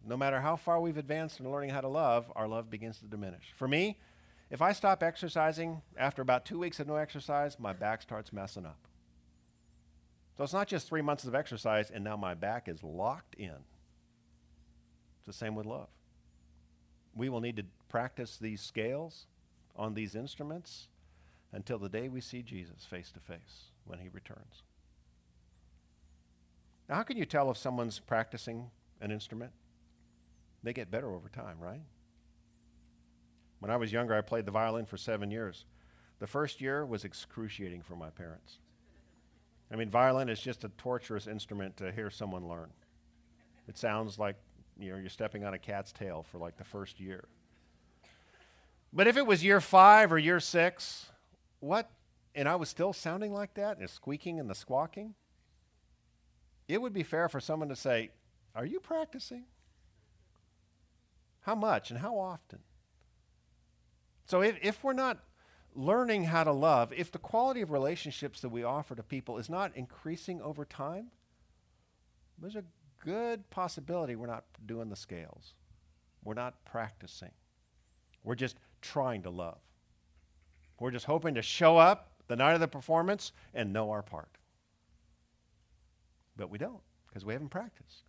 no 0.06 0.18
matter 0.18 0.42
how 0.42 0.56
far 0.56 0.82
we've 0.82 0.98
advanced 0.98 1.40
in 1.40 1.50
learning 1.50 1.70
how 1.70 1.82
to 1.82 1.88
love, 1.88 2.32
our 2.36 2.48
love 2.48 2.70
begins 2.70 2.98
to 3.00 3.06
diminish. 3.06 3.54
For 3.56 3.68
me, 3.68 3.98
if 4.50 4.62
I 4.62 4.74
stop 4.74 5.02
exercising 5.02 5.82
after 5.98 6.22
about 6.22 6.46
two 6.46 6.60
weeks 6.60 6.80
of 6.80 6.88
no 6.88 6.96
exercise, 6.96 7.58
my 7.60 7.74
back 7.74 8.02
starts 8.02 8.34
messing 8.34 8.66
up. 8.66 8.80
So 10.38 10.44
it's 10.44 10.54
not 10.54 10.68
just 10.68 10.88
three 10.88 11.02
months 11.02 11.26
of 11.26 11.36
exercise 11.36 11.90
and 11.90 12.04
now 12.04 12.18
my 12.18 12.34
back 12.34 12.68
is 12.68 12.84
locked 12.84 13.36
in. 13.36 13.56
It's 15.18 15.28
the 15.28 15.34
same 15.34 15.56
with 15.56 15.66
love. 15.66 15.90
We 17.16 17.30
will 17.30 17.40
need 17.40 17.58
to 17.58 17.66
practice 17.88 18.38
these 18.38 18.62
scales 18.62 19.28
on 19.76 19.94
these 19.94 20.16
instruments 20.16 20.88
until 21.52 21.78
the 21.78 21.90
day 21.90 22.10
we 22.10 22.20
see 22.20 22.42
Jesus 22.42 22.84
face 22.84 23.12
to 23.12 23.20
face 23.20 23.72
when 23.86 24.00
he 24.00 24.10
returns. 24.10 24.64
Now, 26.90 26.96
how 26.96 27.04
can 27.04 27.18
you 27.18 27.26
tell 27.26 27.50
if 27.50 27.58
someone's 27.58 28.00
practicing 28.00 28.70
an 29.02 29.12
instrument? 29.12 29.52
They 30.64 30.74
get 30.74 30.92
better 30.92 31.14
over 31.14 31.30
time, 31.30 31.60
right? 31.60 31.82
When 33.60 33.72
I 33.72 33.78
was 33.78 33.92
younger, 33.92 34.14
I 34.14 34.22
played 34.22 34.46
the 34.46 34.52
violin 34.52 34.86
for 34.86 34.98
seven 34.98 35.32
years. 35.32 35.66
The 36.20 36.28
first 36.28 36.62
year 36.62 36.86
was 36.86 37.06
excruciating 37.06 37.82
for 37.82 37.96
my 37.96 38.10
parents. 38.10 38.60
I 39.72 39.76
mean, 39.76 39.90
violin 39.90 40.30
is 40.30 40.40
just 40.40 40.64
a 40.64 40.70
torturous 40.78 41.28
instrument 41.28 41.78
to 41.78 41.92
hear 41.92 42.10
someone 42.10 42.48
learn. 42.48 42.70
It 43.68 43.78
sounds 43.78 44.20
like 44.20 44.36
you 44.78 44.92
know 44.92 44.98
you're 44.98 45.10
stepping 45.10 45.46
on 45.46 45.54
a 45.54 45.58
cat's 45.58 45.92
tail 45.92 46.26
for 46.32 46.38
like 46.38 46.58
the 46.58 46.64
first 46.64 47.00
year. 47.00 47.26
But 48.92 49.08
if 49.08 49.18
it 49.18 49.26
was 49.26 49.44
year 49.44 49.60
five 49.60 50.12
or 50.12 50.20
year 50.20 50.40
six, 50.40 51.08
what? 51.60 51.90
And 52.36 52.48
I 52.48 52.56
was 52.56 52.70
still 52.70 52.94
sounding 52.94 53.34
like 53.34 53.56
that, 53.56 53.80
the 53.80 53.88
squeaking 53.88 54.40
and 54.40 54.50
the 54.50 54.56
squawking. 54.56 55.16
It 56.68 56.82
would 56.82 56.94
be 56.94 57.04
fair 57.04 57.30
for 57.30 57.40
someone 57.40 57.70
to 57.70 57.76
say, 57.76 58.12
Are 58.56 58.66
you 58.66 58.80
practicing? 58.80 59.46
How 61.42 61.56
much 61.56 61.92
and 61.92 62.00
how 62.00 62.18
often? 62.18 62.60
So 64.26 64.42
if, 64.42 64.58
if 64.62 64.84
we're 64.84 64.94
not 64.94 65.20
learning 65.76 66.26
how 66.26 66.44
to 66.44 66.52
love, 66.52 66.94
if 66.94 67.12
the 67.12 67.20
quality 67.20 67.62
of 67.62 67.72
relationships 67.72 68.40
that 68.42 68.50
we 68.50 68.64
offer 68.64 68.96
to 68.96 69.04
people 69.04 69.38
is 69.38 69.50
not 69.50 69.76
increasing 69.76 70.42
over 70.42 70.64
time, 70.64 71.08
there's 72.40 72.56
a 72.56 72.64
good 73.04 73.50
possibility 73.50 74.16
we're 74.16 74.28
not 74.28 74.46
doing 74.66 74.90
the 74.90 74.96
scales. 74.96 75.54
We're 76.24 76.34
not 76.34 76.64
practicing. 76.66 77.32
We're 78.24 78.36
just 78.36 78.58
trying 78.82 79.24
to 79.24 79.30
love. 79.30 79.60
We're 80.80 80.92
just 80.92 81.06
hoping 81.06 81.36
to 81.36 81.42
show 81.42 81.78
up 81.78 82.14
the 82.28 82.36
night 82.36 82.54
of 82.54 82.60
the 82.60 82.68
performance 82.68 83.32
and 83.54 83.74
know 83.74 83.92
our 83.92 84.02
part. 84.02 84.38
But 86.36 86.50
we 86.50 86.58
don't 86.58 86.82
because 87.08 87.26
we 87.26 87.34
haven't 87.34 87.50
practiced. 87.50 88.04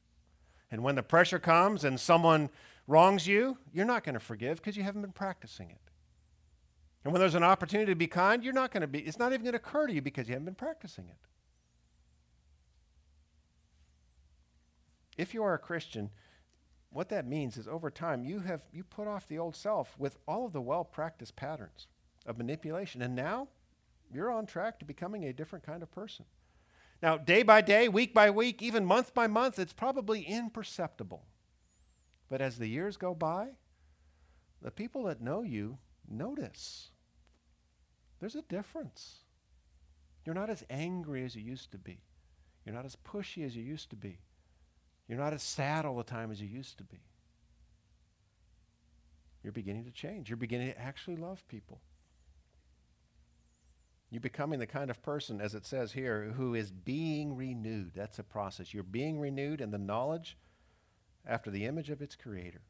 And 0.71 0.83
when 0.83 0.95
the 0.95 1.03
pressure 1.03 1.39
comes 1.39 1.85
and 1.85 2.01
someone 2.01 2.51
wrongs 2.87 3.27
you, 3.27 3.59
you're 3.73 3.85
not 3.85 4.05
going 4.05 4.15
to 4.15 4.21
forgive 4.21 4.59
because 4.59 4.77
you 4.77 4.83
haven't 4.83 5.03
been 5.03 5.13
practicing 5.13 5.71
it. 5.71 5.79
And 7.05 7.13
when 7.13 7.21
there's 7.21 7.35
an 7.35 7.45
opportunity 7.45 7.93
to 7.93 7.97
be 7.97 8.07
kind, 8.07 8.43
you're 8.43 8.55
not 8.55 8.71
going 8.73 8.81
to 8.81 8.87
be, 8.87 9.01
it's 9.01 9.19
not 9.19 9.33
even 9.33 9.45
going 9.45 9.53
to 9.53 9.59
occur 9.59 9.87
to 9.87 9.93
you 9.93 10.01
because 10.01 10.27
you 10.27 10.33
haven't 10.33 10.47
been 10.47 10.55
practicing 10.55 11.05
it. 11.09 11.19
If 15.17 15.35
you 15.35 15.45
are 15.45 15.55
a 15.55 15.59
Christian, 15.59 16.11
what 16.91 17.09
that 17.11 17.27
means 17.27 17.57
is 17.57 17.69
over 17.69 17.91
time 17.91 18.25
you 18.25 18.41
have 18.41 18.63
you 18.73 18.85
put 18.85 19.07
off 19.07 19.29
the 19.29 19.39
old 19.39 19.55
self 19.55 19.95
with 19.99 20.17
all 20.27 20.47
of 20.47 20.53
the 20.53 20.61
well-practiced 20.61 21.37
patterns 21.37 21.87
of 22.27 22.39
manipulation 22.39 23.03
and 23.03 23.15
now 23.15 23.49
you're 24.13 24.31
on 24.31 24.47
track 24.47 24.79
to 24.79 24.85
becoming 24.85 25.25
a 25.25 25.33
different 25.33 25.65
kind 25.65 25.83
of 25.83 25.91
person. 25.91 26.25
Now, 27.05 27.19
day 27.19 27.43
by 27.43 27.61
day, 27.61 27.87
week 27.87 28.15
by 28.15 28.31
week, 28.31 28.63
even 28.63 28.87
month 28.87 29.13
by 29.13 29.27
month, 29.27 29.59
it's 29.59 29.75
probably 29.75 30.23
imperceptible. 30.23 31.27
But 32.31 32.41
as 32.41 32.57
the 32.57 32.67
years 32.67 32.97
go 32.97 33.13
by, 33.13 33.57
the 34.63 34.71
people 34.71 35.05
that 35.05 35.21
know 35.21 35.43
you 35.43 35.77
notice 36.09 36.93
there's 38.21 38.35
a 38.35 38.41
difference. 38.41 39.17
You're 40.25 40.35
not 40.35 40.49
as 40.49 40.65
angry 40.71 41.27
as 41.27 41.37
you 41.37 41.43
used 41.43 41.73
to 41.73 41.79
be. 41.79 42.01
You're 42.65 42.75
not 42.75 42.87
as 42.87 42.97
pushy 42.97 43.45
as 43.45 43.55
you 43.55 43.63
used 43.63 43.91
to 43.91 43.97
be. 43.97 44.21
You're 45.07 45.19
not 45.19 45.35
as 45.35 45.43
sad 45.43 45.85
all 45.85 45.99
the 45.99 46.05
time 46.05 46.31
as 46.31 46.41
you 46.41 46.49
used 46.49 46.79
to 46.79 46.85
be. 46.85 47.03
You're 49.43 49.53
beginning 49.53 49.85
to 49.85 49.91
change. 49.91 50.31
You're 50.31 50.39
beginning 50.39 50.73
to 50.73 50.81
actually 50.81 51.17
love 51.17 51.47
people. 51.49 51.83
You're 54.15 54.21
becoming 54.21 54.61
the 54.61 54.67
kind 54.69 54.91
of 54.91 55.03
person, 55.03 55.41
as 55.41 55.57
it 55.57 55.67
says 55.67 55.91
here, 55.91 56.33
who 56.37 56.55
is 56.55 56.71
being 56.71 57.35
renewed. 57.35 57.95
That's 57.97 58.21
a 58.21 58.23
process. 58.23 58.73
You're 58.73 58.85
being 58.85 59.19
renewed 59.19 59.61
in 59.61 59.73
the 59.73 59.77
knowledge 59.77 60.39
after 61.27 61.51
the 61.51 61.65
image 61.65 61.91
of 61.91 62.01
its 62.01 62.15
creator. 62.15 62.61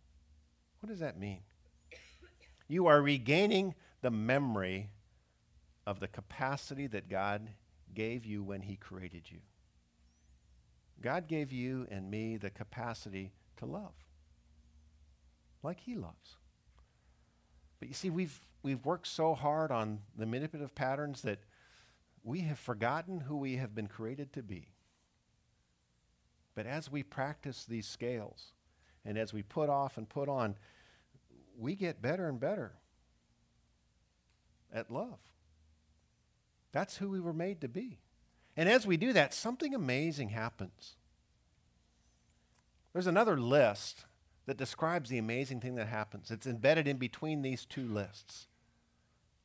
What 0.81 0.89
does 0.89 1.01
that 1.01 1.19
mean? 1.19 1.41
You 2.67 2.87
are 2.87 3.03
regaining 3.03 3.75
the 4.01 4.11
memory 4.11 4.89
of 5.87 6.01
the 6.01 6.09
capacity 6.09 6.87
that 6.87 7.11
God 7.11 7.51
gave 7.93 8.25
you 8.25 8.43
when 8.43 8.63
He 8.63 8.77
created 8.77 9.25
you. 9.31 9.41
God 11.03 11.29
gave 11.29 11.53
you 11.53 11.87
and 11.91 12.11
me 12.11 12.39
the 12.39 12.49
capacity 12.49 13.33
to 13.59 13.67
love 13.67 13.93
like 15.63 15.81
He 15.81 15.95
loves. 15.95 16.37
But 17.81 17.89
you 17.89 17.95
see, 17.95 18.09
we've, 18.09 18.41
we've 18.65 18.85
worked 18.85 19.07
so 19.07 19.35
hard 19.35 19.71
on 19.71 20.01
the 20.17 20.27
manipulative 20.27 20.75
patterns 20.75 21.23
that 21.23 21.39
we 22.25 22.41
have 22.41 22.59
forgotten 22.59 23.21
who 23.21 23.37
we 23.37 23.57
have 23.57 23.75
been 23.75 23.87
created 23.87 24.33
to 24.33 24.43
be. 24.43 24.69
But 26.55 26.67
as 26.67 26.91
we 26.91 27.03
practice 27.03 27.65
these 27.65 27.87
scales 27.87 28.53
and 29.05 29.19
as 29.19 29.35
we 29.35 29.43
put 29.43 29.69
off 29.69 29.99
and 29.99 30.09
put 30.09 30.29
on, 30.29 30.57
we 31.59 31.75
get 31.75 32.01
better 32.01 32.27
and 32.27 32.41
better 32.41 32.73
at 34.73 34.91
love. 34.91 35.19
That's 36.73 36.97
who 36.97 37.11
we 37.11 37.21
were 37.21 37.35
made 37.35 37.61
to 37.61 37.69
be. 37.69 37.99
And 38.57 38.69
as 38.69 38.87
we 38.87 38.97
do 38.97 39.13
that, 39.13 39.35
something 39.35 39.75
amazing 39.75 40.31
happens. 40.31 40.97
There's 42.93 43.07
another 43.07 43.37
list 43.37 44.07
that 44.47 44.57
describes 44.57 45.11
the 45.11 45.19
amazing 45.19 45.61
thing 45.61 45.75
that 45.75 45.89
happens. 45.89 46.31
It's 46.31 46.47
embedded 46.47 46.89
in 46.89 46.97
between 46.97 47.43
these 47.43 47.67
two 47.67 47.87
lists. 47.87 48.47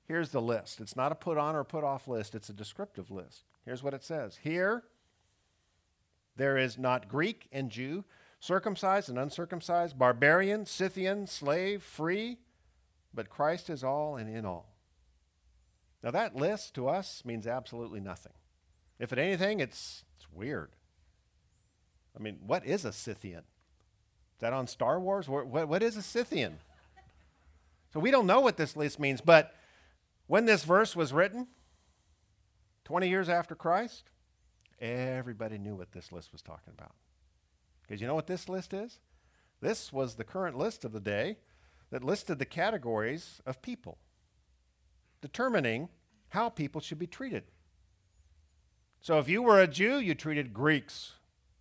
Here's 0.09 0.31
the 0.31 0.41
list. 0.41 0.81
It's 0.81 0.95
not 0.95 1.11
a 1.11 1.15
put 1.15 1.37
on 1.37 1.55
or 1.55 1.63
put 1.63 1.83
off 1.83 2.07
list, 2.07 2.33
it's 2.33 2.49
a 2.49 2.53
descriptive 2.53 3.11
list. 3.11 3.43
Here's 3.63 3.83
what 3.83 3.93
it 3.93 4.03
says 4.03 4.39
Here, 4.41 4.83
there 6.35 6.57
is 6.57 6.79
not 6.79 7.07
Greek 7.07 7.47
and 7.51 7.69
Jew, 7.69 8.03
circumcised 8.39 9.07
and 9.07 9.19
uncircumcised, 9.19 9.99
barbarian, 9.99 10.65
Scythian, 10.65 11.27
slave, 11.27 11.83
free, 11.83 12.39
but 13.13 13.29
Christ 13.29 13.69
is 13.69 13.83
all 13.83 14.17
and 14.17 14.35
in 14.35 14.47
all. 14.47 14.73
Now, 16.01 16.09
that 16.09 16.35
list 16.35 16.73
to 16.75 16.89
us 16.89 17.23
means 17.23 17.45
absolutely 17.45 17.99
nothing. 17.99 18.33
If 18.97 19.13
at 19.13 19.19
anything, 19.19 19.59
it's, 19.59 20.05
it's 20.17 20.27
weird. 20.33 20.71
I 22.17 22.23
mean, 22.23 22.39
what 22.47 22.65
is 22.65 22.83
a 22.83 22.91
Scythian? 22.91 23.43
Is 23.43 24.39
that 24.39 24.53
on 24.53 24.65
Star 24.65 24.99
Wars? 24.99 25.29
What, 25.29 25.45
what 25.45 25.83
is 25.83 25.97
a 25.97 26.01
Scythian? 26.01 26.57
So 27.93 27.99
we 27.99 28.09
don't 28.09 28.25
know 28.25 28.39
what 28.39 28.57
this 28.57 28.75
list 28.75 28.99
means, 28.99 29.21
but 29.21 29.53
when 30.29 30.45
this 30.45 30.63
verse 30.63 30.95
was 30.95 31.11
written, 31.11 31.47
20 32.85 33.09
years 33.09 33.29
after 33.29 33.55
Christ, 33.55 34.11
everybody 34.79 35.57
knew 35.57 35.73
what 35.73 35.91
this 35.91 36.11
list 36.11 36.31
was 36.31 36.43
talking 36.43 36.71
about. 36.77 36.93
Because 37.81 37.99
you 37.99 38.05
know 38.05 38.13
what 38.13 38.27
this 38.27 38.47
list 38.47 38.71
is? 38.71 38.99
This 39.59 39.91
was 39.91 40.15
the 40.15 40.23
current 40.23 40.55
list 40.55 40.85
of 40.85 40.91
the 40.91 40.99
day 40.99 41.37
that 41.89 42.03
listed 42.03 42.37
the 42.37 42.45
categories 42.45 43.41
of 43.47 43.63
people 43.63 43.97
determining 45.19 45.89
how 46.29 46.47
people 46.47 46.79
should 46.79 46.99
be 46.99 47.07
treated. 47.07 47.45
So 49.01 49.17
if 49.17 49.27
you 49.27 49.41
were 49.41 49.59
a 49.59 49.67
Jew, 49.67 49.97
you 49.97 50.13
treated 50.13 50.53
Greeks 50.53 51.13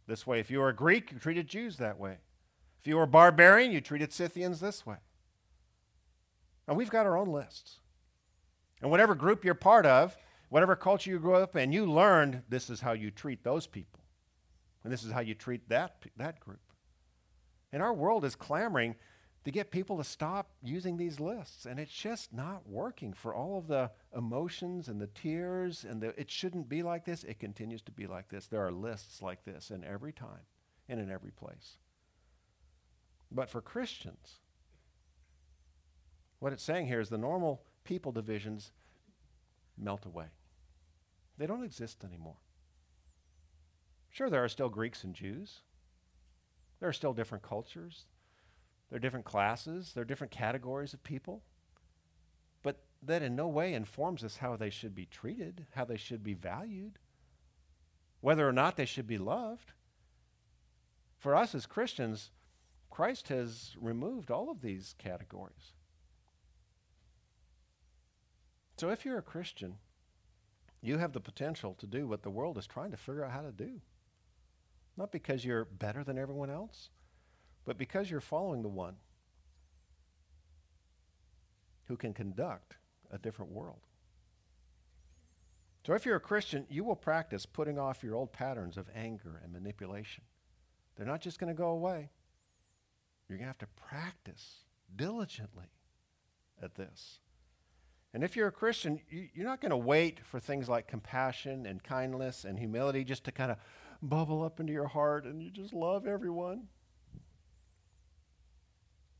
this 0.06 0.26
way. 0.26 0.40
If 0.40 0.50
you 0.50 0.58
were 0.58 0.68
a 0.68 0.76
Greek, 0.76 1.10
you 1.10 1.18
treated 1.18 1.48
Jews 1.48 1.78
that 1.78 1.98
way. 1.98 2.18
If 2.78 2.86
you 2.86 2.96
were 2.96 3.04
a 3.04 3.08
barbarian, 3.08 3.72
you 3.72 3.80
treated 3.80 4.12
Scythians 4.12 4.60
this 4.60 4.84
way. 4.84 4.98
And 6.66 6.76
we've 6.76 6.90
got 6.90 7.06
our 7.06 7.16
own 7.16 7.28
lists. 7.28 7.80
And 8.80 8.90
whatever 8.90 9.14
group 9.14 9.44
you're 9.44 9.54
part 9.54 9.86
of, 9.86 10.16
whatever 10.48 10.76
culture 10.76 11.10
you 11.10 11.18
grew 11.18 11.34
up 11.34 11.56
in, 11.56 11.72
you 11.72 11.86
learned 11.86 12.42
this 12.48 12.70
is 12.70 12.80
how 12.80 12.92
you 12.92 13.10
treat 13.10 13.44
those 13.44 13.66
people. 13.66 14.00
And 14.84 14.92
this 14.92 15.04
is 15.04 15.12
how 15.12 15.20
you 15.20 15.34
treat 15.34 15.68
that, 15.68 15.96
that 16.16 16.40
group. 16.40 16.60
And 17.72 17.82
our 17.82 17.92
world 17.92 18.24
is 18.24 18.34
clamoring 18.34 18.94
to 19.44 19.50
get 19.50 19.70
people 19.70 19.96
to 19.96 20.04
stop 20.04 20.50
using 20.62 20.96
these 20.96 21.20
lists. 21.20 21.66
And 21.66 21.78
it's 21.78 21.92
just 21.92 22.32
not 22.32 22.68
working 22.68 23.12
for 23.12 23.34
all 23.34 23.58
of 23.58 23.66
the 23.66 23.90
emotions 24.16 24.88
and 24.88 25.00
the 25.00 25.06
tears. 25.06 25.84
And 25.88 26.00
the, 26.00 26.18
it 26.20 26.30
shouldn't 26.30 26.68
be 26.68 26.82
like 26.82 27.04
this. 27.04 27.24
It 27.24 27.38
continues 27.38 27.82
to 27.82 27.92
be 27.92 28.06
like 28.06 28.28
this. 28.28 28.46
There 28.46 28.64
are 28.64 28.72
lists 28.72 29.22
like 29.22 29.44
this 29.44 29.70
in 29.70 29.84
every 29.84 30.12
time 30.12 30.46
and 30.88 31.00
in 31.00 31.10
every 31.10 31.30
place. 31.30 31.78
But 33.30 33.50
for 33.50 33.60
Christians, 33.60 34.36
what 36.38 36.52
it's 36.52 36.62
saying 36.62 36.86
here 36.86 37.00
is 37.00 37.08
the 37.08 37.18
normal 37.18 37.62
people 37.88 38.12
divisions 38.12 38.70
melt 39.78 40.04
away. 40.04 40.26
They 41.38 41.46
don't 41.46 41.64
exist 41.64 42.04
anymore. 42.04 42.36
Sure, 44.10 44.28
there 44.28 44.44
are 44.44 44.48
still 44.48 44.68
Greeks 44.68 45.04
and 45.04 45.14
Jews. 45.14 45.60
There 46.80 46.88
are 46.90 46.92
still 46.92 47.14
different 47.14 47.42
cultures. 47.42 48.04
There 48.90 48.98
are 48.98 49.00
different 49.00 49.24
classes, 49.24 49.92
there 49.94 50.02
are 50.02 50.06
different 50.06 50.30
categories 50.30 50.92
of 50.92 51.02
people. 51.02 51.42
But 52.62 52.80
that 53.02 53.22
in 53.22 53.34
no 53.34 53.48
way 53.48 53.72
informs 53.72 54.22
us 54.22 54.36
how 54.36 54.56
they 54.56 54.70
should 54.70 54.94
be 54.94 55.06
treated, 55.06 55.66
how 55.74 55.86
they 55.86 55.96
should 55.96 56.22
be 56.22 56.34
valued, 56.34 56.98
whether 58.20 58.46
or 58.46 58.52
not 58.52 58.76
they 58.76 58.84
should 58.84 59.06
be 59.06 59.18
loved. 59.18 59.72
For 61.18 61.34
us 61.34 61.54
as 61.54 61.64
Christians, 61.64 62.32
Christ 62.90 63.28
has 63.28 63.76
removed 63.80 64.30
all 64.30 64.50
of 64.50 64.60
these 64.60 64.94
categories. 64.98 65.72
So 68.78 68.90
if 68.90 69.04
you're 69.04 69.18
a 69.18 69.22
Christian, 69.22 69.74
you 70.80 70.98
have 70.98 71.12
the 71.12 71.20
potential 71.20 71.74
to 71.78 71.86
do 71.86 72.06
what 72.06 72.22
the 72.22 72.30
world 72.30 72.56
is 72.56 72.66
trying 72.66 72.92
to 72.92 72.96
figure 72.96 73.24
out 73.24 73.32
how 73.32 73.42
to 73.42 73.50
do. 73.50 73.80
Not 74.96 75.10
because 75.10 75.44
you're 75.44 75.64
better 75.64 76.04
than 76.04 76.16
everyone 76.16 76.48
else, 76.48 76.90
but 77.64 77.76
because 77.76 78.10
you're 78.10 78.20
following 78.20 78.62
the 78.62 78.68
one 78.68 78.94
who 81.86 81.96
can 81.96 82.14
conduct 82.14 82.76
a 83.10 83.18
different 83.18 83.50
world. 83.50 83.80
So 85.84 85.94
if 85.94 86.06
you're 86.06 86.16
a 86.16 86.20
Christian, 86.20 86.66
you 86.68 86.84
will 86.84 86.96
practice 86.96 87.46
putting 87.46 87.78
off 87.78 88.04
your 88.04 88.14
old 88.14 88.32
patterns 88.32 88.76
of 88.76 88.88
anger 88.94 89.40
and 89.42 89.52
manipulation. 89.52 90.22
They're 90.96 91.06
not 91.06 91.20
just 91.20 91.38
going 91.38 91.52
to 91.52 91.58
go 91.58 91.70
away. 91.70 92.10
You're 93.28 93.38
going 93.38 93.46
to 93.46 93.50
have 93.50 93.58
to 93.58 93.66
practice 93.88 94.64
diligently 94.94 95.72
at 96.62 96.74
this. 96.74 97.20
And 98.14 98.24
if 98.24 98.36
you're 98.36 98.48
a 98.48 98.52
Christian, 98.52 99.00
you, 99.10 99.28
are 99.42 99.44
not 99.44 99.60
going 99.60 99.70
to 99.70 99.76
wait 99.76 100.20
for 100.24 100.40
things 100.40 100.68
like 100.68 100.88
compassion 100.88 101.66
and 101.66 101.82
kindness 101.82 102.44
and 102.44 102.58
humility 102.58 103.04
just 103.04 103.24
to 103.24 103.32
kind 103.32 103.50
of 103.50 103.58
bubble 104.00 104.42
up 104.42 104.60
into 104.60 104.72
your 104.72 104.86
heart 104.86 105.24
and 105.24 105.42
you 105.42 105.50
just 105.50 105.74
love 105.74 106.06
everyone. 106.06 106.68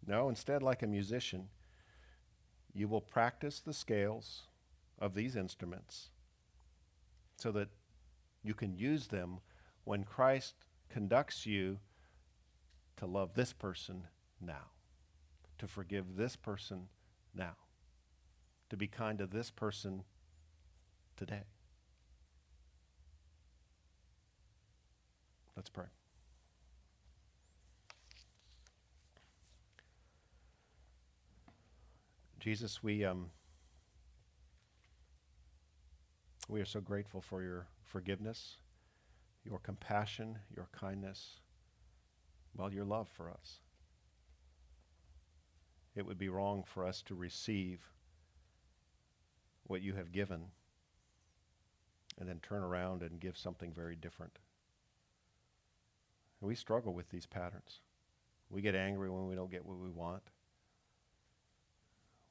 No, 0.07 0.30
instead, 0.30 0.62
like 0.62 0.82
a 0.82 0.86
musician, 0.86 1.49
you 2.72 2.89
will 2.89 3.03
practice 3.03 3.61
the 3.61 3.74
scales 3.74 4.45
of 4.99 5.14
these 5.14 5.36
instruments 5.36 6.09
so 7.36 7.53
that 7.53 7.68
you 8.43 8.55
can 8.55 8.74
use 8.74 9.09
them 9.09 9.41
when 9.84 10.05
Christ 10.05 10.55
conducts 10.89 11.45
you 11.45 11.78
to 12.97 13.07
love 13.07 13.34
this 13.34 13.53
person 13.53 14.05
now, 14.41 14.70
to 15.59 15.68
forgive 15.68 16.16
this 16.16 16.36
person 16.36 16.89
now, 17.34 17.57
to 18.71 18.77
be 18.77 18.87
kind 18.87 19.19
to 19.19 19.27
this 19.27 19.51
person 19.51 20.05
today. 21.16 21.45
Let's 25.57 25.71
pray. 25.71 25.87
Jesus, 32.39 32.83
we, 32.83 33.05
um, 33.05 33.31
We 36.49 36.62
are 36.62 36.66
so 36.66 36.81
grateful 36.81 37.21
for 37.21 37.43
your 37.43 37.66
forgiveness, 37.85 38.57
your 39.45 39.59
compassion, 39.59 40.39
your 40.55 40.69
kindness, 40.73 41.41
well, 42.57 42.73
your 42.73 42.87
love 42.87 43.07
for 43.07 43.31
us. 43.31 43.61
It 45.95 46.07
would 46.07 46.16
be 46.16 46.31
wrong 46.31 46.64
for 46.66 46.87
us 46.87 47.03
to 47.03 47.14
receive 47.14 47.81
what 49.69 49.83
you 49.83 49.95
have 49.95 50.11
given 50.11 50.47
and 52.19 52.29
then 52.29 52.41
turn 52.41 52.64
around 52.64 53.03
and 53.03 53.21
give 53.21 53.39
something 53.39 53.73
very 53.73 53.95
different. 53.95 54.39
We 56.41 56.55
struggle 56.55 56.93
with 56.93 57.11
these 57.11 57.27
patterns. 57.27 57.81
We 58.51 58.62
get 58.62 58.75
angry 58.75 59.11
when 59.11 59.29
we 59.29 59.35
don't 59.35 59.51
get 59.51 59.64
what 59.64 59.79
we 59.79 59.91
want. 59.91 60.23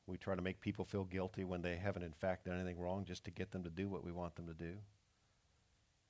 We 0.08 0.18
try 0.18 0.36
to 0.36 0.42
make 0.42 0.62
people 0.62 0.86
feel 0.86 1.04
guilty 1.04 1.44
when 1.44 1.62
they 1.62 1.76
haven't, 1.76 2.04
in 2.04 2.14
fact, 2.14 2.46
done 2.46 2.60
anything 2.60 2.80
wrong 2.80 3.06
just 3.06 3.26
to 3.26 3.32
get 3.32 3.52
them 3.52 3.64
to 3.64 3.70
do 3.70 3.90
what 3.90 4.06
we 4.06 4.12
want 4.12 4.36
them 4.36 4.48
to 4.48 4.54
do. 4.54 4.74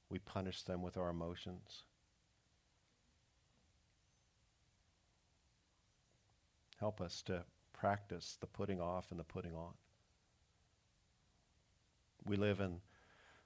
We 0.09 0.19
punish 0.19 0.61
them 0.63 0.81
with 0.81 0.97
our 0.97 1.09
emotions. 1.09 1.83
Help 6.79 7.01
us 7.01 7.23
to 7.23 7.43
practice 7.73 8.37
the 8.39 8.47
putting 8.47 8.79
off 8.79 9.07
and 9.09 9.19
the 9.19 9.23
putting 9.23 9.55
on. 9.55 9.73
We 12.27 12.35
live 12.35 12.59
in 12.59 12.81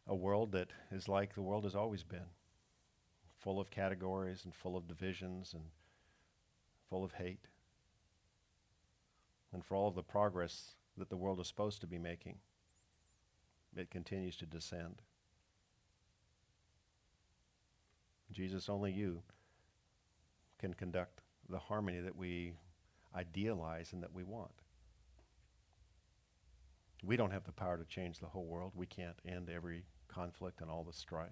a 0.07 0.15
world 0.15 0.53
that 0.53 0.69
is 0.91 1.07
like 1.07 1.35
the 1.35 1.41
world 1.43 1.65
has 1.65 1.75
always 1.75 2.03
been 2.03 2.31
full 3.37 3.59
of 3.59 3.69
categories 3.69 4.43
and 4.43 4.55
full 4.55 4.75
of 4.75 4.87
divisions 4.87 5.53
and 5.53 5.63
full 6.89 7.03
of 7.03 7.13
hate. 7.13 7.47
And 9.53 9.63
for 9.63 9.75
all 9.75 9.87
of 9.87 9.95
the 9.95 10.01
progress 10.01 10.75
that 10.97 11.09
the 11.09 11.17
world 11.17 11.39
is 11.39 11.47
supposed 11.47 11.81
to 11.81 11.87
be 11.87 11.99
making, 11.99 12.37
it 13.75 13.91
continues 13.91 14.35
to 14.37 14.45
descend. 14.45 15.01
Jesus, 18.31 18.67
only 18.67 18.91
you 18.91 19.21
can 20.59 20.73
conduct 20.73 21.21
the 21.49 21.59
harmony 21.59 21.99
that 21.99 22.15
we 22.15 22.53
idealize 23.15 23.93
and 23.93 24.01
that 24.01 24.13
we 24.13 24.23
want. 24.23 24.60
We 27.03 27.17
don't 27.17 27.31
have 27.31 27.45
the 27.45 27.51
power 27.51 27.77
to 27.77 27.85
change 27.85 28.19
the 28.19 28.27
whole 28.27 28.45
world. 28.45 28.73
We 28.75 28.85
can't 28.85 29.17
end 29.27 29.49
every 29.49 29.83
conflict 30.07 30.61
and 30.61 30.69
all 30.69 30.83
the 30.83 30.93
strife. 30.93 31.29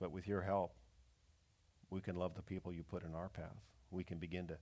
But 0.00 0.12
with 0.12 0.26
your 0.26 0.42
help, 0.42 0.74
we 1.90 2.00
can 2.00 2.16
love 2.16 2.34
the 2.34 2.42
people 2.42 2.72
you 2.72 2.82
put 2.82 3.04
in 3.04 3.14
our 3.14 3.28
path. 3.28 3.62
We 3.90 4.04
can 4.04 4.18
begin 4.18 4.48
to 4.48 4.58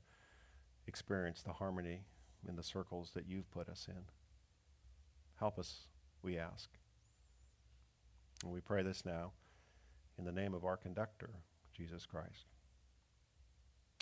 experience 0.86 1.42
the 1.42 1.54
harmony 1.54 2.02
in 2.46 2.56
the 2.56 2.62
circles 2.62 3.12
that 3.14 3.26
you've 3.26 3.50
put 3.50 3.68
us 3.68 3.86
in. 3.88 4.02
Help 5.38 5.58
us, 5.58 5.88
we 6.22 6.38
ask. 6.38 6.68
And 8.42 8.52
we 8.52 8.60
pray 8.60 8.82
this 8.82 9.04
now 9.04 9.32
in 10.18 10.24
the 10.24 10.32
name 10.32 10.54
of 10.54 10.64
our 10.64 10.76
conductor, 10.76 11.30
Jesus 11.74 12.04
Christ. 12.06 12.46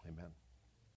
Amen. 0.09 0.42